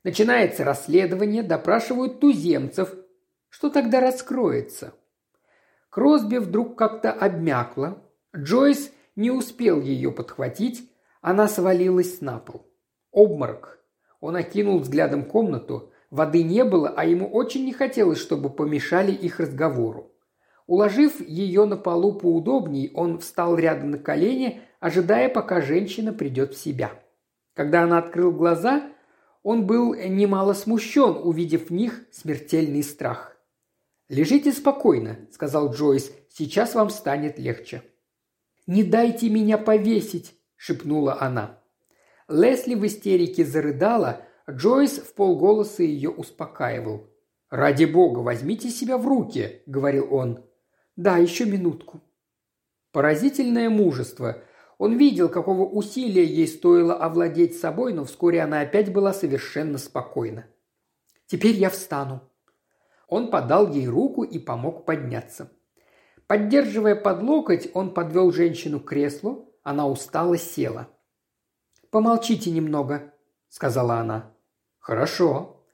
начинается 0.02 0.64
расследование, 0.64 1.44
допрашивают 1.44 2.18
туземцев. 2.18 2.96
Что 3.54 3.70
тогда 3.70 4.00
раскроется? 4.00 4.94
Кросби 5.88 6.38
вдруг 6.38 6.76
как-то 6.76 7.12
обмякла. 7.12 8.02
Джойс 8.36 8.90
не 9.14 9.30
успел 9.30 9.80
ее 9.80 10.10
подхватить, 10.10 10.90
она 11.20 11.46
свалилась 11.46 12.20
на 12.20 12.40
пол. 12.40 12.66
Обморок. 13.12 13.78
Он 14.18 14.34
окинул 14.34 14.80
взглядом 14.80 15.24
комнату. 15.24 15.92
Воды 16.10 16.42
не 16.42 16.64
было, 16.64 16.88
а 16.96 17.04
ему 17.04 17.28
очень 17.28 17.64
не 17.64 17.72
хотелось, 17.72 18.18
чтобы 18.18 18.50
помешали 18.50 19.12
их 19.12 19.38
разговору. 19.38 20.10
Уложив 20.66 21.20
ее 21.20 21.64
на 21.64 21.76
полу 21.76 22.18
поудобней, 22.18 22.90
он 22.92 23.20
встал 23.20 23.56
рядом 23.56 23.92
на 23.92 23.98
колени, 23.98 24.62
ожидая, 24.80 25.28
пока 25.28 25.60
женщина 25.60 26.12
придет 26.12 26.54
в 26.54 26.58
себя. 26.58 26.90
Когда 27.54 27.84
она 27.84 27.98
открыл 27.98 28.32
глаза, 28.32 28.82
он 29.44 29.64
был 29.64 29.94
немало 29.94 30.54
смущен, 30.54 31.20
увидев 31.22 31.68
в 31.68 31.72
них 31.72 32.04
смертельный 32.10 32.82
страх. 32.82 33.33
«Лежите 34.08 34.52
спокойно»,— 34.52 35.26
сказал 35.32 35.72
Джойс,— 35.72 36.12
«сейчас 36.28 36.74
вам 36.74 36.90
станет 36.90 37.38
легче». 37.38 37.82
«Не 38.66 38.82
дайте 38.84 39.30
меня 39.30 39.56
повесить»,— 39.56 40.34
шепнула 40.56 41.20
она. 41.20 41.62
Лесли 42.28 42.74
в 42.74 42.86
истерике 42.86 43.44
зарыдала, 43.44 44.26
Джойс 44.50 44.98
в 44.98 45.14
полголоса 45.14 45.82
ее 45.82 46.10
успокаивал. 46.10 47.10
«Ради 47.50 47.84
бога, 47.84 48.18
возьмите 48.18 48.68
себя 48.68 48.98
в 48.98 49.06
руки»,— 49.06 49.62
говорил 49.66 50.12
он. 50.12 50.44
«Да, 50.96 51.18
еще 51.18 51.44
минутку». 51.46 52.02
Поразительное 52.92 53.70
мужество. 53.70 54.42
Он 54.78 54.96
видел, 54.96 55.28
какого 55.28 55.64
усилия 55.64 56.24
ей 56.24 56.46
стоило 56.46 56.94
овладеть 56.94 57.58
собой, 57.58 57.92
но 57.92 58.04
вскоре 58.04 58.40
она 58.40 58.60
опять 58.60 58.92
была 58.92 59.12
совершенно 59.12 59.78
спокойна. 59.78 60.46
«Теперь 61.26 61.56
я 61.56 61.70
встану». 61.70 62.22
Он 63.08 63.30
подал 63.30 63.70
ей 63.70 63.88
руку 63.88 64.22
и 64.22 64.38
помог 64.38 64.84
подняться. 64.84 65.50
Поддерживая 66.26 66.94
под 66.94 67.22
локоть, 67.22 67.68
он 67.74 67.92
подвел 67.92 68.32
женщину 68.32 68.80
к 68.80 68.88
креслу, 68.88 69.54
она 69.62 69.86
устало 69.86 70.36
села. 70.38 70.88
«Помолчите 71.90 72.50
немного»,– 72.50 73.12
сказала 73.48 73.96
она. 73.96 74.32
«Хорошо». 74.78 75.64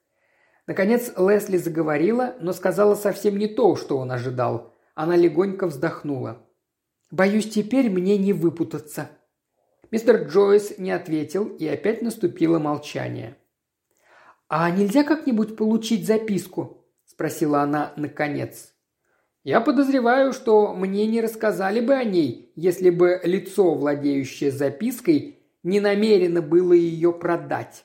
Наконец 0.66 1.12
Лесли 1.16 1.56
заговорила, 1.56 2.36
но 2.40 2.52
сказала 2.52 2.94
совсем 2.94 3.36
не 3.36 3.48
то, 3.48 3.74
что 3.74 3.98
он 3.98 4.12
ожидал. 4.12 4.74
Она 4.94 5.16
легонько 5.16 5.66
вздохнула. 5.66 6.46
«Боюсь, 7.10 7.50
теперь 7.50 7.90
мне 7.90 8.18
не 8.18 8.32
выпутаться». 8.32 9.08
Мистер 9.90 10.28
Джойс 10.28 10.78
не 10.78 10.92
ответил, 10.92 11.46
и 11.46 11.66
опять 11.66 12.02
наступило 12.02 12.60
молчание. 12.60 13.36
«А 14.48 14.70
нельзя 14.70 15.02
как-нибудь 15.02 15.56
получить 15.56 16.06
записку?»– 16.06 16.79
спросила 17.20 17.60
она 17.60 17.92
наконец. 17.96 18.72
«Я 19.44 19.60
подозреваю, 19.60 20.32
что 20.32 20.72
мне 20.72 21.06
не 21.06 21.20
рассказали 21.20 21.80
бы 21.80 21.92
о 21.92 22.02
ней, 22.02 22.50
если 22.56 22.88
бы 22.88 23.20
лицо, 23.22 23.74
владеющее 23.74 24.50
запиской, 24.50 25.38
не 25.62 25.80
намерено 25.80 26.40
было 26.40 26.72
ее 26.72 27.12
продать». 27.12 27.84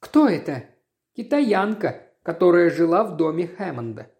«Кто 0.00 0.28
это?» 0.28 0.64
«Китаянка, 1.16 2.08
которая 2.24 2.70
жила 2.70 3.04
в 3.04 3.16
доме 3.16 3.46
Хэммонда». 3.46 4.10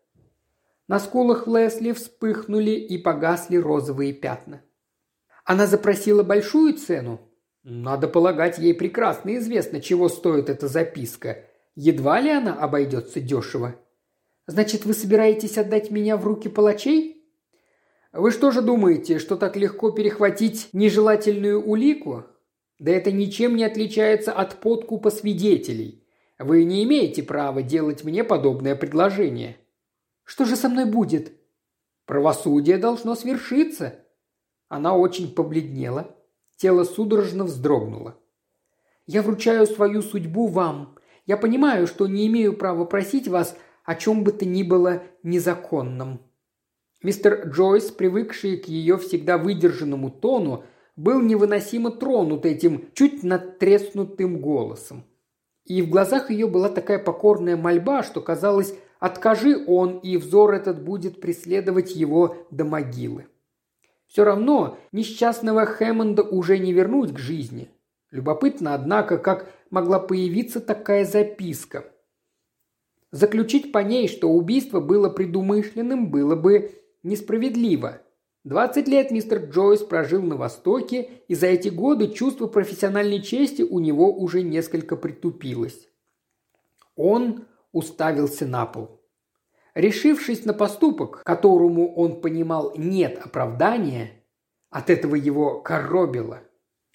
На 0.87 1.01
скулах 1.01 1.49
Лесли 1.49 1.91
вспыхнули 1.91 2.71
и 2.71 2.99
погасли 2.99 3.57
розовые 3.57 4.13
пятна. 4.13 4.63
Она 5.45 5.67
запросила 5.67 6.23
большую 6.23 6.75
цену. 6.75 7.21
Надо 7.65 8.07
полагать, 8.07 8.59
ей 8.59 8.75
прекрасно 8.75 9.35
известно, 9.39 9.81
чего 9.81 10.09
стоит 10.09 10.49
эта 10.49 10.69
записка. 10.69 11.47
Едва 11.75 12.21
ли 12.21 12.31
она 12.31 12.55
обойдется 12.55 13.21
дешево. 13.21 13.75
Значит, 14.53 14.84
вы 14.84 14.92
собираетесь 14.92 15.57
отдать 15.57 15.90
меня 15.90 16.18
в 16.18 16.26
руки 16.26 16.50
палачей? 16.50 17.26
Вы 18.12 18.30
что 18.30 18.50
же 18.50 18.61
думаете, 18.61 19.18
что 19.18 19.36
так 19.36 19.57
легко 19.57 19.92
перехватить 19.92 20.68
нежелательную 20.74 21.66
улику? 21.66 22.26
Да 22.78 22.92
это 22.92 23.11
ничем 23.11 23.57
не 23.57 23.64
отличается 23.64 24.30
от 24.30 24.61
подкупа 24.61 25.09
свидетелей. 25.09 26.07
Вы 26.38 26.64
не 26.64 26.84
имеете 26.84 27.22
права 27.22 27.62
делать 27.62 28.05
мне 28.05 28.24
подобное 28.24 28.76
предложение. 28.76 29.57
Что 30.22 30.44
же 30.44 30.57
со 30.57 30.68
мной 30.68 30.84
будет? 30.84 31.32
Правосудие 32.05 32.76
должно 32.76 33.14
свершиться. 33.14 34.05
Она 34.68 34.94
очень 34.94 35.34
побледнела. 35.34 36.14
Тело 36.59 36.84
судорожно 36.84 37.44
вздрогнуло. 37.44 38.18
Я 39.07 39.22
вручаю 39.22 39.66
свою 39.66 40.03
судьбу 40.03 40.48
вам. 40.48 40.98
Я 41.24 41.38
понимаю, 41.38 41.86
что 41.86 42.07
не 42.07 42.26
имею 42.26 42.55
права 42.55 42.84
просить 42.84 43.28
вас 43.28 43.57
о 43.85 43.95
чем 43.95 44.24
бы 44.24 44.33
то 44.33 44.45
ни 44.45 44.62
было 44.62 45.03
незаконном». 45.22 46.20
Мистер 47.03 47.49
Джойс, 47.49 47.91
привыкший 47.91 48.59
к 48.59 48.66
ее 48.66 48.97
всегда 48.97 49.37
выдержанному 49.37 50.11
тону, 50.11 50.64
был 50.95 51.20
невыносимо 51.20 51.91
тронут 51.91 52.47
этим 52.47 52.91
чуть 52.95 53.24
надтреснутым 53.24 54.41
голосом. 54.41 55.05
И 55.64 55.83
в 55.83 55.89
глазах 55.89 56.30
ее 56.30 56.47
была 56.47 56.68
такая 56.68 56.99
покорная 56.99 57.57
мольба, 57.57 58.03
что 58.03 58.20
казалось, 58.20 58.74
откажи 59.01 59.64
он, 59.66 59.99
и 59.99 60.16
взор 60.16 60.55
этот 60.55 60.83
будет 60.83 61.20
преследовать 61.20 61.95
его 61.97 62.37
до 62.51 62.64
могилы. 62.64 63.26
Все 64.07 64.24
равно 64.24 64.78
несчастного 64.93 65.64
Хэммонда 65.64 66.22
уже 66.22 66.59
не 66.59 66.72
вернуть 66.72 67.14
к 67.14 67.18
жизни. 67.18 67.70
Любопытно, 68.11 68.74
однако, 68.74 69.16
как 69.16 69.51
могла 69.70 69.99
появиться 69.99 70.61
такая 70.61 71.05
записка. 71.05 71.87
Заключить 73.13 73.73
по 73.73 73.79
ней, 73.79 74.09
что 74.09 74.31
убийство 74.31 74.81
было 74.81 75.11
предумышленным, 75.11 76.11
было 76.11 76.35
бы 76.35 76.83
несправедливо. 77.03 78.01
Двадцать 78.43 78.89
лет 78.89 79.11
мистер 79.11 79.45
Джойс 79.51 79.83
прожил 79.83 80.23
на 80.23 80.37
Востоке, 80.37 81.11
и 81.29 81.35
за 81.35 81.49
эти 81.49 81.69
годы 81.69 82.09
чувство 82.09 82.47
профессиональной 82.47 83.21
чести 83.21 83.63
у 83.63 83.81
него 83.81 84.11
уже 84.13 84.43
несколько 84.43 84.97
притупилось. 84.97 85.89
Он 86.97 87.45
уставился 87.73 88.47
на 88.47 88.65
пол. 88.65 89.03
Решившись 89.75 90.47
на 90.47 90.55
поступок, 90.55 91.23
которому 91.23 91.95
он 91.95 92.21
понимал 92.21 92.73
нет 92.77 93.21
оправдания, 93.23 94.25
от 94.71 94.89
этого 94.89 95.17
его 95.17 95.61
коробило. 95.61 96.41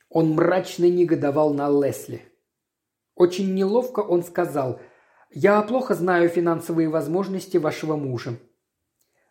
Он 0.10 0.32
мрачно 0.32 0.90
негодовал 0.90 1.54
на 1.54 1.70
Лесли. 1.70 2.24
Очень 3.16 3.54
неловко 3.54 4.00
он 4.00 4.24
сказал– 4.24 4.80
я 5.32 5.62
плохо 5.62 5.94
знаю 5.94 6.30
финансовые 6.30 6.90
возможности 6.90 7.58
вашего 7.58 7.96
мужа». 7.96 8.38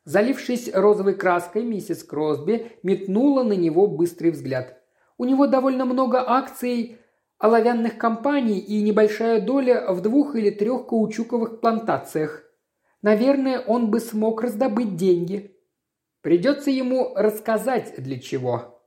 Залившись 0.04 0.72
розовой 0.72 1.14
краской, 1.14 1.64
миссис 1.64 2.04
Кросби 2.04 2.70
метнула 2.84 3.42
на 3.42 3.54
него 3.54 3.88
быстрый 3.88 4.30
взгляд. 4.30 4.80
«У 5.18 5.24
него 5.24 5.48
довольно 5.48 5.84
много 5.84 6.22
акций 6.24 6.98
оловянных 7.38 7.98
компаний 7.98 8.58
и 8.58 8.82
небольшая 8.82 9.40
доля 9.40 9.92
в 9.92 10.00
двух 10.02 10.36
или 10.36 10.50
трех 10.50 10.86
каучуковых 10.86 11.60
плантациях. 11.60 12.44
Наверное, 13.02 13.58
он 13.58 13.90
бы 13.90 13.98
смог 13.98 14.42
раздобыть 14.42 14.96
деньги. 14.96 15.56
Придется 16.22 16.70
ему 16.70 17.12
рассказать 17.16 17.94
для 17.98 18.20
чего». 18.20 18.80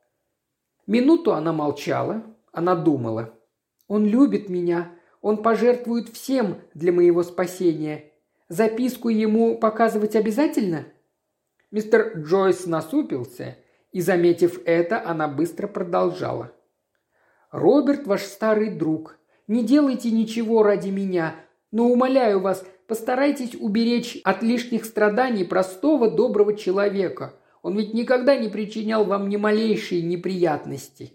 Минуту 0.87 1.33
она 1.33 1.51
молчала, 1.51 2.23
она 2.53 2.75
думала. 2.75 3.33
«Он 3.87 4.05
любит 4.05 4.47
меня, 4.49 4.93
он 5.21 5.43
пожертвует 5.43 6.09
всем 6.09 6.61
для 6.73 6.91
моего 6.91 7.23
спасения. 7.23 8.11
Записку 8.47 9.09
ему 9.09 9.57
показывать 9.57 10.15
обязательно?» 10.15 10.85
Мистер 11.71 12.17
Джойс 12.17 12.65
насупился, 12.65 13.57
и, 13.91 14.01
заметив 14.01 14.61
это, 14.65 15.05
она 15.05 15.27
быстро 15.27 15.67
продолжала. 15.67 16.51
«Роберт 17.51 18.07
ваш 18.07 18.23
старый 18.23 18.69
друг. 18.69 19.19
Не 19.47 19.63
делайте 19.63 20.11
ничего 20.11 20.63
ради 20.63 20.89
меня, 20.89 21.35
но, 21.71 21.87
умоляю 21.89 22.39
вас, 22.39 22.65
постарайтесь 22.87 23.55
уберечь 23.55 24.19
от 24.23 24.41
лишних 24.41 24.85
страданий 24.85 25.43
простого 25.43 26.09
доброго 26.09 26.55
человека. 26.55 27.35
Он 27.61 27.77
ведь 27.77 27.93
никогда 27.93 28.35
не 28.35 28.49
причинял 28.49 29.05
вам 29.05 29.29
ни 29.29 29.37
малейшей 29.37 30.01
неприятности». 30.01 31.13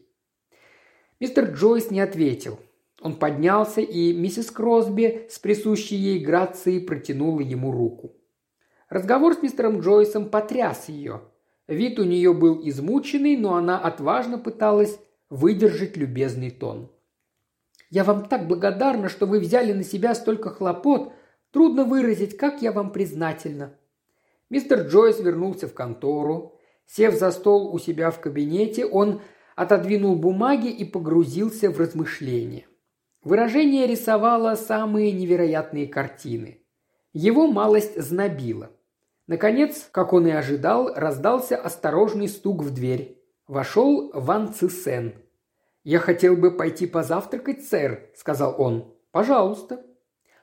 Мистер 1.20 1.52
Джойс 1.52 1.90
не 1.90 2.00
ответил. 2.00 2.58
Он 3.04 3.16
поднялся, 3.16 3.82
и 3.82 4.14
миссис 4.14 4.50
Кросби 4.50 5.26
с 5.28 5.38
присущей 5.38 5.94
ей 5.94 6.24
грацией 6.24 6.80
протянула 6.80 7.40
ему 7.40 7.70
руку. 7.70 8.16
Разговор 8.88 9.34
с 9.34 9.42
мистером 9.42 9.80
Джойсом 9.80 10.30
потряс 10.30 10.88
ее. 10.88 11.20
Вид 11.68 11.98
у 11.98 12.04
нее 12.04 12.32
был 12.32 12.66
измученный, 12.66 13.36
но 13.36 13.56
она 13.56 13.78
отважно 13.78 14.38
пыталась 14.38 14.98
выдержать 15.28 15.98
любезный 15.98 16.50
тон. 16.50 16.90
«Я 17.90 18.04
вам 18.04 18.24
так 18.24 18.48
благодарна, 18.48 19.10
что 19.10 19.26
вы 19.26 19.38
взяли 19.38 19.74
на 19.74 19.84
себя 19.84 20.14
столько 20.14 20.48
хлопот. 20.48 21.12
Трудно 21.50 21.84
выразить, 21.84 22.38
как 22.38 22.62
я 22.62 22.72
вам 22.72 22.90
признательна». 22.90 23.74
Мистер 24.48 24.88
Джойс 24.88 25.20
вернулся 25.20 25.68
в 25.68 25.74
контору. 25.74 26.58
Сев 26.86 27.18
за 27.18 27.32
стол 27.32 27.74
у 27.74 27.78
себя 27.78 28.10
в 28.10 28.18
кабинете, 28.20 28.86
он 28.86 29.20
отодвинул 29.56 30.16
бумаги 30.16 30.68
и 30.68 30.86
погрузился 30.86 31.70
в 31.70 31.78
размышления. 31.78 32.66
Выражение 33.24 33.86
рисовало 33.86 34.54
самые 34.54 35.10
невероятные 35.10 35.86
картины. 35.86 36.60
Его 37.14 37.46
малость 37.46 37.98
знобило. 37.98 38.70
Наконец, 39.26 39.88
как 39.90 40.12
он 40.12 40.26
и 40.26 40.30
ожидал, 40.30 40.92
раздался 40.94 41.56
осторожный 41.56 42.28
стук 42.28 42.62
в 42.62 42.74
дверь. 42.74 43.18
Вошел 43.48 44.10
Ван 44.12 44.52
Цисен. 44.52 45.14
«Я 45.84 46.00
хотел 46.00 46.36
бы 46.36 46.50
пойти 46.50 46.86
позавтракать, 46.86 47.64
сэр»,— 47.64 48.10
сказал 48.14 48.54
он. 48.58 48.94
«Пожалуйста». 49.10 49.84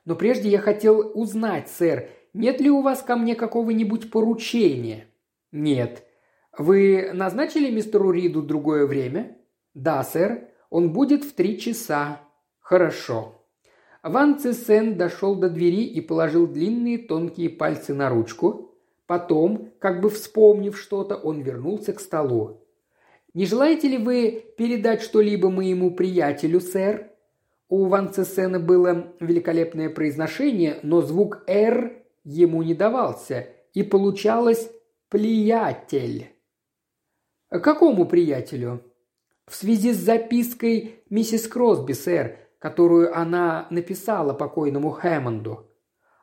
«Но 0.06 0.16
прежде 0.16 0.50
я 0.50 0.58
хотел 0.60 1.12
узнать, 1.14 1.70
сэр, 1.70 2.10
нет 2.34 2.60
ли 2.60 2.72
у 2.72 2.82
вас 2.82 3.04
ко 3.04 3.16
мне 3.16 3.36
какого-нибудь 3.36 4.10
поручения?» 4.10 5.06
«Нет». 5.52 6.04
«Вы 6.58 7.12
назначили 7.14 7.70
мистеру 7.70 8.12
Риду 8.12 8.42
другое 8.42 8.88
время?» 8.88 9.38
«Да, 9.74 10.04
сэр. 10.04 10.50
Он 10.70 10.92
будет 10.92 11.24
в 11.24 11.34
три 11.34 11.60
часа. 11.60 12.20
«Хорошо». 12.72 13.34
Ван 14.02 14.40
Цисен 14.40 14.96
дошел 14.96 15.36
до 15.36 15.50
двери 15.50 15.84
и 15.84 16.00
положил 16.00 16.48
длинные 16.48 17.00
тонкие 17.00 17.50
пальцы 17.50 17.94
на 17.94 18.10
ручку. 18.10 18.74
Потом, 19.08 19.74
как 19.78 20.00
бы 20.00 20.10
вспомнив 20.10 20.80
что-то, 20.80 21.18
он 21.18 21.42
вернулся 21.42 21.92
к 21.92 22.00
столу. 22.00 22.66
«Не 23.34 23.46
желаете 23.46 23.90
ли 23.90 23.98
вы 23.98 24.46
передать 24.58 25.02
что-либо 25.02 25.50
моему 25.50 25.92
приятелю, 25.92 26.62
сэр?» 26.62 27.12
У 27.68 27.88
Ван 27.88 28.14
Цисена 28.14 28.58
было 28.58 29.14
великолепное 29.20 29.90
произношение, 29.90 30.80
но 30.82 31.02
звук 31.02 31.44
«р» 31.48 31.92
ему 32.24 32.64
не 32.64 32.74
давался, 32.74 33.50
и 33.74 33.84
получалось 33.84 34.72
«плиятель». 35.10 36.30
«Какому 37.50 38.06
приятелю?» 38.06 38.82
«В 39.46 39.56
связи 39.56 39.92
с 39.92 39.98
запиской 39.98 41.02
миссис 41.10 41.50
Кросби, 41.50 41.92
сэр 41.92 42.38
которую 42.62 43.18
она 43.18 43.66
написала 43.72 44.34
покойному 44.34 44.92
Хэммонду. 44.92 45.68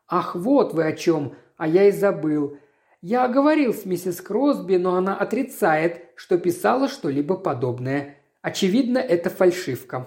«Ах, 0.06 0.36
вот 0.36 0.72
вы 0.72 0.84
о 0.84 0.92
чем, 0.92 1.34
а 1.56 1.66
я 1.66 1.88
и 1.88 1.90
забыл. 1.90 2.56
Я 3.00 3.26
говорил 3.26 3.74
с 3.74 3.84
миссис 3.84 4.20
Кросби, 4.20 4.76
но 4.76 4.94
она 4.94 5.16
отрицает, 5.16 6.10
что 6.14 6.38
писала 6.38 6.88
что-либо 6.88 7.36
подобное. 7.36 8.18
Очевидно, 8.40 8.98
это 8.98 9.30
фальшивка». 9.30 10.06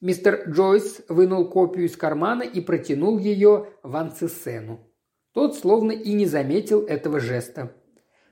Мистер 0.00 0.48
Джойс 0.48 1.02
вынул 1.08 1.48
копию 1.48 1.86
из 1.86 1.96
кармана 1.96 2.44
и 2.44 2.60
протянул 2.60 3.18
ее 3.18 3.70
Ван 3.82 4.12
Цисену. 4.12 4.88
Тот 5.32 5.56
словно 5.56 5.90
и 5.90 6.12
не 6.12 6.26
заметил 6.26 6.84
этого 6.84 7.18
жеста. 7.18 7.74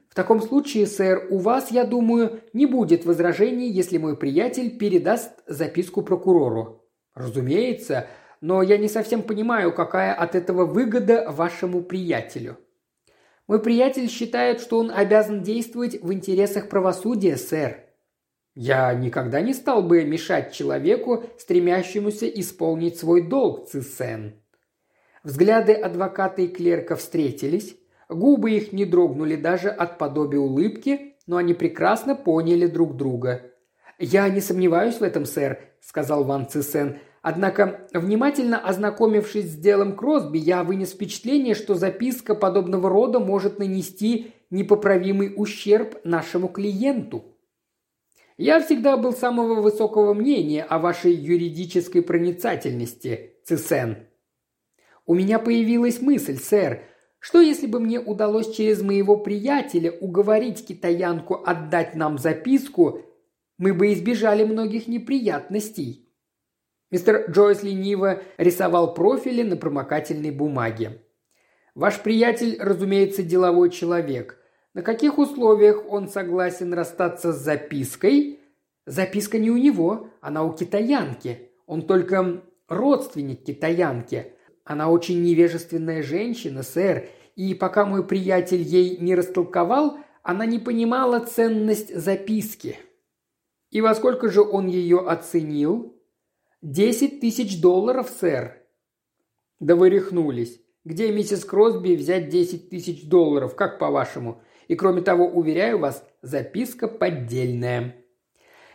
«В 0.09 0.15
таком 0.15 0.41
случае, 0.41 0.87
сэр, 0.87 1.27
у 1.31 1.39
вас, 1.39 1.73
я 1.73 1.83
думаю, 1.83 2.41
не 2.53 2.67
будет 2.67 3.05
возражений, 3.05 3.69
если 3.69 3.99
мой 3.99 4.17
приятель 4.17 4.79
передаст 4.79 5.43
записку 5.49 6.03
прокурору. 6.03 6.84
«Разумеется, 7.15 8.07
но 8.41 8.63
я 8.63 8.77
не 8.77 8.89
совсем 8.89 9.23
понимаю, 9.23 9.73
какая 9.73 10.13
от 10.13 10.35
этого 10.35 10.67
выгода 10.67 11.31
вашему 11.31 11.83
приятелю». 11.83 12.59
«Мой 13.47 13.61
приятель 13.61 14.09
считает, 14.09 14.61
что 14.61 14.79
он 14.79 14.91
обязан 14.91 15.43
действовать 15.43 16.01
в 16.03 16.13
интересах 16.13 16.69
правосудия, 16.69 17.37
сэр», 17.37 17.85
я 18.55 18.95
никогда 18.95 19.41
не 19.41 19.53
стал 19.53 19.83
бы 19.83 20.05
мешать 20.05 20.53
человеку, 20.53 21.25
стремящемуся 21.39 22.29
исполнить 22.29 22.97
свой 22.97 23.29
долг, 23.29 23.69
Цисен. 23.69 24.41
Взгляды 25.25 25.73
адвоката 25.73 26.43
и 26.43 26.49
клерка 26.49 26.95
встретились, 26.95 27.77
губы 28.09 28.53
их 28.53 28.73
не 28.73 28.85
дрогнули 28.85 29.35
даже 29.35 29.71
от 29.71 29.99
подобия 29.99 30.39
улыбки, 30.39 31.17
но 31.27 31.39
они 31.39 31.53
прекрасно 31.53 32.15
поняли 32.15 32.67
друг 32.67 32.97
друга. 32.97 33.51
«Я 33.99 34.29
не 34.29 34.41
сомневаюсь 34.41 34.97
в 34.97 35.03
этом, 35.03 35.25
сэр»,– 35.25 35.59
сказал 35.81 36.25
Ван 36.25 36.49
Цисен. 36.49 36.99
«Однако, 37.23 37.87
внимательно 37.93 38.59
ознакомившись 38.59 39.53
с 39.53 39.57
делом 39.57 39.97
Кросби, 39.97 40.39
я 40.39 40.63
вынес 40.65 40.93
впечатление, 40.93 41.55
что 41.55 41.75
записка 41.75 42.35
подобного 42.35 42.89
рода 42.91 43.19
может 43.19 43.59
нанести 43.59 44.33
непоправимый 44.51 45.33
ущерб 45.37 46.01
нашему 46.05 46.49
клиенту». 46.49 47.25
Я 48.37 48.61
всегда 48.61 48.97
был 48.97 49.13
самого 49.13 49.61
высокого 49.61 50.13
мнения 50.13 50.65
о 50.65 50.81
вашей 50.81 51.13
юридической 51.13 52.03
проницательности, 52.03 53.37
Цисен. 53.45 54.09
У 55.07 55.15
меня 55.15 55.39
появилась 55.39 56.01
мысль, 56.01 56.37
сэр, 56.37 56.83
что 57.21 57.41
если 57.41 57.69
бы 57.69 57.79
мне 57.79 58.01
удалось 58.01 58.53
через 58.53 58.83
моего 58.83 59.17
приятеля 59.17 59.93
уговорить 59.93 60.67
китаянку 60.67 61.43
отдать 61.47 61.95
нам 61.95 62.19
записку, 62.19 63.03
мы 63.59 63.75
бы 63.75 63.93
избежали 63.93 64.45
многих 64.45 64.87
неприятностей. 64.89 66.09
Мистер 66.91 67.31
Джойс 67.31 67.63
лениво 67.63 68.23
рисовал 68.39 68.95
профили 68.95 69.43
на 69.43 69.57
промокательной 69.57 70.31
бумаге. 70.31 71.03
Ваш 71.75 72.01
приятель, 72.01 72.57
разумеется, 72.61 73.23
деловой 73.23 73.71
человек– 73.71 74.39
на 74.75 74.83
каких 74.83 75.19
условиях 75.19 75.89
он 75.89 76.09
согласен 76.09 76.75
расстаться 76.75 77.33
с 77.33 77.37
запиской? 77.37 78.41
Записка 78.87 79.39
не 79.39 79.51
у 79.51 79.57
него, 79.57 80.09
она 80.21 80.43
у 80.43 80.53
китаянки. 80.53 81.53
Он 81.67 81.83
только 81.83 82.43
родственник 82.69 83.45
китаянки. 83.45 84.33
Она 84.65 84.91
очень 84.91 85.23
невежественная 85.23 86.03
женщина, 86.03 86.65
сэр, 86.65 87.07
и 87.37 87.55
пока 87.55 87.87
мой 87.87 88.05
приятель 88.05 88.63
ей 88.63 88.99
не 88.99 89.15
растолковал, 89.15 89.99
она 90.25 90.45
не 90.45 90.59
понимала 90.59 91.21
ценность 91.21 91.95
записки. 91.95 92.77
И 93.75 93.81
во 93.81 93.93
сколько 93.97 94.29
же 94.29 94.41
он 94.41 94.69
ее 94.69 95.01
оценил? 95.01 96.01
Десять 96.63 97.21
тысяч 97.21 97.61
долларов, 97.61 98.09
сэр. 98.09 98.63
Да 99.59 99.75
вы 99.75 99.91
рехнулись. 99.91 100.61
Где 100.85 101.11
миссис 101.11 101.45
Кросби 101.45 101.97
взять 101.97 102.29
десять 102.29 102.71
тысяч 102.71 103.09
долларов, 103.09 103.57
как 103.57 103.81
по-вашему? 103.81 104.41
И 104.69 104.77
кроме 104.77 105.03
того, 105.03 105.27
уверяю 105.27 105.81
вас, 105.81 106.07
записка 106.23 106.87
поддельная». 106.87 107.97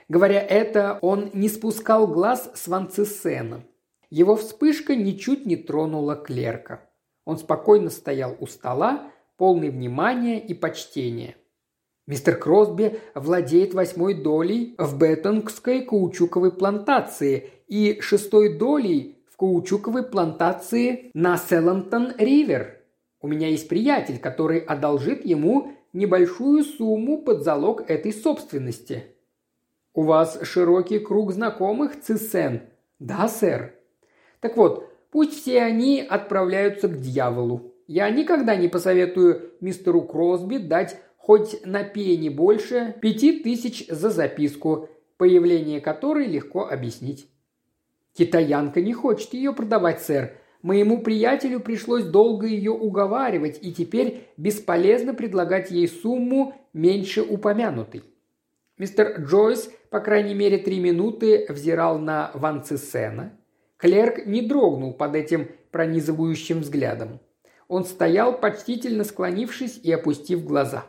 Говоря 0.10 0.42
это, 0.42 1.00
он 1.02 1.30
не 1.34 1.48
спускал 1.48 2.06
глаз 2.06 2.52
с 2.56 2.68
Ванцисена. 2.68 3.64
Его 4.10 4.36
вспышка 4.36 4.96
ничуть 4.96 5.46
не 5.46 5.56
тронула 5.56 6.16
клерка. 6.18 6.90
Он 7.24 7.38
спокойно 7.38 7.90
стоял 7.90 8.36
у 8.40 8.48
стола, 8.48 9.12
полный 9.38 9.70
внимания 9.70 10.46
и 10.46 10.54
почтения. 10.54 11.38
Мистер 12.10 12.38
Кросби 12.38 13.00
владеет 13.14 13.76
восьмой 13.76 14.16
долей 14.16 14.74
в 14.80 14.98
Беттонгской 14.98 15.82
каучуковой 15.82 16.52
плантации 16.52 17.52
и 17.68 18.00
шестой 18.02 18.58
долей 18.58 19.20
в 19.32 19.38
каучуковой 19.38 20.02
плантации 20.02 21.12
на 21.14 21.36
Селантон-Ривер. 21.36 22.80
У 23.22 23.28
меня 23.28 23.50
есть 23.50 23.70
приятель, 23.70 24.18
который 24.18 24.58
одолжит 24.58 25.24
ему 25.24 25.74
небольшую 25.94 26.64
сумму 26.64 27.22
под 27.22 27.44
залог 27.44 27.88
этой 27.88 28.12
собственности. 28.12 29.04
У 29.94 30.02
вас 30.02 30.40
широкий 30.42 30.98
круг 30.98 31.32
знакомых, 31.32 32.02
Цисен? 32.02 32.62
Да, 32.98 33.28
сэр. 33.28 33.76
Так 34.40 34.58
вот, 34.58 34.92
пусть 35.12 35.40
все 35.40 35.62
они 35.62 36.02
отправляются 36.02 36.88
к 36.88 37.00
дьяволу. 37.00 37.76
Я 37.86 38.10
никогда 38.10 38.56
не 38.56 38.68
посоветую 38.68 39.52
мистеру 39.62 40.02
Кросби 40.02 40.58
дать 40.58 40.98
хоть 41.30 41.64
на 41.64 41.84
пени 41.84 42.28
больше 42.28 42.96
пяти 43.04 43.44
тысяч 43.44 43.86
за 43.88 44.10
записку, 44.10 44.90
появление 45.18 45.80
которой 45.80 46.26
легко 46.26 46.68
объяснить. 46.68 47.30
Китаянка 48.14 48.82
не 48.82 48.94
хочет 48.94 49.36
ее 49.36 49.54
продавать, 49.54 50.02
сэр. 50.02 50.32
Моему 50.64 51.04
приятелю 51.04 51.60
пришлось 51.60 52.04
долго 52.04 52.48
ее 52.48 52.72
уговаривать, 52.72 53.60
и 53.62 53.72
теперь 53.72 54.28
бесполезно 54.38 55.14
предлагать 55.14 55.70
ей 55.70 55.88
сумму 55.88 56.56
меньше 56.74 57.22
упомянутой. 57.22 58.02
Мистер 58.80 59.22
Джойс, 59.22 59.70
по 59.92 60.00
крайней 60.00 60.34
мере, 60.34 60.58
три 60.58 60.80
минуты 60.80 61.46
взирал 61.48 62.00
на 62.00 62.32
Ван 62.34 62.64
Цисена. 62.64 63.34
Клерк 63.78 64.26
не 64.26 64.42
дрогнул 64.42 64.96
под 64.96 65.14
этим 65.14 65.48
пронизывающим 65.70 66.62
взглядом. 66.62 67.20
Он 67.68 67.86
стоял, 67.86 68.36
почтительно 68.36 69.04
склонившись 69.04 69.80
и 69.84 69.92
опустив 69.92 70.44
глаза. 70.44 70.88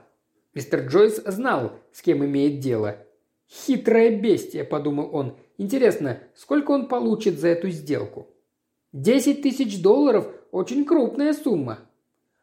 Мистер 0.54 0.86
Джойс 0.86 1.22
знал, 1.24 1.72
с 1.92 2.02
кем 2.02 2.24
имеет 2.24 2.60
дело. 2.60 2.98
«Хитрое 3.48 4.20
бестие»,– 4.20 4.64
подумал 4.64 5.10
он. 5.12 5.36
«Интересно, 5.58 6.20
сколько 6.34 6.70
он 6.70 6.88
получит 6.88 7.38
за 7.38 7.48
эту 7.48 7.68
сделку?» 7.70 8.28
Десять 8.92 9.42
тысяч 9.42 9.80
долларов– 9.80 10.26
очень 10.50 10.84
крупная 10.84 11.32
сумма. 11.32 11.78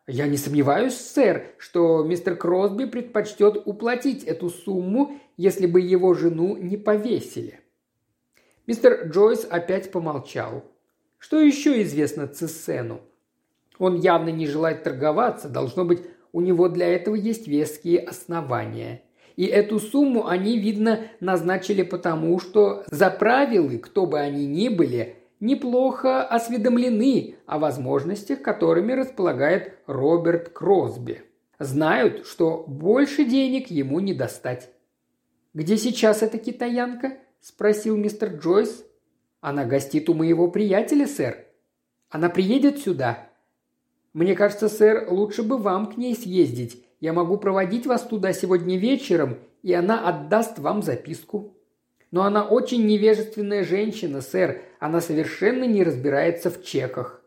Я 0.07 0.27
не 0.27 0.37
сомневаюсь, 0.37 0.95
сэр, 0.95 1.47
что 1.57 2.05
мистер 2.05 2.37
Кросби 2.37 2.85
предпочтет 2.85 3.61
уплатить 3.65 4.23
эту 4.23 4.49
сумму, 4.49 5.19
если 5.35 5.65
бы 5.65 5.81
его 5.81 6.13
жену 6.13 6.55
не 6.55 6.77
повесили. 6.77 7.59
Мистер 8.65 9.09
Джойс 9.09 9.45
опять 9.49 9.91
помолчал. 9.91 10.63
Что 11.17 11.37
еще 11.41 11.81
известно 11.81 12.27
Цессену? 12.27 13.01
Он 13.77 13.99
явно 13.99 14.29
не 14.29 14.47
желает 14.47 14.83
торговаться, 14.83 15.49
должно 15.49 15.83
быть, 15.83 16.03
у 16.37 16.41
него 16.41 16.69
для 16.69 16.85
этого 16.85 17.15
есть 17.15 17.47
веские 17.47 17.97
основания. 17.97 19.01
И 19.37 19.45
эту 19.45 19.79
сумму 19.79 20.27
они, 20.27 20.59
видно, 20.59 21.07
назначили 21.19 21.81
потому, 21.81 22.39
что 22.39 22.83
за 22.91 23.09
правилы, 23.09 23.79
кто 23.79 24.05
бы 24.05 24.19
они 24.19 24.45
ни 24.45 24.69
были, 24.69 25.15
неплохо 25.39 26.21
осведомлены 26.21 27.37
о 27.47 27.57
возможностях, 27.57 28.43
которыми 28.43 28.93
располагает 28.93 29.79
Роберт 29.87 30.49
Кросби. 30.49 31.23
Знают, 31.57 32.27
что 32.27 32.63
больше 32.67 33.25
денег 33.25 33.71
ему 33.71 33.99
не 33.99 34.13
достать. 34.13 34.69
«Где 35.55 35.75
сейчас 35.75 36.21
эта 36.21 36.37
китаянка?»– 36.37 37.17
спросил 37.41 37.97
мистер 37.97 38.35
Джойс. 38.35 38.85
«Она 39.41 39.65
гостит 39.65 40.07
у 40.07 40.13
моего 40.13 40.51
приятеля, 40.51 41.07
сэр. 41.07 41.47
Она 42.11 42.29
приедет 42.29 42.77
сюда?» 42.77 43.26
«Мне 44.17 44.33
кажется, 44.33 44.67
сэр, 44.67 45.05
лучше 45.11 45.43
бы 45.43 45.59
вам 45.59 45.93
к 45.93 45.95
ней 45.95 46.15
съездить. 46.15 46.83
Я 46.99 47.13
могу 47.13 47.37
проводить 47.37 47.85
вас 47.85 48.01
туда 48.01 48.33
сегодня 48.33 48.75
вечером, 48.75 49.37
и 49.61 49.71
она 49.73 50.09
отдаст 50.09 50.57
вам 50.57 50.81
записку». 50.81 51.55
Но 52.09 52.23
она 52.23 52.43
очень 52.43 52.87
невежественная 52.87 53.63
женщина, 53.63 54.21
сэр. 54.21 54.63
Она 54.79 55.01
совершенно 55.01 55.65
не 55.65 55.83
разбирается 55.83 56.49
в 56.49 56.63
чеках». 56.63 57.21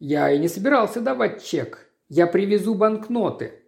«Я 0.00 0.30
и 0.30 0.38
не 0.38 0.48
собирался 0.48 1.02
давать 1.02 1.44
чек. 1.44 1.90
Я 2.08 2.26
привезу 2.26 2.74
банкноты». 2.74 3.60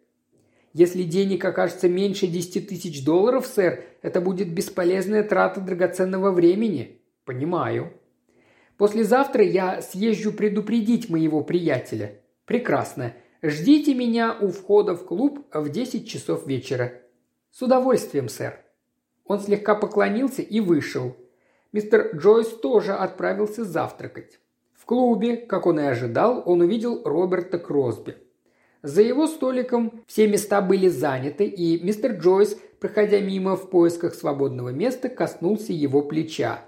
«Если 0.72 1.02
денег 1.02 1.44
окажется 1.44 1.90
меньше 1.90 2.26
десяти 2.26 2.62
тысяч 2.62 3.04
долларов, 3.04 3.46
сэр, 3.46 3.84
это 4.00 4.22
будет 4.22 4.50
бесполезная 4.54 5.24
трата 5.24 5.60
драгоценного 5.60 6.30
времени». 6.30 7.02
«Понимаю». 7.26 7.92
«Послезавтра 8.78 9.44
я 9.44 9.82
съезжу 9.82 10.32
предупредить 10.32 11.10
моего 11.10 11.42
приятеля». 11.44 12.22
«Прекрасно. 12.46 13.12
Ждите 13.42 13.94
меня 13.94 14.36
у 14.40 14.48
входа 14.48 14.94
в 14.94 15.04
клуб 15.04 15.46
в 15.52 15.68
десять 15.68 16.08
часов 16.08 16.46
вечера». 16.46 16.92
«С 17.50 17.60
удовольствием, 17.60 18.28
сэр». 18.28 18.60
Он 19.26 19.40
слегка 19.40 19.74
поклонился 19.74 20.42
и 20.42 20.60
вышел. 20.60 21.16
Мистер 21.72 22.16
Джойс 22.16 22.48
тоже 22.48 22.94
отправился 22.94 23.64
завтракать. 23.64 24.38
В 24.72 24.84
клубе, 24.84 25.36
как 25.36 25.66
он 25.66 25.80
и 25.80 25.82
ожидал, 25.82 26.42
он 26.46 26.60
увидел 26.60 27.02
Роберта 27.04 27.58
Кросби. 27.58 28.16
За 28.82 29.02
его 29.02 29.26
столиком 29.26 30.04
все 30.06 30.28
места 30.28 30.60
были 30.60 30.86
заняты, 30.86 31.44
и 31.44 31.82
мистер 31.82 32.12
Джойс, 32.12 32.56
проходя 32.78 33.18
мимо 33.18 33.56
в 33.56 33.68
поисках 33.68 34.14
свободного 34.14 34.68
места, 34.68 35.08
коснулся 35.08 35.72
его 35.72 36.02
плеча. 36.02 36.62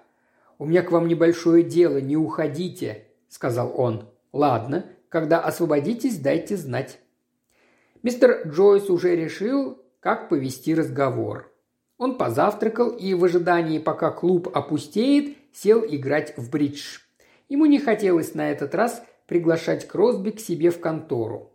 «У 0.58 0.66
меня 0.66 0.82
к 0.82 0.90
вам 0.90 1.06
небольшое 1.06 1.62
дело, 1.62 1.98
не 1.98 2.16
уходите»,– 2.16 3.04
сказал 3.28 3.72
он. 3.76 4.08
«Ладно, 4.32 4.86
когда 5.08 5.40
освободитесь, 5.40 6.18
дайте 6.18 6.56
знать». 6.56 6.98
Мистер 8.02 8.48
Джойс 8.48 8.90
уже 8.90 9.16
решил, 9.16 9.82
как 10.00 10.28
повести 10.28 10.74
разговор. 10.74 11.52
Он 11.98 12.16
позавтракал 12.16 12.90
и 12.90 13.12
в 13.14 13.24
ожидании, 13.24 13.78
пока 13.78 14.10
клуб 14.10 14.48
опустеет, 14.54 15.36
сел 15.52 15.84
играть 15.84 16.36
в 16.36 16.48
бридж. 16.50 17.00
Ему 17.48 17.66
не 17.66 17.80
хотелось 17.80 18.34
на 18.34 18.50
этот 18.50 18.74
раз 18.74 19.02
приглашать 19.26 19.88
Кросби 19.88 20.30
к 20.30 20.40
себе 20.40 20.70
в 20.70 20.80
контору. 20.80 21.52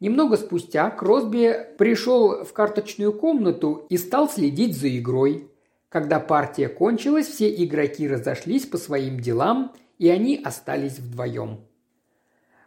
Немного 0.00 0.36
спустя 0.36 0.90
Кросби 0.90 1.56
пришел 1.78 2.44
в 2.44 2.52
карточную 2.52 3.12
комнату 3.12 3.86
и 3.88 3.96
стал 3.96 4.28
следить 4.28 4.76
за 4.76 4.96
игрой. 4.96 5.50
Когда 5.88 6.20
партия 6.20 6.68
кончилась, 6.68 7.26
все 7.26 7.52
игроки 7.64 8.06
разошлись 8.06 8.66
по 8.66 8.76
своим 8.76 9.18
делам, 9.18 9.72
и 9.98 10.08
они 10.08 10.40
остались 10.44 10.98
вдвоем. 10.98 11.67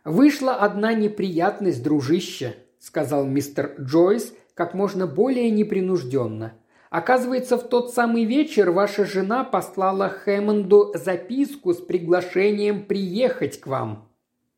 «Вышла 0.04 0.56
одна 0.56 0.94
неприятность, 0.94 1.84
дружище»,– 1.84 2.56
сказал 2.80 3.26
мистер 3.26 3.76
Джойс 3.80 4.34
как 4.56 4.74
можно 4.74 5.08
более 5.08 5.50
непринужденно. 5.50 6.54
«Оказывается, 6.90 7.58
в 7.58 7.64
тот 7.64 7.94
самый 7.94 8.26
вечер 8.26 8.72
ваша 8.72 9.06
жена 9.06 9.44
послала 9.44 10.10
Хэммонду 10.10 10.92
записку 10.94 11.74
с 11.74 11.78
приглашением 11.78 12.86
приехать 12.86 13.60
к 13.60 13.68
вам». 13.68 14.10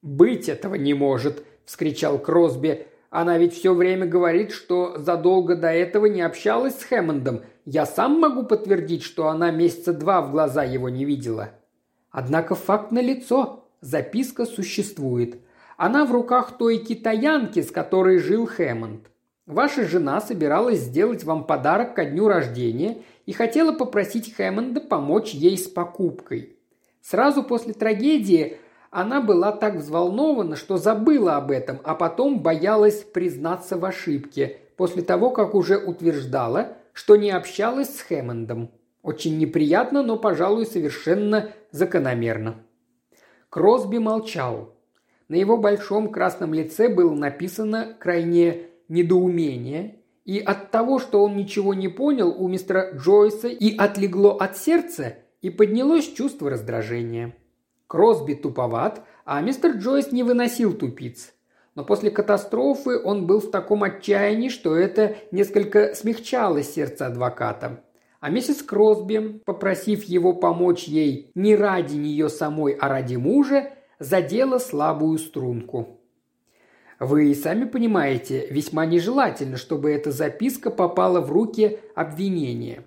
«Быть 0.01 0.49
этого 0.49 0.75
не 0.75 0.93
может»,– 0.93 1.43
вскричал 1.65 2.17
Кросби. 2.17 2.87
«Она 3.09 3.37
ведь 3.37 3.53
все 3.53 3.73
время 3.73 4.07
говорит, 4.07 4.51
что 4.51 4.97
задолго 4.97 5.55
до 5.55 5.71
этого 5.71 6.07
не 6.07 6.21
общалась 6.21 6.79
с 6.79 6.83
Хэммондом. 6.83 7.43
Я 7.65 7.85
сам 7.85 8.19
могу 8.19 8.43
подтвердить, 8.43 9.03
что 9.03 9.27
она 9.27 9.51
месяца 9.51 9.93
два 9.93 10.21
в 10.21 10.31
глаза 10.31 10.63
его 10.63 10.89
не 10.89 11.05
видела». 11.05 11.51
Однако 12.09 12.55
факт 12.55 12.91
налицо. 12.91 13.62
Записка 13.83 14.45
существует. 14.45 15.41
Она 15.75 16.05
в 16.05 16.11
руках 16.13 16.57
той 16.57 16.77
китаянки, 16.77 17.61
с 17.61 17.69
которой 17.69 18.17
жил 18.17 18.45
Хэммонд. 18.45 19.11
Ваша 19.45 19.85
жена 19.85 20.21
собиралась 20.21 20.79
сделать 20.79 21.25
вам 21.25 21.45
подарок 21.45 21.93
ко 21.93 22.05
дню 22.05 22.29
рождения 22.29 22.99
и 23.25 23.33
хотела 23.33 23.73
попросить 23.73 24.33
Хэммонда 24.33 24.79
помочь 24.79 25.31
ей 25.31 25.57
с 25.57 25.67
покупкой. 25.67 26.55
Сразу 27.01 27.43
после 27.43 27.73
трагедии 27.73 28.55
она 28.89 29.19
была 29.19 29.51
так 29.51 29.75
взволнована, 29.75 30.55
что 30.55 30.77
забыла 30.77 31.35
об 31.35 31.51
этом, 31.51 31.81
а 31.83 31.93
потом 31.93 32.39
боялась 32.39 33.03
признаться 33.03 33.75
в 33.77 33.83
ошибке, 33.83 34.59
после 34.77 35.01
того, 35.01 35.29
как 35.29 35.55
уже 35.55 35.77
утверждала, 35.77 36.77
что 36.93 37.17
не 37.17 37.31
общалась 37.31 37.97
с 37.97 37.99
Хэммондом. 37.99 38.71
Очень 39.01 39.37
неприятно, 39.37 40.03
но, 40.03 40.15
пожалуй, 40.15 40.67
совершенно 40.67 41.49
закономерно. 41.71 42.62
Кросби 43.53 43.99
молчал. 43.99 44.73
На 45.27 45.35
его 45.35 45.57
большом 45.57 46.09
красном 46.11 46.55
лице 46.55 46.89
было 46.89 47.13
написано 47.13 47.95
крайне 47.99 48.61
недоумение, 48.89 49.99
и 50.25 50.39
от 50.39 50.71
того, 50.71 50.97
что 50.97 51.23
он 51.23 51.37
ничего 51.37 51.75
не 51.75 51.87
понял, 51.87 52.33
у 52.35 52.47
мистера 52.47 52.93
Джойса 52.95 53.49
и 53.49 53.77
отлегло 53.77 54.31
от 54.37 54.57
сердца, 54.57 55.17
и 55.43 55.51
поднялось 55.51 56.11
чувство 56.13 56.49
раздражения. 56.49 57.35
Кросби 57.85 58.33
туповат, 58.33 59.05
а 59.23 59.39
мистер 59.41 59.73
Джойс 59.73 60.11
не 60.11 60.23
выносил 60.23 60.73
тупиц. 60.73 61.31
Но 61.75 61.85
после 61.85 62.09
катастрофы 62.09 62.99
он 62.99 63.27
был 63.27 63.39
в 63.39 63.51
таком 63.51 63.83
отчаянии, 63.83 64.49
что 64.49 64.75
это 64.75 65.15
несколько 65.29 65.93
смягчало 65.93 66.63
сердце 66.63 67.05
адвоката. 67.05 67.83
А 68.23 68.29
миссис 68.29 68.63
Кросби, 68.63 69.41
попросив 69.43 70.05
его 70.05 70.31
помочь 70.31 70.85
ей 70.85 71.29
не 71.35 71.57
ради 71.57 71.97
нее 71.97 72.29
самой, 72.29 72.71
а 72.71 72.87
ради 72.87 73.17
мужа, 73.17 73.73
задела 73.99 74.59
слабую 74.59 75.17
струнку. 75.17 75.99
Вы 77.01 77.35
сами 77.35 77.65
понимаете, 77.65 78.47
весьма 78.49 78.85
нежелательно, 78.85 79.57
чтобы 79.57 79.91
эта 79.91 80.11
записка 80.11 80.71
попала 80.71 81.19
в 81.19 81.33
руки 81.33 81.79
обвинения. 81.95 82.85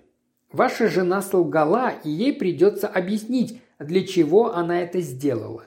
Ваша 0.51 0.87
жена 0.87 1.21
солгала, 1.21 1.91
и 2.03 2.09
ей 2.09 2.33
придется 2.33 2.87
объяснить, 2.87 3.61
для 3.77 4.07
чего 4.07 4.55
она 4.55 4.81
это 4.81 5.01
сделала. 5.01 5.65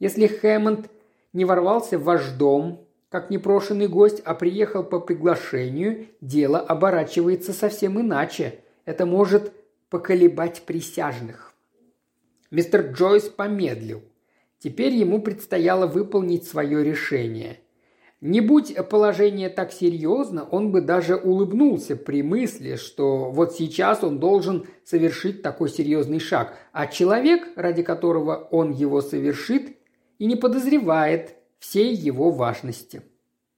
Если 0.00 0.26
Хэммонд 0.26 0.90
не 1.32 1.44
ворвался 1.44 1.96
в 1.96 2.02
ваш 2.02 2.28
дом, 2.30 2.88
как 3.08 3.30
непрошенный 3.30 3.86
гость, 3.86 4.20
а 4.24 4.34
приехал 4.34 4.82
по 4.82 4.98
приглашению, 4.98 6.08
дело 6.20 6.58
оборачивается 6.58 7.52
совсем 7.52 8.00
иначе. 8.00 8.61
Это 8.84 9.06
может 9.06 9.52
поколебать 9.90 10.62
присяжных. 10.62 11.54
Мистер 12.50 12.92
Джойс 12.92 13.28
помедлил. 13.28 14.02
Теперь 14.58 14.94
ему 14.94 15.20
предстояло 15.20 15.86
выполнить 15.86 16.44
свое 16.44 16.84
решение. 16.84 17.60
Не 18.20 18.40
будь 18.40 18.76
положение 18.88 19.48
так 19.48 19.72
серьезно, 19.72 20.44
он 20.44 20.70
бы 20.70 20.80
даже 20.80 21.16
улыбнулся 21.16 21.96
при 21.96 22.22
мысли, 22.22 22.76
что 22.76 23.30
вот 23.30 23.54
сейчас 23.54 24.04
он 24.04 24.20
должен 24.20 24.66
совершить 24.84 25.42
такой 25.42 25.68
серьезный 25.68 26.20
шаг, 26.20 26.56
а 26.72 26.86
человек, 26.86 27.48
ради 27.56 27.82
которого 27.82 28.48
он 28.52 28.70
его 28.70 29.00
совершит, 29.00 29.76
и 30.20 30.26
не 30.26 30.36
подозревает 30.36 31.34
всей 31.58 31.92
его 31.94 32.30
важности. 32.30 33.02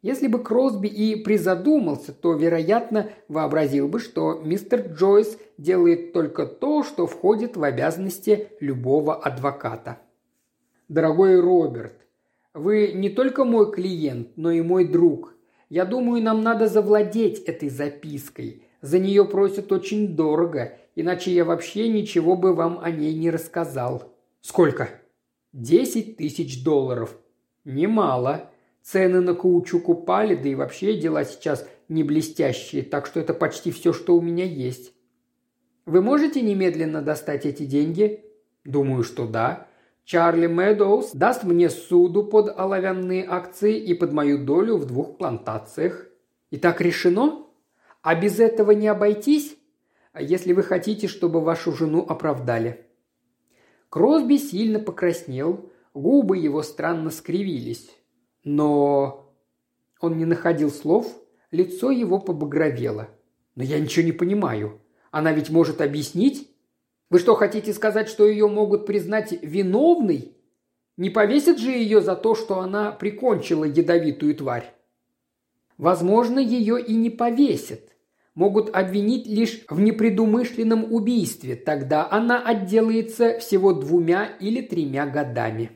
Если 0.04 0.26
бы 0.26 0.42
Кросби 0.42 0.86
и 0.86 1.16
призадумался, 1.16 2.12
то, 2.12 2.34
вероятно, 2.34 3.08
вообразил 3.26 3.88
бы, 3.88 3.98
что 3.98 4.34
мистер 4.34 4.92
Джойс 4.92 5.38
делает 5.56 6.12
только 6.12 6.44
то, 6.44 6.82
что 6.82 7.06
входит 7.06 7.56
в 7.56 7.64
обязанности 7.64 8.48
любого 8.60 9.16
адвоката. 9.16 10.00
«Дорогой 10.90 11.40
Роберт, 11.40 11.94
вы 12.52 12.92
не 12.92 13.08
только 13.08 13.46
мой 13.46 13.72
клиент, 13.72 14.36
но 14.36 14.50
и 14.50 14.60
мой 14.60 14.84
друг. 14.86 15.32
Я 15.70 15.86
думаю, 15.86 16.22
нам 16.22 16.42
надо 16.42 16.66
завладеть 16.66 17.38
этой 17.38 17.70
запиской. 17.70 18.64
За 18.82 18.98
нее 18.98 19.24
просят 19.24 19.72
очень 19.72 20.14
дорого, 20.14 20.76
иначе 20.94 21.32
я 21.32 21.46
вообще 21.46 21.88
ничего 21.88 22.36
бы 22.36 22.52
вам 22.52 22.78
о 22.82 22.90
ней 22.90 23.14
не 23.14 23.30
рассказал». 23.30 24.12
«Сколько?» 24.42 24.90
«Десять 25.54 26.18
тысяч 26.18 26.62
долларов». 26.62 27.16
«Немало. 27.64 28.50
Цены 28.84 29.22
на 29.22 29.34
каучук 29.34 29.88
упали, 29.88 30.34
да 30.34 30.46
и 30.46 30.54
вообще 30.54 31.00
дела 31.00 31.24
сейчас 31.24 31.66
не 31.88 32.04
блестящие, 32.04 32.82
так 32.82 33.06
что 33.06 33.18
это 33.18 33.32
почти 33.32 33.70
все, 33.70 33.92
что 33.94 34.14
у 34.14 34.20
меня 34.20 34.44
есть». 34.44 34.92
«Вы 35.86 36.02
можете 36.02 36.42
немедленно 36.42 37.02
достать 37.02 37.46
эти 37.46 37.64
деньги?» 37.64 38.24
«Думаю, 38.64 39.02
что 39.02 39.26
да. 39.26 39.68
Чарли 40.04 40.46
Мэдоуз 40.46 41.12
даст 41.12 41.44
мне 41.44 41.70
суду 41.70 42.24
под 42.24 42.48
оловянные 42.58 43.26
акции 43.26 43.78
и 43.78 43.94
под 43.94 44.12
мою 44.12 44.44
долю 44.44 44.76
в 44.76 44.86
двух 44.86 45.18
плантациях. 45.18 46.06
И 46.50 46.58
так 46.58 46.80
решено? 46.80 47.46
А 48.02 48.14
без 48.14 48.38
этого 48.38 48.70
не 48.72 48.88
обойтись, 48.88 49.56
если 50.18 50.52
вы 50.52 50.62
хотите, 50.62 51.08
чтобы 51.08 51.40
вашу 51.40 51.72
жену 51.72 52.04
оправдали». 52.06 52.86
Кросби 53.88 54.36
сильно 54.36 54.78
покраснел, 54.78 55.70
губы 55.94 56.36
его 56.36 56.62
странно 56.62 57.10
скривились. 57.10 57.90
Но 58.44 59.34
он 60.00 60.16
не 60.18 60.24
находил 60.24 60.70
слов, 60.70 61.12
лицо 61.50 61.90
его 61.90 62.18
побагровело. 62.18 63.08
«Но 63.56 63.62
я 63.62 63.78
ничего 63.78 64.04
не 64.04 64.12
понимаю. 64.12 64.80
Она 65.10 65.32
ведь 65.32 65.48
может 65.48 65.80
объяснить, 65.80 66.54
вы 67.10 67.20
что, 67.20 67.36
хотите 67.36 67.72
сказать, 67.72 68.08
что 68.08 68.26
ее 68.26 68.48
могут 68.48 68.86
признать 68.86 69.38
виновной? 69.40 70.36
Не 70.96 71.10
повесят 71.10 71.58
же 71.58 71.70
ее 71.70 72.00
за 72.00 72.16
то, 72.16 72.34
что 72.34 72.58
она 72.58 72.90
прикончила 72.90 73.64
ядовитую 73.64 74.34
тварь? 74.34 74.74
Возможно, 75.78 76.38
ее 76.38 76.82
и 76.82 76.94
не 76.94 77.10
повесят. 77.10 77.80
Могут 78.34 78.74
обвинить 78.74 79.28
лишь 79.28 79.64
в 79.68 79.78
непредумышленном 79.78 80.92
убийстве, 80.92 81.54
тогда 81.54 82.08
она 82.10 82.44
отделается 82.44 83.38
всего 83.38 83.72
двумя 83.72 84.26
или 84.40 84.60
тремя 84.60 85.06
годами. 85.06 85.70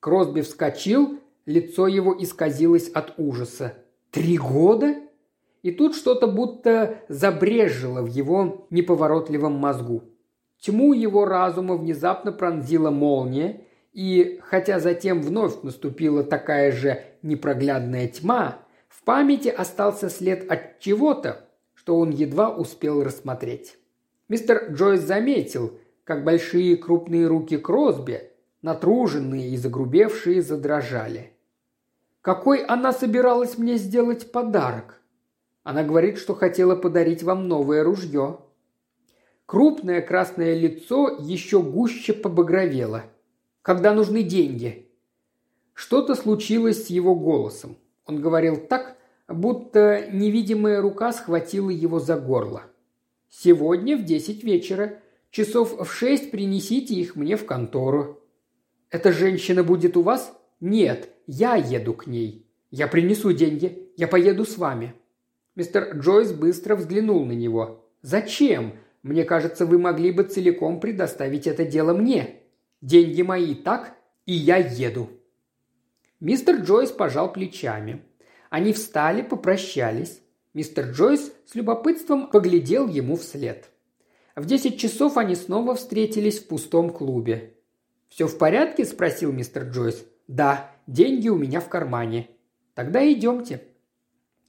Кросби 0.00 0.40
вскочил, 0.40 1.20
лицо 1.46 1.86
его 1.86 2.14
исказилось 2.18 2.88
от 2.88 3.14
ужаса. 3.16 3.74
«Три 4.10 4.36
года?» 4.36 4.96
И 5.62 5.72
тут 5.72 5.96
что-то 5.96 6.28
будто 6.28 6.98
забрежило 7.08 8.02
в 8.02 8.06
его 8.06 8.66
неповоротливом 8.70 9.54
мозгу. 9.54 10.04
Тьму 10.60 10.92
его 10.92 11.24
разума 11.24 11.76
внезапно 11.76 12.30
пронзила 12.32 12.90
молния, 12.90 13.62
и 13.92 14.40
хотя 14.42 14.78
затем 14.78 15.22
вновь 15.22 15.62
наступила 15.62 16.22
такая 16.22 16.70
же 16.70 17.02
непроглядная 17.22 18.08
тьма, 18.08 18.58
в 18.88 19.02
памяти 19.04 19.48
остался 19.48 20.08
след 20.08 20.50
от 20.50 20.78
чего-то, 20.78 21.48
что 21.74 21.98
он 21.98 22.10
едва 22.10 22.50
успел 22.50 23.02
рассмотреть. 23.02 23.76
Мистер 24.28 24.72
Джойс 24.72 25.00
заметил, 25.00 25.78
как 26.04 26.24
большие 26.24 26.76
крупные 26.76 27.26
руки 27.26 27.56
Кросби, 27.56 28.30
натруженные 28.62 29.50
и 29.50 29.56
загрубевшие, 29.56 30.42
задрожали. 30.42 31.32
«Какой 32.26 32.64
она 32.64 32.92
собиралась 32.92 33.56
мне 33.56 33.76
сделать 33.76 34.32
подарок?» 34.32 35.00
Она 35.62 35.84
говорит, 35.84 36.18
что 36.18 36.34
хотела 36.34 36.74
подарить 36.74 37.22
вам 37.22 37.46
новое 37.46 37.84
ружье. 37.84 38.40
Крупное 39.46 40.02
красное 40.02 40.58
лицо 40.58 41.18
еще 41.20 41.62
гуще 41.62 42.12
побагровело. 42.12 43.04
Когда 43.62 43.94
нужны 43.94 44.24
деньги? 44.24 44.90
Что-то 45.72 46.16
случилось 46.16 46.86
с 46.86 46.90
его 46.90 47.14
голосом. 47.14 47.76
Он 48.06 48.20
говорил 48.20 48.56
так, 48.56 48.96
будто 49.28 50.08
невидимая 50.10 50.80
рука 50.80 51.12
схватила 51.12 51.70
его 51.70 52.00
за 52.00 52.18
горло. 52.18 52.64
«Сегодня 53.28 53.96
в 53.96 54.02
десять 54.02 54.42
вечера. 54.42 54.98
Часов 55.30 55.78
в 55.78 55.92
шесть 55.92 56.32
принесите 56.32 56.94
их 56.94 57.14
мне 57.14 57.36
в 57.36 57.46
контору». 57.46 58.20
«Эта 58.90 59.12
женщина 59.12 59.62
будет 59.62 59.96
у 59.96 60.02
вас?» 60.02 60.36
«Нет, 60.60 61.10
я 61.26 61.56
еду 61.56 61.94
к 61.94 62.06
ней. 62.06 62.46
Я 62.70 62.88
принесу 62.88 63.32
деньги. 63.32 63.90
Я 63.96 64.08
поеду 64.08 64.44
с 64.44 64.56
вами». 64.56 64.94
Мистер 65.54 65.96
Джойс 65.96 66.32
быстро 66.32 66.76
взглянул 66.76 67.24
на 67.24 67.32
него. 67.32 67.84
«Зачем? 68.02 68.74
Мне 69.02 69.24
кажется, 69.24 69.66
вы 69.66 69.78
могли 69.78 70.12
бы 70.12 70.24
целиком 70.24 70.80
предоставить 70.80 71.46
это 71.46 71.64
дело 71.64 71.94
мне. 71.94 72.40
Деньги 72.80 73.22
мои, 73.22 73.54
так? 73.54 73.96
И 74.24 74.32
я 74.32 74.56
еду». 74.56 75.08
Мистер 76.20 76.56
Джойс 76.56 76.90
пожал 76.90 77.32
плечами. 77.32 78.02
Они 78.48 78.72
встали, 78.72 79.22
попрощались. 79.22 80.22
Мистер 80.54 80.90
Джойс 80.90 81.32
с 81.44 81.54
любопытством 81.54 82.30
поглядел 82.30 82.88
ему 82.88 83.16
вслед. 83.16 83.68
В 84.34 84.46
десять 84.46 84.78
часов 84.78 85.18
они 85.18 85.34
снова 85.34 85.74
встретились 85.74 86.38
в 86.38 86.48
пустом 86.48 86.90
клубе. 86.90 87.54
«Все 88.08 88.26
в 88.26 88.38
порядке?»– 88.38 88.84
спросил 88.86 89.32
мистер 89.32 89.64
Джойс. 89.64 90.06
«Да, 90.28 90.70
деньги 90.86 91.28
у 91.28 91.36
меня 91.36 91.60
в 91.60 91.68
кармане». 91.68 92.28
«Тогда 92.74 93.10
идемте». 93.10 93.62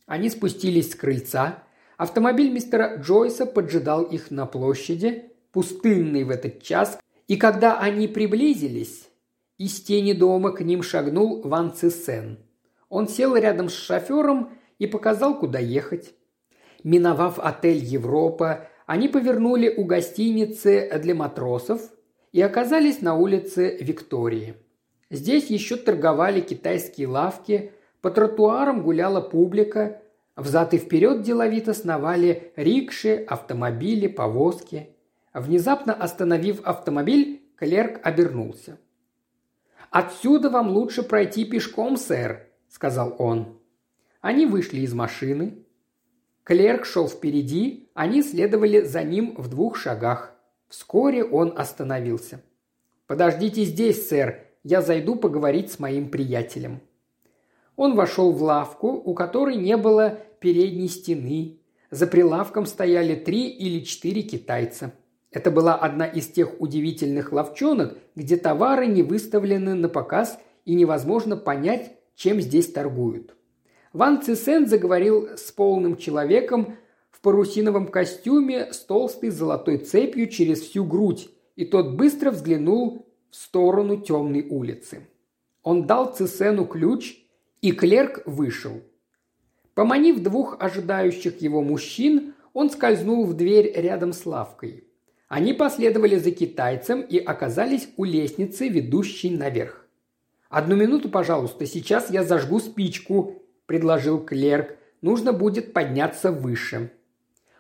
Они 0.06 0.30
спустились 0.30 0.92
с 0.92 0.96
крыльца. 0.96 1.64
Автомобиль 1.98 2.52
мистера 2.52 2.98
Джойса 2.98 3.46
поджидал 3.46 4.04
их 4.04 4.32
на 4.32 4.46
площади, 4.46 5.32
пустынный 5.52 6.24
в 6.24 6.30
этот 6.30 6.62
час, 6.62 7.00
и 7.28 7.36
когда 7.36 7.80
они 7.80 8.08
приблизились, 8.08 9.10
из 9.58 9.82
тени 9.82 10.14
дома 10.14 10.52
к 10.52 10.62
ним 10.62 10.84
шагнул 10.84 11.42
Ван 11.42 11.74
Цисен. 11.74 12.40
Он 12.90 13.08
сел 13.08 13.36
рядом 13.36 13.70
с 13.70 13.74
шофером 13.74 14.52
и 14.78 14.88
показал, 14.88 15.40
куда 15.40 15.60
ехать. 15.60 16.14
Миновав 16.84 17.40
отель 17.40 17.84
«Европа», 17.84 18.68
они 18.86 19.10
повернули 19.10 19.68
у 19.76 19.84
гостиницы 19.84 20.90
для 21.02 21.16
матросов 21.16 21.82
и 22.32 22.42
оказались 22.42 23.02
на 23.02 23.16
улице 23.16 23.78
Виктории. 23.82 24.56
Здесь 25.10 25.50
еще 25.50 25.78
торговали 25.78 26.42
китайские 26.42 27.08
лавки, 27.08 27.72
по 28.02 28.12
тротуарам 28.12 28.84
гуляла 28.84 29.22
публика, 29.22 30.02
взад 30.36 30.74
и 30.74 30.78
вперед 30.78 31.22
деловито 31.22 31.74
сновали 31.74 32.52
рикши, 32.56 33.26
автомобили, 33.28 34.08
повозки. 34.08 34.96
Внезапно 35.34 35.94
остановив 35.94 36.62
автомобиль, 36.64 37.42
клерк 37.56 38.00
обернулся. 38.04 38.78
«Отсюда 39.90 40.50
вам 40.50 40.70
лучше 40.70 41.04
пройти 41.04 41.46
пешком, 41.46 41.96
сэр»,– 41.96 42.48
сказал 42.68 43.16
он. 43.18 43.60
Они 44.20 44.46
вышли 44.46 44.82
из 44.82 44.94
машины. 44.94 45.64
Клерк 46.44 46.86
шел 46.86 47.08
впереди, 47.08 47.90
они 47.94 48.22
следовали 48.22 48.82
за 48.82 49.04
ним 49.04 49.36
в 49.38 49.48
двух 49.48 49.78
шагах. 49.78 50.34
Вскоре 50.68 51.24
он 51.24 51.54
остановился. 51.58 52.42
«Подождите 53.06 53.64
здесь, 53.64 54.10
сэр, 54.10 54.47
я 54.68 54.82
зайду 54.82 55.16
поговорить 55.16 55.72
с 55.72 55.80
моим 55.80 56.10
приятелем». 56.10 56.82
Он 57.78 57.96
вошел 57.96 58.34
в 58.34 58.44
лавку, 58.44 58.90
у 58.90 59.14
которой 59.14 59.56
не 59.56 59.78
было 59.78 60.20
передней 60.42 60.90
стены. 60.90 61.62
За 61.90 62.06
прилавком 62.06 62.66
стояли 62.66 63.16
три 63.16 63.48
или 63.48 63.82
четыре 63.86 64.24
китайца. 64.24 64.92
Это 65.32 65.52
была 65.52 65.76
одна 65.76 66.06
из 66.06 66.28
тех 66.28 66.60
удивительных 66.60 67.32
ловчонок, 67.32 67.98
где 68.16 68.36
товары 68.36 68.88
не 68.88 69.04
выставлены 69.04 69.74
на 69.74 69.88
показ 69.88 70.38
и 70.66 70.76
невозможно 70.76 71.38
понять, 71.38 71.94
чем 72.16 72.42
здесь 72.42 72.70
торгуют. 72.70 73.36
Ван 73.94 74.22
Цисен 74.22 74.68
заговорил 74.68 75.30
с 75.38 75.50
полным 75.52 75.96
человеком 75.96 76.76
в 77.10 77.22
парусиновом 77.22 77.88
костюме 77.88 78.74
с 78.74 78.80
толстой 78.80 79.30
золотой 79.30 79.78
цепью 79.78 80.28
через 80.28 80.60
всю 80.60 80.84
грудь, 80.84 81.30
и 81.56 81.64
тот 81.64 81.96
быстро 81.96 82.32
взглянул 82.32 83.07
в 83.32 83.36
сторону 83.36 84.02
темной 84.02 84.48
улицы. 84.50 85.08
Он 85.64 85.86
дал 85.86 86.14
Цисену 86.14 86.66
ключ– 86.66 87.18
и 87.62 87.72
клерк 87.72 88.22
вышел. 88.26 88.82
Поманив 89.74 90.22
двух 90.22 90.58
ожидающих 90.60 91.42
его 91.42 91.62
мужчин, 91.62 92.34
он 92.54 92.70
скользнул 92.70 93.26
в 93.26 93.36
дверь 93.36 93.72
рядом 93.76 94.14
с 94.14 94.26
лавкой. 94.26 94.86
Они 95.28 95.54
последовали 95.54 96.16
за 96.16 96.32
китайцем 96.32 97.02
и 97.02 97.18
оказались 97.18 97.90
у 97.98 98.06
лестницы, 98.06 98.70
ведущей 98.70 99.30
наверх. 99.30 99.86
«Одну 100.50 100.76
минуту, 100.76 101.10
пожалуйста, 101.10 101.66
сейчас 101.66 102.10
я 102.10 102.24
зажгу 102.24 102.60
спичку»,– 102.60 103.42
предложил 103.66 104.20
клерк. 104.24 104.78
«Нужно 105.02 105.34
будет 105.34 105.74
подняться 105.74 106.32
выше». 106.32 106.92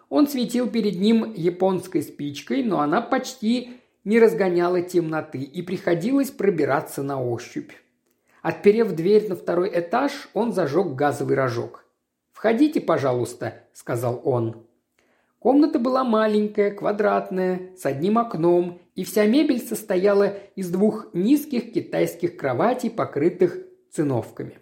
Он 0.09 0.27
светил 0.27 0.69
перед 0.69 0.99
ним 0.99 1.33
японской 1.35 2.01
спичкой, 2.01 2.63
но 2.63 2.79
она 2.79 3.01
почти 3.01 3.81
не 4.07 4.19
разгоняла 4.19 4.81
темноты 4.81 5.39
и 5.39 5.61
приходилось 5.61 6.31
пробираться 6.31 7.03
на 7.03 7.21
ощупь. 7.21 7.73
Отперев 8.41 8.93
дверь 8.93 9.27
на 9.27 9.35
второй 9.35 9.69
этаж, 9.77 10.29
он 10.33 10.53
зажег 10.53 10.95
газовый 10.95 11.35
рожок. 11.35 11.83
«Входите, 12.31 12.79
пожалуйста»,– 12.79 13.65
сказал 13.73 14.21
он. 14.23 14.65
Комната 15.39 15.77
была 15.77 16.05
маленькая, 16.05 16.71
квадратная, 16.71 17.75
с 17.75 17.85
одним 17.85 18.17
окном, 18.17 18.79
и 18.95 19.03
вся 19.03 19.25
мебель 19.25 19.59
состояла 19.59 20.35
из 20.55 20.69
двух 20.69 21.07
низких 21.13 21.73
китайских 21.73 22.37
кроватей, 22.37 22.89
покрытых 22.89 23.57
циновками. 23.91 24.59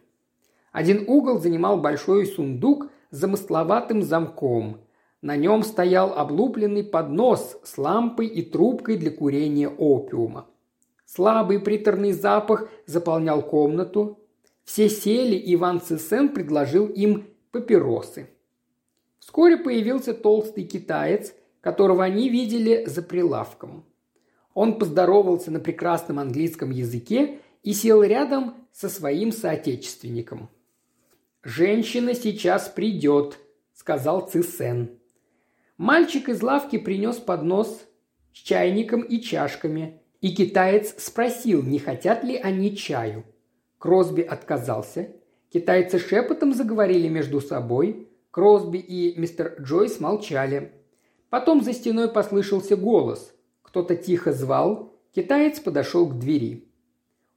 Один 0.71 1.03
угол 1.07 1.39
занимал 1.39 1.79
большой 1.79 2.25
сундук 2.25 2.87
с 3.11 3.17
замысловатым 3.17 4.01
замком. 4.01 4.84
На 5.25 5.37
нем 5.37 5.63
стоял 5.63 6.13
облупленный 6.13 6.83
поднос 6.83 7.57
с 7.63 7.79
лампой 7.79 8.27
и 8.27 8.43
трубкой 8.43 8.95
для 8.95 9.09
курения 9.09 9.67
опиума. 9.67 10.45
Слабый 11.07 11.59
приторный 11.59 12.11
запах 12.11 12.69
заполнял 12.85 13.41
комнату. 13.41 14.19
Все 14.65 14.87
сели, 14.87 15.35
и 15.35 15.55
Иван 15.55 15.81
Цесен 15.81 16.29
предложил 16.29 16.85
им 16.85 17.25
папиросы. 17.49 18.29
Вскоре 19.17 19.57
появился 19.57 20.13
толстый 20.13 20.63
китаец, 20.63 21.33
которого 21.59 22.03
они 22.03 22.29
видели 22.29 22.85
за 22.85 23.01
прилавком. 23.01 23.83
Он 24.53 24.77
поздоровался 24.77 25.49
на 25.49 25.59
прекрасном 25.59 26.19
английском 26.19 26.69
языке 26.69 27.39
и 27.63 27.73
сел 27.73 28.03
рядом 28.03 28.53
со 28.71 28.89
своим 28.89 29.31
соотечественником. 29.31 30.49
«Женщина 31.41 32.13
сейчас 32.13 32.69
придет»,– 32.69 33.39
сказал 33.73 34.29
Цисен. 34.29 34.99
Мальчик 35.77 36.29
из 36.29 36.41
лавки 36.41 36.77
принес 36.77 37.17
поднос 37.17 37.85
с 38.33 38.37
чайником 38.37 39.01
и 39.01 39.19
чашками, 39.19 40.01
и 40.21 40.33
китаец 40.33 40.95
спросил, 40.97 41.63
не 41.63 41.79
хотят 41.79 42.23
ли 42.23 42.37
они 42.37 42.77
чаю. 42.77 43.25
Кросби 43.77 44.21
отказался. 44.21 45.09
Китайцы 45.51 45.99
шепотом 45.99 46.53
заговорили 46.53 47.09
между 47.09 47.41
собой. 47.41 48.07
Кросби 48.31 48.77
и 48.77 49.19
мистер 49.19 49.55
Джойс 49.59 49.99
молчали. 49.99 50.71
Потом 51.29 51.61
за 51.61 51.73
стеной 51.73 52.09
послышался 52.09 52.77
голос. 52.77 53.33
Кто-то 53.61 53.95
тихо 53.95 54.31
звал. 54.31 54.93
Китаец 55.13 55.59
подошел 55.59 56.07
к 56.07 56.17
двери. 56.17 56.69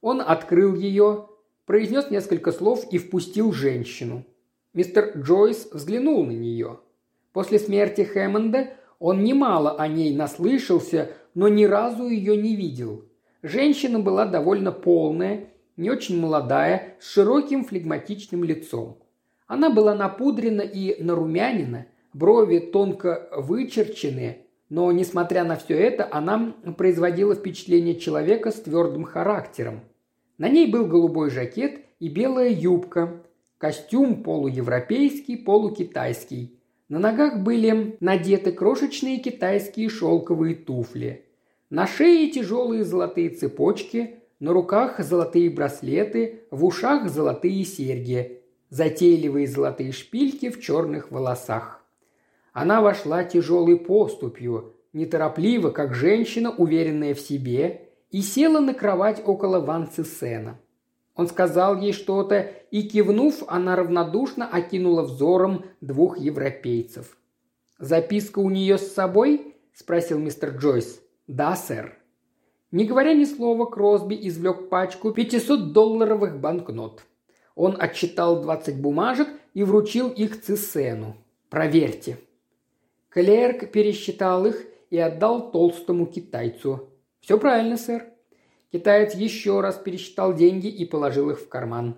Он 0.01 0.21
открыл 0.21 0.75
ее, 0.75 1.27
произнес 1.65 2.09
несколько 2.09 2.53
слов 2.53 2.85
и 2.89 2.97
впустил 2.97 3.51
женщину. 3.51 4.25
Мистер 4.73 5.17
Джойс 5.17 5.69
взглянул 5.71 6.25
на 6.25 6.31
нее. 6.31 6.79
После 7.33 7.59
смерти 7.59 8.01
Хэммонда 8.01 8.71
он 8.99 9.23
немало 9.23 9.71
о 9.77 9.87
ней 9.87 10.15
наслышался, 10.15 11.11
но 11.33 11.47
ни 11.47 11.65
разу 11.65 12.07
ее 12.07 12.35
не 12.35 12.55
видел. 12.55 13.05
Женщина 13.43 13.99
была 13.99 14.25
довольно 14.25 14.71
полная, 14.71 15.47
не 15.77 15.89
очень 15.89 16.19
молодая, 16.19 16.95
с 16.99 17.13
широким 17.13 17.63
флегматичным 17.63 18.43
лицом. 18.43 18.97
Она 19.47 19.69
была 19.69 19.95
напудрена 19.95 20.61
и 20.61 21.01
нарумянина, 21.01 21.87
брови 22.13 22.59
тонко 22.59 23.29
вычерчены, 23.31 24.45
но, 24.67 24.91
несмотря 24.91 25.43
на 25.43 25.55
все 25.55 25.75
это, 25.75 26.07
она 26.11 26.53
производила 26.77 27.33
впечатление 27.33 27.95
человека 27.95 28.51
с 28.51 28.55
твердым 28.55 29.03
характером. 29.03 29.81
На 30.37 30.49
ней 30.49 30.69
был 30.69 30.85
голубой 30.85 31.29
жакет 31.29 31.81
и 31.99 32.09
белая 32.09 32.49
юбка, 32.49 33.23
костюм 33.57 34.23
полуевропейский, 34.23 35.37
полукитайский– 35.37 36.55
на 36.89 36.97
ногах 36.97 37.39
были 37.39 37.97
надеты 37.99 38.51
крошечные 38.51 39.19
китайские 39.19 39.89
шелковые 39.89 40.55
туфли. 40.55 41.25
На 41.69 41.85
шее 41.85 42.31
тяжелые 42.31 42.83
золотые 42.83 43.29
цепочки, 43.29 44.15
на 44.39 44.53
руках 44.53 44.99
золотые 44.99 45.51
браслеты, 45.51 46.41
в 46.49 46.65
ушах 46.65 47.07
золотые 47.07 47.63
серьги, 47.63 48.41
затейливые 48.71 49.45
золотые 49.45 49.91
шпильки 49.91 50.49
в 50.49 50.59
черных 50.59 51.11
волосах. 51.11 51.85
Она 52.53 52.81
вошла 52.81 53.23
тяжелой 53.23 53.77
поступью, 53.77 54.73
неторопливо, 54.91 55.69
как 55.69 55.93
женщина, 55.93 56.49
уверенная 56.49 57.13
в 57.13 57.19
себе, 57.19 57.81
и 58.09 58.23
села 58.23 58.59
на 58.59 58.73
кровать 58.73 59.21
около 59.23 59.59
Ван 59.59 59.87
Цисена– 59.87 60.59
он 61.19 61.27
сказал 61.27 61.77
ей 61.77 61.91
что-то, 61.91 62.49
и, 62.71 62.81
кивнув, 62.83 63.43
она 63.47 63.75
равнодушно 63.75 64.47
окинула 64.47 65.01
взором 65.01 65.65
двух 65.81 66.17
европейцев. 66.17 67.17
«Записка 67.77 68.39
у 68.39 68.49
нее 68.49 68.77
с 68.77 68.93
собой?»– 68.93 69.57
спросил 69.73 70.17
мистер 70.17 70.55
Джойс. 70.55 71.01
«Да, 71.27 71.57
сэр». 71.57 71.97
Не 72.71 72.85
говоря 72.85 73.13
ни 73.13 73.25
слова, 73.25 73.65
Кросби 73.65 74.17
извлек 74.29 74.69
пачку 74.69 75.09
500-долларовых 75.09 76.39
банкнот. 76.39 77.03
Он 77.53 77.75
отчитал 77.77 78.41
20 78.41 78.79
бумажек 78.79 79.27
и 79.53 79.63
вручил 79.63 80.07
их 80.07 80.41
Цисену. 80.41 81.17
«Проверьте». 81.49 82.17
Клерк 83.09 83.73
пересчитал 83.73 84.45
их 84.45 84.65
и 84.89 84.97
отдал 84.97 85.51
толстому 85.51 86.05
китайцу. 86.05 86.87
«Все 87.19 87.37
правильно, 87.37 87.75
сэр». 87.75 88.05
Китаец 88.71 89.15
еще 89.15 89.61
раз 89.61 89.77
пересчитал 89.77 90.33
деньги 90.33 90.67
и 90.67 90.85
положил 90.85 91.31
их 91.31 91.39
в 91.39 91.49
карман. 91.49 91.97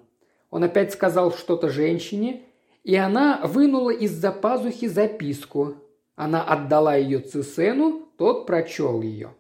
Он 0.49 0.64
опять 0.64 0.93
сказал 0.93 1.31
что-то 1.34 1.69
женщине, 1.69 2.43
и 2.84 2.95
она 2.95 3.41
вынула 3.43 3.89
из-за 3.89 4.31
пазухи 4.31 4.88
записку. 4.88 5.76
Она 6.15 6.43
отдала 6.43 6.95
ее 6.95 7.19
Цисену, 7.19 8.07
тот 8.18 8.45
прочел 8.45 9.02
ее. 9.02 9.34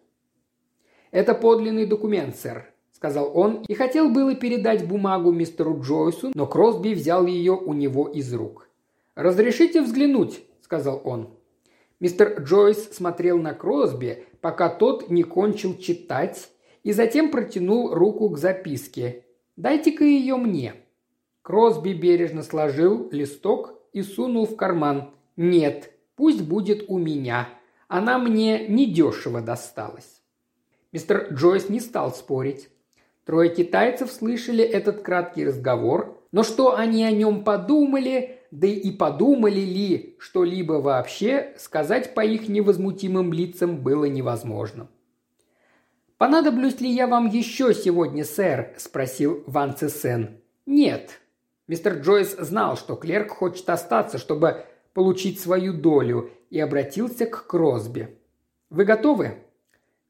«Это 1.11 1.33
подлинный 1.33 1.85
документ, 1.85 2.35
сэр»,– 2.35 2.71
сказал 2.91 3.31
он, 3.37 3.63
и 3.67 3.73
хотел 3.73 4.09
было 4.09 4.35
передать 4.35 4.87
бумагу 4.87 5.31
мистеру 5.31 5.81
Джойсу, 5.81 6.31
но 6.33 6.47
Кросби 6.47 6.93
взял 6.93 7.25
ее 7.25 7.53
у 7.53 7.73
него 7.73 8.07
из 8.07 8.33
рук. 8.33 8.69
«Разрешите 9.15 9.81
взглянуть»,– 9.81 10.41
сказал 10.61 11.01
он. 11.03 11.29
Мистер 11.99 12.41
Джойс 12.41 12.93
смотрел 12.93 13.37
на 13.37 13.53
Кросби, 13.53 14.25
пока 14.39 14.69
тот 14.69 15.09
не 15.09 15.23
кончил 15.23 15.77
читать, 15.77 16.49
и 16.83 16.91
затем 16.91 17.29
протянул 17.31 17.93
руку 17.93 18.29
к 18.29 18.37
записке. 18.37 19.25
«Дайте-ка 19.55 20.03
ее 20.03 20.35
мне». 20.35 20.73
Кросби 21.41 21.93
бережно 21.93 22.43
сложил 22.43 23.09
листок 23.11 23.75
и 23.93 24.01
сунул 24.01 24.45
в 24.45 24.55
карман. 24.55 25.11
«Нет, 25.35 25.91
пусть 26.15 26.41
будет 26.41 26.85
у 26.87 26.97
меня. 26.97 27.49
Она 27.87 28.17
мне 28.17 28.67
недешево 28.67 29.41
досталась». 29.41 30.21
Мистер 30.91 31.33
Джойс 31.33 31.69
не 31.69 31.79
стал 31.79 32.13
спорить. 32.13 32.69
Трое 33.25 33.49
китайцев 33.53 34.11
слышали 34.11 34.63
этот 34.63 35.01
краткий 35.01 35.45
разговор, 35.45 36.17
но 36.31 36.43
что 36.43 36.75
они 36.75 37.03
о 37.03 37.11
нем 37.11 37.43
подумали, 37.43 38.39
да 38.51 38.67
и 38.67 38.91
подумали 38.91 39.59
ли 39.59 40.15
что-либо 40.19 40.73
вообще, 40.73 41.53
сказать 41.57 42.13
по 42.13 42.21
их 42.25 42.49
невозмутимым 42.49 43.31
лицам 43.31 43.77
было 43.77 44.05
невозможно. 44.05 44.89
«Понадоблюсь 46.21 46.79
ли 46.79 46.87
я 46.87 47.07
вам 47.07 47.27
еще 47.27 47.73
сегодня, 47.73 48.23
сэр?»– 48.23 48.75
спросил 48.77 49.43
Ван 49.47 49.75
Цесен. 49.75 50.39
«Нет». 50.67 51.19
Мистер 51.67 51.97
Джойс 51.97 52.35
знал, 52.37 52.77
что 52.77 52.95
клерк 52.95 53.31
хочет 53.31 53.67
остаться, 53.67 54.19
чтобы 54.19 54.67
получить 54.93 55.39
свою 55.39 55.73
долю, 55.73 56.29
и 56.51 56.59
обратился 56.59 57.25
к 57.25 57.47
Кросби. 57.47 58.19
«Вы 58.69 58.85
готовы?» 58.85 59.39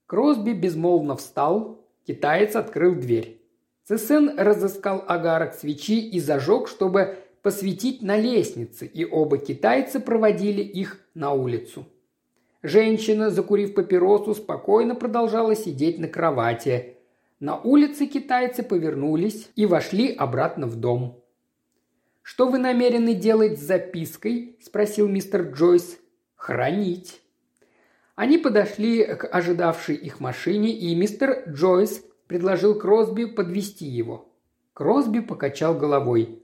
Кросби 0.05 0.51
безмолвно 0.51 1.15
встал, 1.15 1.79
китаец 2.05 2.57
открыл 2.57 2.95
дверь. 2.95 3.41
Цесен 3.85 4.37
разыскал 4.37 5.05
агарок 5.07 5.53
свечи 5.53 6.09
и 6.09 6.19
зажег, 6.19 6.67
чтобы 6.67 7.19
посветить 7.41 8.01
на 8.01 8.17
лестнице, 8.17 8.85
и 8.85 9.05
оба 9.05 9.37
китайца 9.37 10.01
проводили 10.01 10.61
их 10.61 10.99
на 11.13 11.31
улицу. 11.31 11.85
Женщина, 12.63 13.31
закурив 13.31 13.73
папиросу, 13.73 14.35
спокойно 14.35 14.95
продолжала 14.95 15.55
сидеть 15.55 15.97
на 15.97 16.07
кровати. 16.07 16.97
На 17.39 17.59
улице 17.59 18.05
китайцы 18.05 18.61
повернулись 18.61 19.49
и 19.55 19.65
вошли 19.65 20.13
обратно 20.13 20.67
в 20.67 20.75
дом. 20.75 21.23
«Что 22.21 22.47
вы 22.47 22.59
намерены 22.59 23.15
делать 23.15 23.57
с 23.57 23.63
запиской?»– 23.63 24.57
спросил 24.61 25.07
мистер 25.07 25.51
Джойс. 25.51 25.97
«Хранить». 26.35 27.21
Они 28.15 28.37
подошли 28.37 29.03
к 29.15 29.25
ожидавшей 29.25 29.95
их 29.95 30.19
машине, 30.19 30.71
и 30.71 30.93
мистер 30.95 31.43
Джойс 31.49 32.05
предложил 32.27 32.77
Кросби 32.77 33.25
подвести 33.25 33.85
его. 33.85 34.29
Кросби 34.73 35.19
покачал 35.19 35.75
головой. 35.75 36.43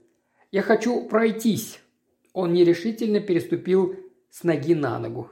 «Я 0.50 0.62
хочу 0.62 1.06
пройтись». 1.06 1.78
Он 2.32 2.52
нерешительно 2.52 3.20
переступил 3.20 3.94
с 4.30 4.42
ноги 4.42 4.74
на 4.74 4.98
ногу. 4.98 5.30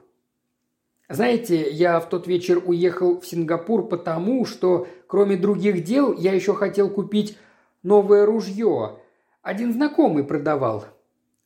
Знаете, 1.09 1.71
я 1.71 2.01
в 2.01 2.09
тот 2.09 2.27
вечер 2.27 2.61
уехал 2.65 3.21
в 3.21 3.27
Сингапур 3.27 3.87
потому, 3.89 4.45
что, 4.45 4.89
кроме 5.07 5.37
других 5.37 5.85
дел, 5.85 6.13
я 6.13 6.33
еще 6.33 6.53
хотел 6.55 6.91
купить 6.91 7.39
новое 7.85 8.27
ружье. 8.27 8.99
Один 9.41 9.73
знакомый 9.73 10.25
продавал. 10.25 10.87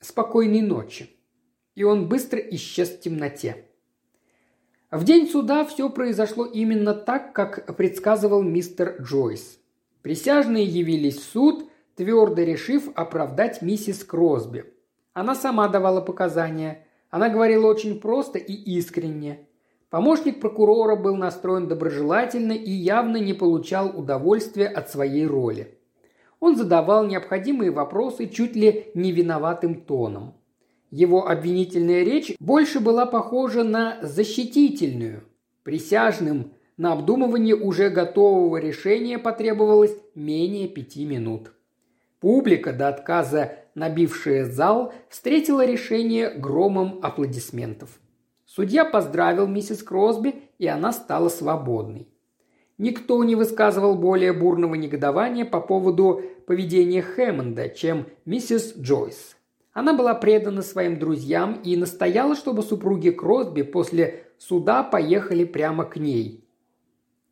Спокойной 0.00 0.62
ночи. 0.62 1.10
И 1.74 1.84
он 1.84 2.08
быстро 2.08 2.38
исчез 2.38 2.88
в 2.88 3.00
темноте. 3.00 3.66
В 4.90 5.04
день 5.04 5.28
суда 5.28 5.64
все 5.66 5.90
произошло 5.90 6.46
именно 6.46 6.94
так, 6.94 7.34
как 7.34 7.76
предсказывал 7.76 8.42
мистер 8.42 8.96
Джойс. 9.02 9.58
Присяжные 10.00 10.64
явились 10.64 11.18
в 11.18 11.22
суд, 11.22 11.70
твердо 11.96 12.42
решив 12.42 12.88
оправдать 12.94 13.60
миссис 13.60 14.02
Кросби. 14.04 14.64
Она 15.12 15.34
сама 15.34 15.68
давала 15.68 16.00
показания. 16.00 16.86
Она 17.10 17.28
говорила 17.28 17.66
очень 17.66 18.00
просто 18.00 18.38
и 18.38 18.54
искренне. 18.54 19.46
Помощник 19.90 20.40
прокурора 20.40 20.94
был 20.94 21.16
настроен 21.16 21.66
доброжелательно 21.66 22.52
и 22.52 22.70
явно 22.70 23.16
не 23.16 23.34
получал 23.34 23.88
удовольствия 23.98 24.68
от 24.68 24.88
своей 24.88 25.26
роли. 25.26 25.76
Он 26.38 26.56
задавал 26.56 27.04
необходимые 27.04 27.72
вопросы 27.72 28.28
чуть 28.28 28.54
ли 28.54 28.86
не 28.94 29.10
виноватым 29.10 29.74
тоном. 29.74 30.34
Его 30.92 31.28
обвинительная 31.28 32.04
речь 32.04 32.34
больше 32.38 32.78
была 32.78 33.04
похожа 33.04 33.64
на 33.64 33.98
защитительную. 34.00 35.24
Присяжным 35.64 36.52
на 36.76 36.92
обдумывание 36.92 37.56
уже 37.56 37.90
готового 37.90 38.58
решения 38.58 39.18
потребовалось 39.18 39.96
менее 40.14 40.68
пяти 40.68 41.04
минут. 41.04 41.52
Публика, 42.20 42.72
до 42.72 42.88
отказа 42.88 43.56
набившая 43.74 44.44
зал, 44.44 44.92
встретила 45.08 45.66
решение 45.66 46.30
громом 46.30 47.00
аплодисментов. 47.02 48.00
Судья 48.52 48.84
поздравил 48.84 49.46
миссис 49.46 49.80
Кросби, 49.80 50.34
и 50.58 50.66
она 50.66 50.90
стала 50.90 51.28
свободной. 51.28 52.08
Никто 52.78 53.22
не 53.22 53.36
высказывал 53.36 53.94
более 53.94 54.32
бурного 54.32 54.74
негодования 54.74 55.44
по 55.44 55.60
поводу 55.60 56.20
поведения 56.48 57.00
Хэммонда, 57.00 57.68
чем 57.68 58.06
миссис 58.24 58.74
Джойс. 58.76 59.36
Она 59.72 59.92
была 59.92 60.14
предана 60.14 60.62
своим 60.62 60.98
друзьям 60.98 61.60
и 61.62 61.76
настояла, 61.76 62.34
чтобы 62.34 62.64
супруги 62.64 63.10
Кросби 63.10 63.62
после 63.62 64.24
суда 64.36 64.82
поехали 64.82 65.44
прямо 65.44 65.84
к 65.84 65.96
ней. 65.96 66.44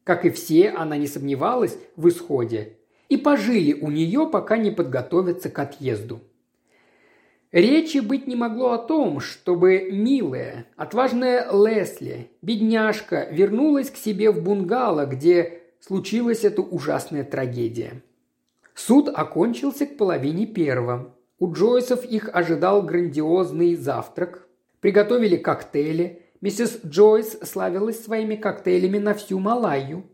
Как 0.05 0.24
и 0.24 0.31
все, 0.31 0.70
она 0.70 0.97
не 0.97 1.09
сомневалась 1.09 1.77
в 1.97 2.07
исходе. 2.09 2.77
И 3.09 3.16
пожили 3.16 3.73
у 3.73 3.90
нее, 3.90 4.28
пока 4.31 4.57
не 4.57 4.70
подготовятся 4.70 5.51
к 5.51 5.59
отъезду. 5.59 6.20
Речи 7.50 7.98
быть 7.98 8.26
не 8.26 8.36
могло 8.36 8.72
о 8.72 8.78
том, 8.78 9.20
чтобы 9.20 9.88
милая, 9.90 10.66
отважная 10.76 11.50
Лесли, 11.50 12.30
бедняжка, 12.42 13.26
вернулась 13.30 13.90
к 13.90 13.96
себе 13.96 14.30
в 14.30 14.42
бунгало, 14.42 15.06
где 15.06 15.62
случилась 15.80 16.44
эта 16.44 16.60
ужасная 16.60 17.24
трагедия. 17.24 18.02
Суд 18.74 19.08
окончился 19.08 19.86
к 19.86 19.96
половине 19.96 20.46
первого. 20.46 21.14
У 21.38 21.50
Джойсов 21.52 22.04
их 22.04 22.28
ожидал 22.32 22.82
грандиозный 22.82 23.74
завтрак. 23.76 24.46
Приготовили 24.80 25.36
коктейли. 25.36 26.22
Миссис 26.42 26.80
Джойс 26.84 27.38
славилась 27.42 28.04
своими 28.04 28.36
коктейлями 28.36 28.98
на 28.98 29.14
всю 29.14 29.38
Малайю. 29.38 30.04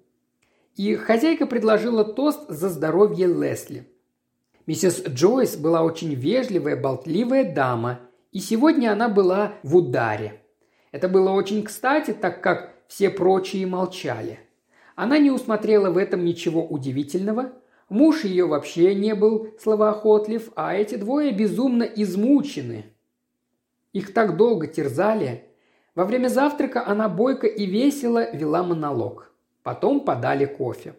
И 0.77 0.94
хозяйка 0.94 1.47
предложила 1.47 2.05
тост 2.05 2.48
за 2.48 2.69
здоровье 2.69 3.27
Лесли. 3.27 3.89
Миссис 4.66 5.05
Джойс 5.07 5.57
была 5.57 5.82
очень 5.82 6.15
вежливая, 6.15 6.77
болтливая 6.77 7.55
дама, 7.55 8.01
и 8.32 8.39
сегодня 8.39 8.93
она 8.93 9.09
была 9.09 9.53
в 9.62 9.77
ударе. 9.77 10.43
Это 10.93 11.09
было 11.09 11.31
очень 11.31 11.62
кстати, 11.62 12.12
так 12.12 12.43
как 12.43 12.74
все 12.89 13.11
прочие 13.11 13.66
молчали. 13.66 14.41
Она 14.97 15.19
не 15.19 15.31
усмотрела 15.31 15.91
в 15.91 15.99
этом 15.99 16.24
ничего 16.24 16.65
удивительного– 16.65 17.53
Муж 17.89 18.24
ее 18.24 18.47
вообще 18.47 18.95
не 18.95 19.15
был 19.15 19.55
словоохотлив, 19.61 20.51
а 20.57 20.74
эти 20.74 20.95
двое 20.95 21.32
безумно 21.32 21.82
измучены. 21.82 22.86
Их 23.93 24.12
так 24.12 24.36
долго 24.36 24.66
терзали. 24.66 25.45
Во 25.95 26.05
время 26.05 26.28
завтрака 26.28 26.86
она 26.86 27.09
бойко 27.09 27.47
и 27.47 27.66
весело 27.66 28.35
вела 28.35 28.62
монолог. 28.62 29.31
Потом 29.62 30.01
подали 30.01 30.47
кофе. 30.47 30.95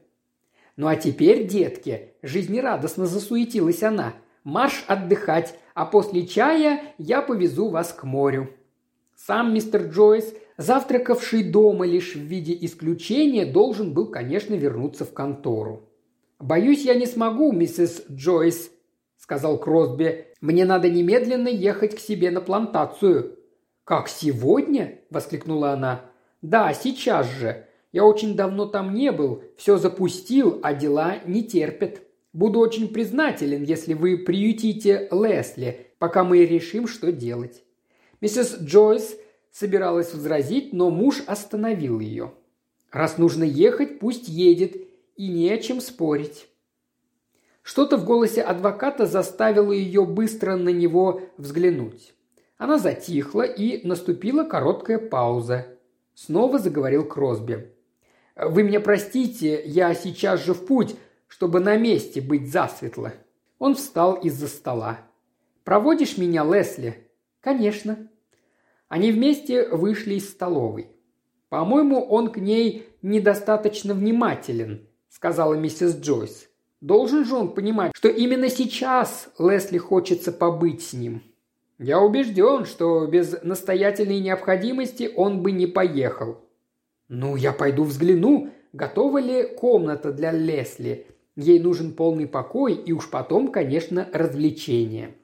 «Ну 0.77 0.87
а 0.87 0.95
теперь, 0.95 1.47
детки»,– 1.47 2.13
жизнерадостно 2.21 3.05
засуетилась 3.05 3.81
она,– 3.83 4.13
«марш 4.43 4.83
отдыхать, 4.87 5.57
а 5.73 5.85
после 5.85 6.27
чая 6.27 6.81
я 6.97 7.21
повезу 7.21 7.69
вас 7.69 7.93
к 7.93 8.03
морю». 8.03 8.49
Сам 9.15 9.53
мистер 9.53 9.83
Джойс, 9.83 10.33
завтракавший 10.57 11.43
дома 11.43 11.85
лишь 11.85 12.15
в 12.15 12.19
виде 12.19 12.57
исключения, 12.61 13.45
должен 13.45 13.93
был, 13.93 14.07
конечно, 14.07 14.53
вернуться 14.53 15.05
в 15.05 15.13
контору. 15.13 15.89
«Боюсь, 16.39 16.83
я 16.83 16.95
не 16.95 17.05
смогу, 17.05 17.53
миссис 17.53 18.03
Джойс»,– 18.11 18.69
сказал 19.17 19.57
Кросби. 19.57 20.27
«Мне 20.41 20.65
надо 20.65 20.89
немедленно 20.89 21.47
ехать 21.47 21.95
к 21.95 21.99
себе 21.99 22.29
на 22.29 22.41
плантацию». 22.41 23.39
«Как 23.85 24.09
сегодня?»– 24.09 24.99
воскликнула 25.09 25.71
она. 25.71 26.01
«Да, 26.41 26.73
сейчас 26.73 27.27
же. 27.31 27.65
Я 27.95 28.03
очень 28.03 28.35
давно 28.35 28.65
там 28.65 28.93
не 28.93 29.13
был, 29.13 29.41
все 29.55 29.77
запустил, 29.77 30.59
а 30.63 30.73
дела 30.73 31.19
не 31.25 31.45
терпят. 31.45 32.01
Буду 32.33 32.59
очень 32.59 32.89
признателен, 32.89 33.63
если 33.63 33.93
вы 33.93 34.17
приютите 34.17 35.07
Лесли, 35.13 35.87
пока 35.97 36.25
мы 36.25 36.45
решим, 36.45 36.89
что 36.89 37.13
делать». 37.13 37.63
Миссис 38.19 38.57
Джойс 38.59 39.15
собиралась 39.49 40.13
возразить, 40.13 40.73
но 40.73 40.89
муж 40.89 41.23
остановил 41.25 42.01
ее. 42.01 42.33
«Раз 42.91 43.17
нужно 43.17 43.45
ехать, 43.45 43.99
пусть 43.99 44.27
едет, 44.27 44.75
и 45.15 45.29
не 45.29 45.49
о 45.49 45.57
чем 45.57 45.79
спорить». 45.79 46.49
Что-то 47.61 47.95
в 47.95 48.03
голосе 48.03 48.41
адвоката 48.41 49.05
заставило 49.05 49.71
ее 49.71 50.03
быстро 50.03 50.57
на 50.57 50.67
него 50.67 51.21
взглянуть. 51.37 52.13
Она 52.57 52.77
затихла, 52.77 53.43
и 53.43 53.87
наступила 53.87 54.43
короткая 54.43 54.99
пауза. 54.99 55.67
Снова 56.13 56.59
заговорил 56.59 57.05
Кросби. 57.07 57.71
«Вы 58.35 58.63
меня 58.63 58.81
простите, 58.81 59.63
я 59.65 59.93
сейчас 59.93 60.43
же 60.43 60.53
в 60.53 60.65
путь, 60.65 60.95
чтобы 61.27 61.61
на 61.61 61.77
месте 61.77 62.19
быть 62.19 62.51
засветло». 62.51 63.13
Он 63.59 63.75
встал 63.75 64.15
из-за 64.15 64.47
стола. 64.47 64.99
«Проводишь 65.63 66.17
меня, 66.17 66.43
Лесли?» 66.43 67.09
«Конечно». 67.39 68.09
Они 68.89 69.11
вместе 69.11 69.67
вышли 69.69 70.15
из 70.15 70.29
столовой. 70.29 70.89
«По-моему, 71.49 72.01
он 72.01 72.29
к 72.29 72.37
ней 72.37 72.87
недостаточно 73.01 73.93
внимателен»,– 73.93 74.87
сказала 75.09 75.53
миссис 75.53 75.95
Джойс. 75.95 76.49
«Должен 76.81 77.23
же 77.23 77.35
он 77.35 77.53
понимать, 77.53 77.93
что 77.95 78.09
именно 78.09 78.49
сейчас 78.49 79.29
Лесли 79.39 79.77
хочется 79.77 80.33
побыть 80.33 80.83
с 80.83 80.93
ним». 80.93 81.23
«Я 81.77 82.01
убежден, 82.01 82.65
что 82.65 83.05
без 83.05 83.41
настоятельной 83.43 84.19
необходимости 84.19 85.11
он 85.15 85.41
бы 85.41 85.51
не 85.51 85.67
поехал», 85.67 86.44
«Ну, 87.07 87.35
я 87.35 87.51
пойду 87.53 87.83
взгляну, 87.83 88.49
готова 88.73 89.19
ли 89.19 89.43
комната 89.43 90.11
для 90.11 90.31
Лесли. 90.31 91.07
Ей 91.35 91.59
нужен 91.59 91.93
полный 91.93 92.27
покой 92.27 92.73
и 92.73 92.91
уж 92.91 93.09
потом, 93.09 93.51
конечно, 93.51 94.09
развлечение». 94.11 95.15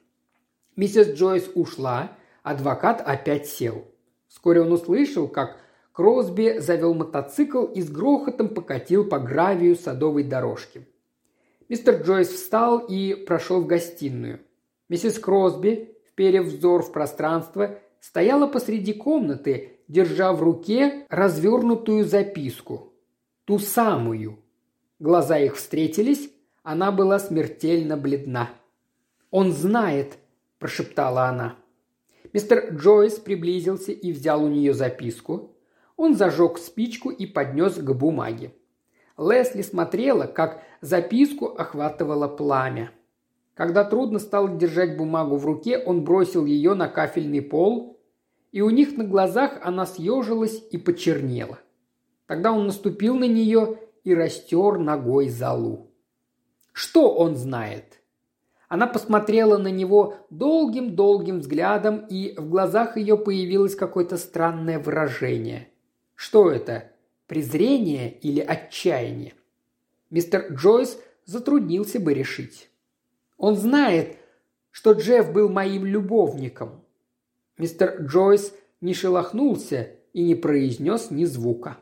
Миссис 0.76 1.08
Джойс 1.08 1.50
ушла, 1.54 2.12
адвокат 2.42 3.02
опять 3.04 3.46
сел. 3.46 3.84
Вскоре 4.28 4.62
он 4.62 4.72
услышал, 4.72 5.28
как 5.28 5.58
Кросби 5.92 6.58
завел 6.58 6.94
мотоцикл 6.94 7.64
и 7.64 7.82
с 7.82 7.90
грохотом 7.90 8.48
покатил 8.48 9.04
по 9.06 9.18
гравию 9.18 9.76
садовой 9.76 10.24
дорожки. 10.24 10.86
Мистер 11.68 12.02
Джойс 12.02 12.28
встал 12.28 12.78
и 12.78 13.14
прошел 13.14 13.60
в 13.60 13.66
гостиную. 13.66 14.40
Миссис 14.88 15.18
Кросби, 15.18 15.96
вперев 16.08 16.46
взор 16.46 16.82
в 16.82 16.92
пространство, 16.92 17.78
стояла 18.00 18.46
посреди 18.46 18.94
комнаты, 18.94 19.71
держа 19.88 20.32
в 20.32 20.42
руке 20.42 21.06
развернутую 21.08 22.04
записку. 22.04 22.92
Ту 23.44 23.58
самую. 23.58 24.38
Глаза 24.98 25.38
их 25.38 25.56
встретились, 25.56 26.30
она 26.62 26.92
была 26.92 27.18
смертельно 27.18 27.96
бледна. 27.96 28.50
«Он 29.30 29.52
знает»,– 29.52 30.18
прошептала 30.58 31.24
она. 31.24 31.56
Мистер 32.32 32.74
Джойс 32.74 33.14
приблизился 33.18 33.92
и 33.92 34.12
взял 34.12 34.44
у 34.44 34.48
нее 34.48 34.72
записку. 34.72 35.56
Он 35.96 36.14
зажег 36.14 36.58
спичку 36.58 37.10
и 37.10 37.26
поднес 37.26 37.74
к 37.74 37.92
бумаге. 37.92 38.54
Лесли 39.18 39.62
смотрела, 39.62 40.26
как 40.26 40.62
записку 40.80 41.46
охватывало 41.46 42.28
пламя. 42.28 42.90
Когда 43.54 43.84
трудно 43.84 44.18
стало 44.18 44.48
держать 44.56 44.96
бумагу 44.96 45.36
в 45.36 45.44
руке, 45.44 45.78
он 45.78 46.04
бросил 46.04 46.46
ее 46.46 46.74
на 46.74 46.88
кафельный 46.88 47.42
пол 47.42 47.91
и 48.52 48.60
у 48.60 48.70
них 48.70 48.96
на 48.96 49.04
глазах 49.04 49.58
она 49.62 49.86
съежилась 49.86 50.62
и 50.70 50.78
почернела. 50.78 51.58
Тогда 52.26 52.52
он 52.52 52.66
наступил 52.66 53.16
на 53.16 53.24
нее 53.24 53.78
и 54.04 54.14
растер 54.14 54.78
ногой 54.78 55.28
залу. 55.28 55.90
Что 56.72 57.14
он 57.14 57.36
знает? 57.36 58.00
Она 58.68 58.86
посмотрела 58.86 59.58
на 59.58 59.68
него 59.68 60.16
долгим-долгим 60.30 61.40
взглядом, 61.40 62.06
и 62.08 62.34
в 62.38 62.48
глазах 62.48 62.96
ее 62.96 63.18
появилось 63.18 63.74
какое-то 63.74 64.16
странное 64.16 64.78
выражение. 64.78 65.68
Что 66.14 66.50
это? 66.50 66.90
Презрение 67.26 68.10
или 68.10 68.40
отчаяние? 68.40 69.34
Мистер 70.08 70.54
Джойс 70.54 70.98
затруднился 71.26 72.00
бы 72.00 72.14
решить. 72.14 72.70
Он 73.36 73.56
знает, 73.56 74.16
что 74.70 74.92
Джефф 74.92 75.32
был 75.32 75.48
моим 75.50 75.84
любовником. 75.84 76.82
Мистер 77.58 78.02
Джойс 78.02 78.54
не 78.80 78.94
шелохнулся 78.94 79.90
и 80.12 80.22
не 80.22 80.34
произнес 80.34 81.10
ни 81.10 81.24
звука. 81.24 81.78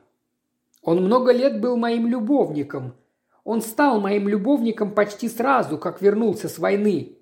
Он 0.82 1.04
много 1.04 1.32
лет 1.32 1.60
был 1.60 1.76
моим 1.76 2.06
любовником. 2.06 2.94
Он 3.44 3.62
стал 3.62 4.00
моим 4.00 4.28
любовником 4.28 4.92
почти 4.92 5.28
сразу, 5.28 5.78
как 5.78 6.02
вернулся 6.02 6.48
с 6.48 6.58
войны. 6.58 7.16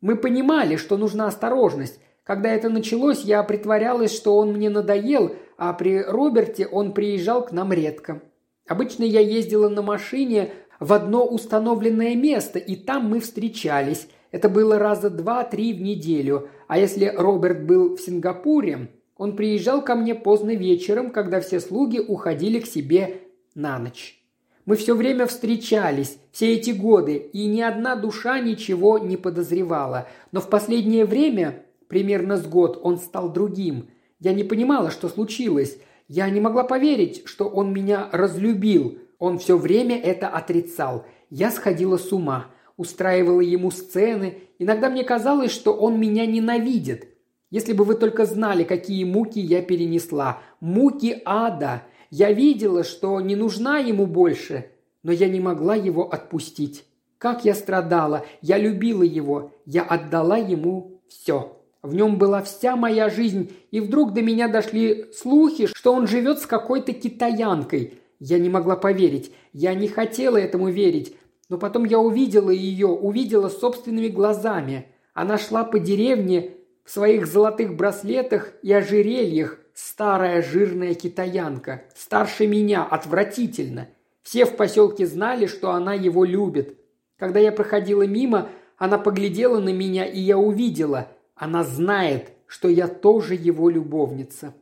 Мы 0.00 0.16
понимали, 0.16 0.76
что 0.76 0.96
нужна 0.96 1.26
осторожность. 1.26 2.00
Когда 2.24 2.50
это 2.50 2.68
началось, 2.68 3.22
я 3.22 3.42
притворялась, 3.42 4.14
что 4.14 4.36
он 4.36 4.52
мне 4.52 4.70
надоел, 4.70 5.34
а 5.56 5.72
при 5.72 6.02
Роберте 6.02 6.66
он 6.66 6.92
приезжал 6.92 7.44
к 7.44 7.52
нам 7.52 7.72
редко. 7.72 8.22
Обычно 8.66 9.04
я 9.04 9.20
ездила 9.20 9.68
на 9.68 9.82
машине 9.82 10.52
в 10.78 10.92
одно 10.92 11.26
установленное 11.26 12.14
место, 12.14 12.58
и 12.58 12.76
там 12.76 13.10
мы 13.10 13.20
встречались. 13.20 14.08
Это 14.30 14.48
было 14.48 14.78
раза 14.78 15.10
два-три 15.10 15.72
в 15.72 15.80
неделю, 15.80 16.48
а 16.68 16.78
если 16.78 17.06
Роберт 17.06 17.64
был 17.66 17.96
в 17.96 18.00
Сингапуре, 18.00 18.88
он 19.16 19.36
приезжал 19.36 19.82
ко 19.82 19.96
мне 19.96 20.14
поздно 20.14 20.54
вечером, 20.54 21.10
когда 21.10 21.40
все 21.40 21.60
слуги 21.60 21.98
уходили 21.98 22.60
к 22.60 22.66
себе 22.66 23.22
на 23.54 23.78
ночь. 23.78 24.20
Мы 24.66 24.76
все 24.76 24.94
время 24.94 25.26
встречались, 25.26 26.18
все 26.30 26.54
эти 26.54 26.70
годы, 26.70 27.16
и 27.16 27.46
ни 27.46 27.60
одна 27.60 27.96
душа 27.96 28.38
ничего 28.38 28.98
не 28.98 29.16
подозревала. 29.16 30.06
Но 30.32 30.40
в 30.40 30.48
последнее 30.48 31.04
время, 31.04 31.64
примерно 31.88 32.36
с 32.36 32.46
год, 32.46 32.78
он 32.82 32.98
стал 32.98 33.32
другим. 33.32 33.88
Я 34.20 34.32
не 34.32 34.44
понимала, 34.44 34.90
что 34.90 35.08
случилось. 35.08 35.78
Я 36.08 36.30
не 36.30 36.40
могла 36.40 36.62
поверить, 36.62 37.22
что 37.24 37.48
он 37.48 37.72
меня 37.72 38.08
разлюбил. 38.12 38.98
Он 39.18 39.38
все 39.38 39.56
время 39.56 40.00
это 40.00 40.28
отрицал. 40.28 41.04
Я 41.30 41.50
сходила 41.50 41.96
с 41.96 42.12
ума 42.12 42.46
устраивала 42.80 43.42
ему 43.42 43.70
сцены. 43.70 44.38
Иногда 44.58 44.88
мне 44.88 45.04
казалось, 45.04 45.52
что 45.52 45.74
он 45.74 46.00
меня 46.00 46.24
ненавидит. 46.24 47.08
Если 47.50 47.74
бы 47.74 47.84
вы 47.84 47.94
только 47.94 48.24
знали, 48.24 48.64
какие 48.64 49.04
муки 49.04 49.38
я 49.38 49.60
перенесла. 49.60 50.38
Муки 50.60 51.20
ада. 51.26 51.82
Я 52.08 52.32
видела, 52.32 52.82
что 52.82 53.20
не 53.20 53.36
нужна 53.36 53.80
ему 53.80 54.06
больше, 54.06 54.70
но 55.02 55.12
я 55.12 55.28
не 55.28 55.40
могла 55.40 55.74
его 55.74 56.10
отпустить. 56.10 56.86
Как 57.18 57.44
я 57.44 57.54
страдала, 57.54 58.24
я 58.40 58.56
любила 58.56 59.02
его, 59.02 59.52
я 59.66 59.82
отдала 59.82 60.38
ему 60.38 61.02
все. 61.06 61.60
В 61.82 61.94
нем 61.94 62.16
была 62.16 62.42
вся 62.42 62.76
моя 62.76 63.10
жизнь, 63.10 63.52
и 63.70 63.80
вдруг 63.80 64.14
до 64.14 64.22
меня 64.22 64.48
дошли 64.48 65.12
слухи, 65.12 65.66
что 65.66 65.92
он 65.92 66.06
живет 66.06 66.38
с 66.38 66.46
какой-то 66.46 66.94
китаянкой. 66.94 68.00
Я 68.20 68.38
не 68.38 68.48
могла 68.48 68.76
поверить, 68.76 69.32
я 69.52 69.74
не 69.74 69.88
хотела 69.88 70.38
этому 70.38 70.70
верить, 70.70 71.14
но 71.50 71.58
потом 71.58 71.84
я 71.84 71.98
увидела 71.98 72.50
ее, 72.50 72.86
увидела 72.86 73.48
собственными 73.48 74.06
глазами. 74.06 74.86
Она 75.12 75.36
шла 75.36 75.64
по 75.64 75.80
деревне 75.80 76.52
в 76.84 76.90
своих 76.90 77.26
золотых 77.26 77.76
браслетах 77.76 78.52
и 78.62 78.72
ожерельях, 78.72 79.58
старая 79.74 80.42
жирная 80.42 80.94
китаянка, 80.94 81.82
старше 81.94 82.46
меня, 82.46 82.84
отвратительно. 82.84 83.88
Все 84.22 84.44
в 84.44 84.56
поселке 84.56 85.06
знали, 85.06 85.46
что 85.46 85.72
она 85.72 85.92
его 85.92 86.24
любит. 86.24 86.78
Когда 87.18 87.40
я 87.40 87.50
проходила 87.50 88.06
мимо, 88.06 88.48
она 88.78 88.96
поглядела 88.96 89.58
на 89.60 89.72
меня, 89.72 90.04
и 90.04 90.20
я 90.20 90.38
увидела, 90.38 91.08
она 91.34 91.64
знает, 91.64 92.32
что 92.46 92.68
я 92.68 92.86
тоже 92.86 93.34
его 93.34 93.68
любовница. 93.68 94.54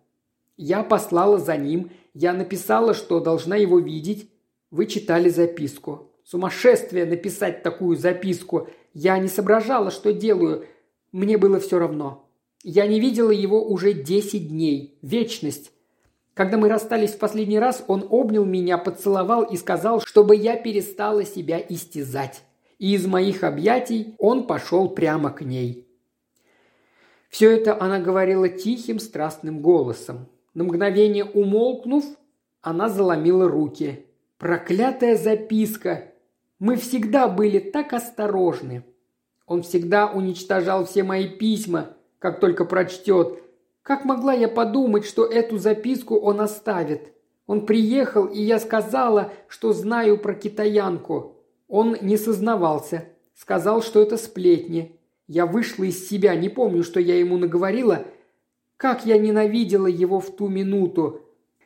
Я 0.56 0.82
послала 0.82 1.38
за 1.38 1.56
ним, 1.56 1.90
я 2.14 2.32
написала, 2.32 2.94
что 2.94 3.20
должна 3.20 3.56
его 3.56 3.78
видеть. 3.78 4.30
Вы 4.70 4.86
читали 4.86 5.28
записку. 5.28 6.07
Сумасшествие 6.30 7.06
написать 7.06 7.62
такую 7.62 7.96
записку. 7.96 8.68
Я 8.92 9.16
не 9.16 9.28
соображала, 9.28 9.90
что 9.90 10.12
делаю. 10.12 10.66
Мне 11.10 11.38
было 11.38 11.58
все 11.58 11.78
равно. 11.78 12.28
Я 12.62 12.86
не 12.86 13.00
видела 13.00 13.30
его 13.30 13.66
уже 13.66 13.94
десять 13.94 14.48
дней. 14.48 14.98
Вечность. 15.00 15.72
Когда 16.34 16.58
мы 16.58 16.68
расстались 16.68 17.12
в 17.12 17.18
последний 17.18 17.58
раз, 17.58 17.82
он 17.88 18.06
обнял 18.10 18.44
меня, 18.44 18.76
поцеловал 18.76 19.42
и 19.44 19.56
сказал, 19.56 20.02
чтобы 20.02 20.36
я 20.36 20.56
перестала 20.56 21.24
себя 21.24 21.64
истязать. 21.66 22.42
И 22.78 22.92
из 22.92 23.06
моих 23.06 23.42
объятий 23.42 24.14
он 24.18 24.46
пошел 24.46 24.90
прямо 24.90 25.30
к 25.30 25.40
ней. 25.40 25.88
Все 27.30 27.50
это 27.50 27.80
она 27.80 28.00
говорила 28.00 28.50
тихим, 28.50 28.98
страстным 28.98 29.62
голосом. 29.62 30.28
На 30.52 30.64
мгновение 30.64 31.24
умолкнув, 31.24 32.04
она 32.60 32.90
заломила 32.90 33.48
руки. 33.48 34.04
«Проклятая 34.36 35.16
записка! 35.16 36.12
Мы 36.58 36.76
всегда 36.76 37.28
были 37.28 37.58
так 37.60 37.92
осторожны. 37.92 38.84
Он 39.46 39.62
всегда 39.62 40.10
уничтожал 40.10 40.84
все 40.84 41.04
мои 41.04 41.28
письма, 41.28 41.96
как 42.18 42.40
только 42.40 42.64
прочтет. 42.64 43.42
Как 43.82 44.04
могла 44.04 44.32
я 44.32 44.48
подумать, 44.48 45.04
что 45.04 45.24
эту 45.24 45.58
записку 45.58 46.16
он 46.18 46.40
оставит? 46.40 47.12
Он 47.46 47.64
приехал, 47.64 48.26
и 48.26 48.42
я 48.42 48.58
сказала, 48.58 49.32
что 49.46 49.72
знаю 49.72 50.18
про 50.18 50.34
китаянку. 50.34 51.36
Он 51.68 51.96
не 52.02 52.16
сознавался. 52.16 53.04
Сказал, 53.34 53.82
что 53.82 54.02
это 54.02 54.16
сплетни. 54.16 55.00
Я 55.28 55.46
вышла 55.46 55.84
из 55.84 56.08
себя, 56.08 56.34
не 56.34 56.48
помню, 56.48 56.82
что 56.82 56.98
я 56.98 57.18
ему 57.18 57.38
наговорила. 57.38 58.04
Как 58.76 59.06
я 59.06 59.16
ненавидела 59.16 59.86
его 59.86 60.20
в 60.20 60.34
ту 60.34 60.48
минуту. 60.48 61.22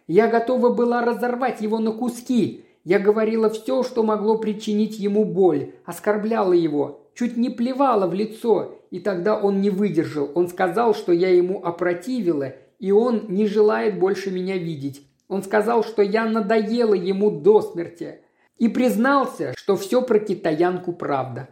Я 0.06 0.28
готова 0.28 0.68
была 0.68 1.04
разорвать 1.04 1.60
его 1.62 1.78
на 1.78 1.92
куски. 1.92 2.64
Я 2.84 2.98
говорила 2.98 3.48
все, 3.48 3.84
что 3.84 4.02
могло 4.02 4.38
причинить 4.38 4.98
ему 4.98 5.24
боль, 5.24 5.74
оскорбляла 5.84 6.52
его, 6.52 7.08
чуть 7.14 7.36
не 7.36 7.48
плевала 7.48 8.08
в 8.08 8.14
лицо, 8.14 8.80
и 8.90 8.98
тогда 8.98 9.38
он 9.38 9.60
не 9.60 9.70
выдержал. 9.70 10.30
Он 10.34 10.48
сказал, 10.48 10.94
что 10.94 11.12
я 11.12 11.28
ему 11.28 11.64
опротивила, 11.64 12.54
и 12.80 12.90
он 12.90 13.26
не 13.28 13.46
желает 13.46 14.00
больше 14.00 14.32
меня 14.32 14.56
видеть. 14.56 15.06
Он 15.28 15.42
сказал, 15.42 15.84
что 15.84 16.02
я 16.02 16.26
надоела 16.26 16.94
ему 16.94 17.30
до 17.30 17.62
смерти. 17.62 18.20
И 18.58 18.68
признался, 18.68 19.54
что 19.56 19.76
все 19.76 20.02
про 20.02 20.18
китаянку 20.18 20.92
правда. 20.92 21.48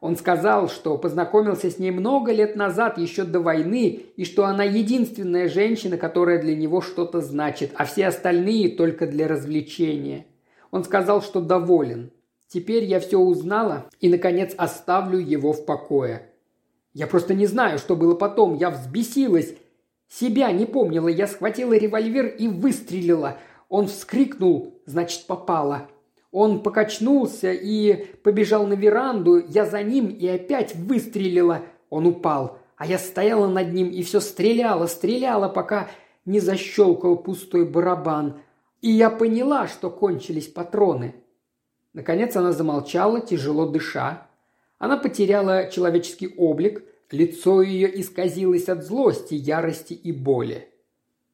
Он 0.00 0.16
сказал, 0.16 0.68
что 0.68 0.96
познакомился 0.96 1.70
с 1.70 1.78
ней 1.78 1.90
много 1.90 2.32
лет 2.32 2.56
назад, 2.56 2.98
еще 2.98 3.24
до 3.24 3.40
войны, 3.40 4.00
и 4.16 4.24
что 4.24 4.46
она 4.46 4.64
единственная 4.64 5.48
женщина, 5.48 5.96
которая 5.96 6.40
для 6.40 6.56
него 6.56 6.80
что-то 6.80 7.20
значит, 7.20 7.72
а 7.76 7.84
все 7.84 8.06
остальные 8.06 8.70
только 8.70 9.06
для 9.06 9.28
развлечения. 9.28 10.26
Он 10.72 10.82
сказал, 10.82 11.22
что 11.22 11.40
доволен. 11.40 12.10
Теперь 12.48 12.84
я 12.84 12.98
все 12.98 13.20
узнала 13.20 13.86
и, 14.00 14.08
наконец, 14.08 14.52
оставлю 14.56 15.18
его 15.20 15.52
в 15.52 15.64
покое. 15.64 16.28
Я 16.92 17.06
просто 17.06 17.32
не 17.32 17.46
знаю, 17.46 17.78
что 17.78 17.94
было 17.94 18.16
потом. 18.16 18.56
Я 18.56 18.70
взбесилась 18.70 19.54
Себя 20.12 20.52
не 20.52 20.66
помнила, 20.66 21.08
я 21.08 21.26
схватила 21.26 21.72
револьвер 21.72 22.26
и 22.26 22.46
выстрелила. 22.46 23.38
Он 23.70 23.86
вскрикнул, 23.86 24.78
значит, 24.84 25.26
попала. 25.26 25.88
Он 26.30 26.62
покачнулся 26.62 27.50
и 27.50 28.08
побежал 28.22 28.66
на 28.66 28.74
веранду, 28.74 29.42
я 29.48 29.64
за 29.64 29.82
ним 29.82 30.08
и 30.08 30.28
опять 30.28 30.74
выстрелила. 30.74 31.62
Он 31.88 32.06
упал, 32.06 32.58
а 32.76 32.84
я 32.84 32.98
стояла 32.98 33.48
над 33.48 33.72
ним 33.72 33.88
и 33.88 34.02
все 34.02 34.20
стреляла, 34.20 34.86
стреляла, 34.86 35.48
пока 35.48 35.88
не 36.26 36.40
защелкал 36.40 37.16
пустой 37.16 37.64
барабан. 37.64 38.42
И 38.82 38.90
я 38.90 39.08
поняла, 39.08 39.66
что 39.66 39.88
кончились 39.88 40.48
патроны. 40.48 41.14
Наконец 41.94 42.36
она 42.36 42.52
замолчала, 42.52 43.20
тяжело 43.20 43.66
дыша. 43.66 44.28
Она 44.78 44.98
потеряла 44.98 45.70
человеческий 45.70 46.34
облик, 46.36 46.82
Лицо 47.12 47.60
ее 47.60 48.00
исказилось 48.00 48.70
от 48.70 48.84
злости, 48.84 49.34
ярости 49.34 49.92
и 49.92 50.12
боли. 50.12 50.70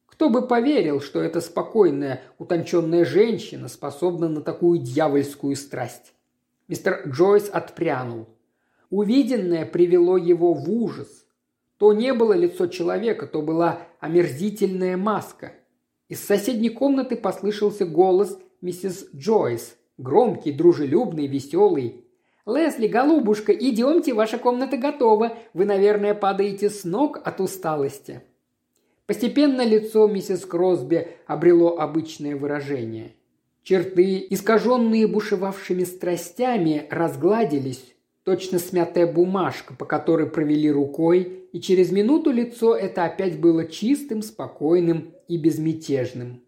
Кто 0.06 0.28
бы 0.28 0.44
поверил, 0.44 1.00
что 1.00 1.22
эта 1.22 1.40
спокойная, 1.40 2.20
утонченная 2.38 3.04
женщина 3.04 3.68
способна 3.68 4.28
на 4.28 4.40
такую 4.40 4.80
дьявольскую 4.80 5.54
страсть? 5.54 6.14
Мистер 6.66 7.08
Джойс 7.08 7.48
отпрянул. 7.48 8.26
Увиденное 8.90 9.64
привело 9.64 10.16
его 10.16 10.52
в 10.52 10.68
ужас. 10.68 11.24
То 11.76 11.92
не 11.92 12.12
было 12.12 12.32
лицо 12.32 12.66
человека, 12.66 13.28
то 13.28 13.40
была 13.40 13.82
омерзительная 14.00 14.96
маска. 14.96 15.52
Из 16.08 16.24
соседней 16.24 16.70
комнаты 16.70 17.16
послышался 17.16 17.84
голос 17.84 18.38
миссис 18.62 19.08
Джойс, 19.14 19.76
громкий, 19.98 20.52
дружелюбный, 20.52 21.26
веселый. 21.26 22.04
«Лесли, 22.46 22.86
голубушка, 22.86 23.52
идемте, 23.52 24.14
ваша 24.14 24.38
комната 24.38 24.78
готова. 24.78 25.36
Вы, 25.52 25.66
наверное, 25.66 26.14
падаете 26.14 26.70
с 26.70 26.84
ног 26.84 27.20
от 27.22 27.40
усталости». 27.40 28.22
Постепенно 29.04 29.64
лицо 29.66 30.06
миссис 30.06 30.46
Кросби 30.46 31.08
обрело 31.26 31.78
обычное 31.78 32.36
выражение. 32.36 33.12
Черты, 33.62 34.26
искаженные 34.30 35.06
бушевавшими 35.06 35.84
страстями, 35.84 36.86
разгладились, 36.90 37.94
точно 38.28 38.58
смятая 38.58 39.10
бумажка, 39.10 39.72
по 39.72 39.86
которой 39.86 40.28
провели 40.28 40.70
рукой, 40.70 41.46
и 41.50 41.62
через 41.62 41.90
минуту 41.90 42.30
лицо 42.30 42.76
это 42.76 43.06
опять 43.06 43.40
было 43.40 43.64
чистым, 43.64 44.20
спокойным 44.20 45.14
и 45.28 45.38
безмятежным. 45.38 46.42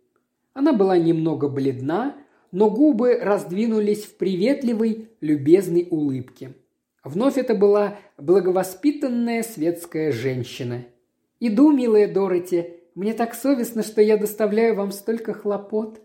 Она 0.52 0.74
была 0.74 0.98
немного 0.98 1.48
бледна, 1.48 2.16
но 2.52 2.68
губы 2.68 3.18
раздвинулись 3.18 4.04
в 4.04 4.18
приветливой, 4.18 5.08
любезной 5.22 5.88
улыбке. 5.90 6.52
Вновь 7.02 7.38
это 7.38 7.54
была 7.54 7.96
благовоспитанная 8.18 9.42
светская 9.42 10.12
женщина. 10.12 10.84
«Иду, 11.40 11.70
милая 11.72 12.12
Дороти, 12.12 12.74
мне 12.94 13.14
так 13.14 13.32
совестно, 13.32 13.82
что 13.82 14.02
я 14.02 14.18
доставляю 14.18 14.74
вам 14.74 14.92
столько 14.92 15.32
хлопот», 15.32 15.98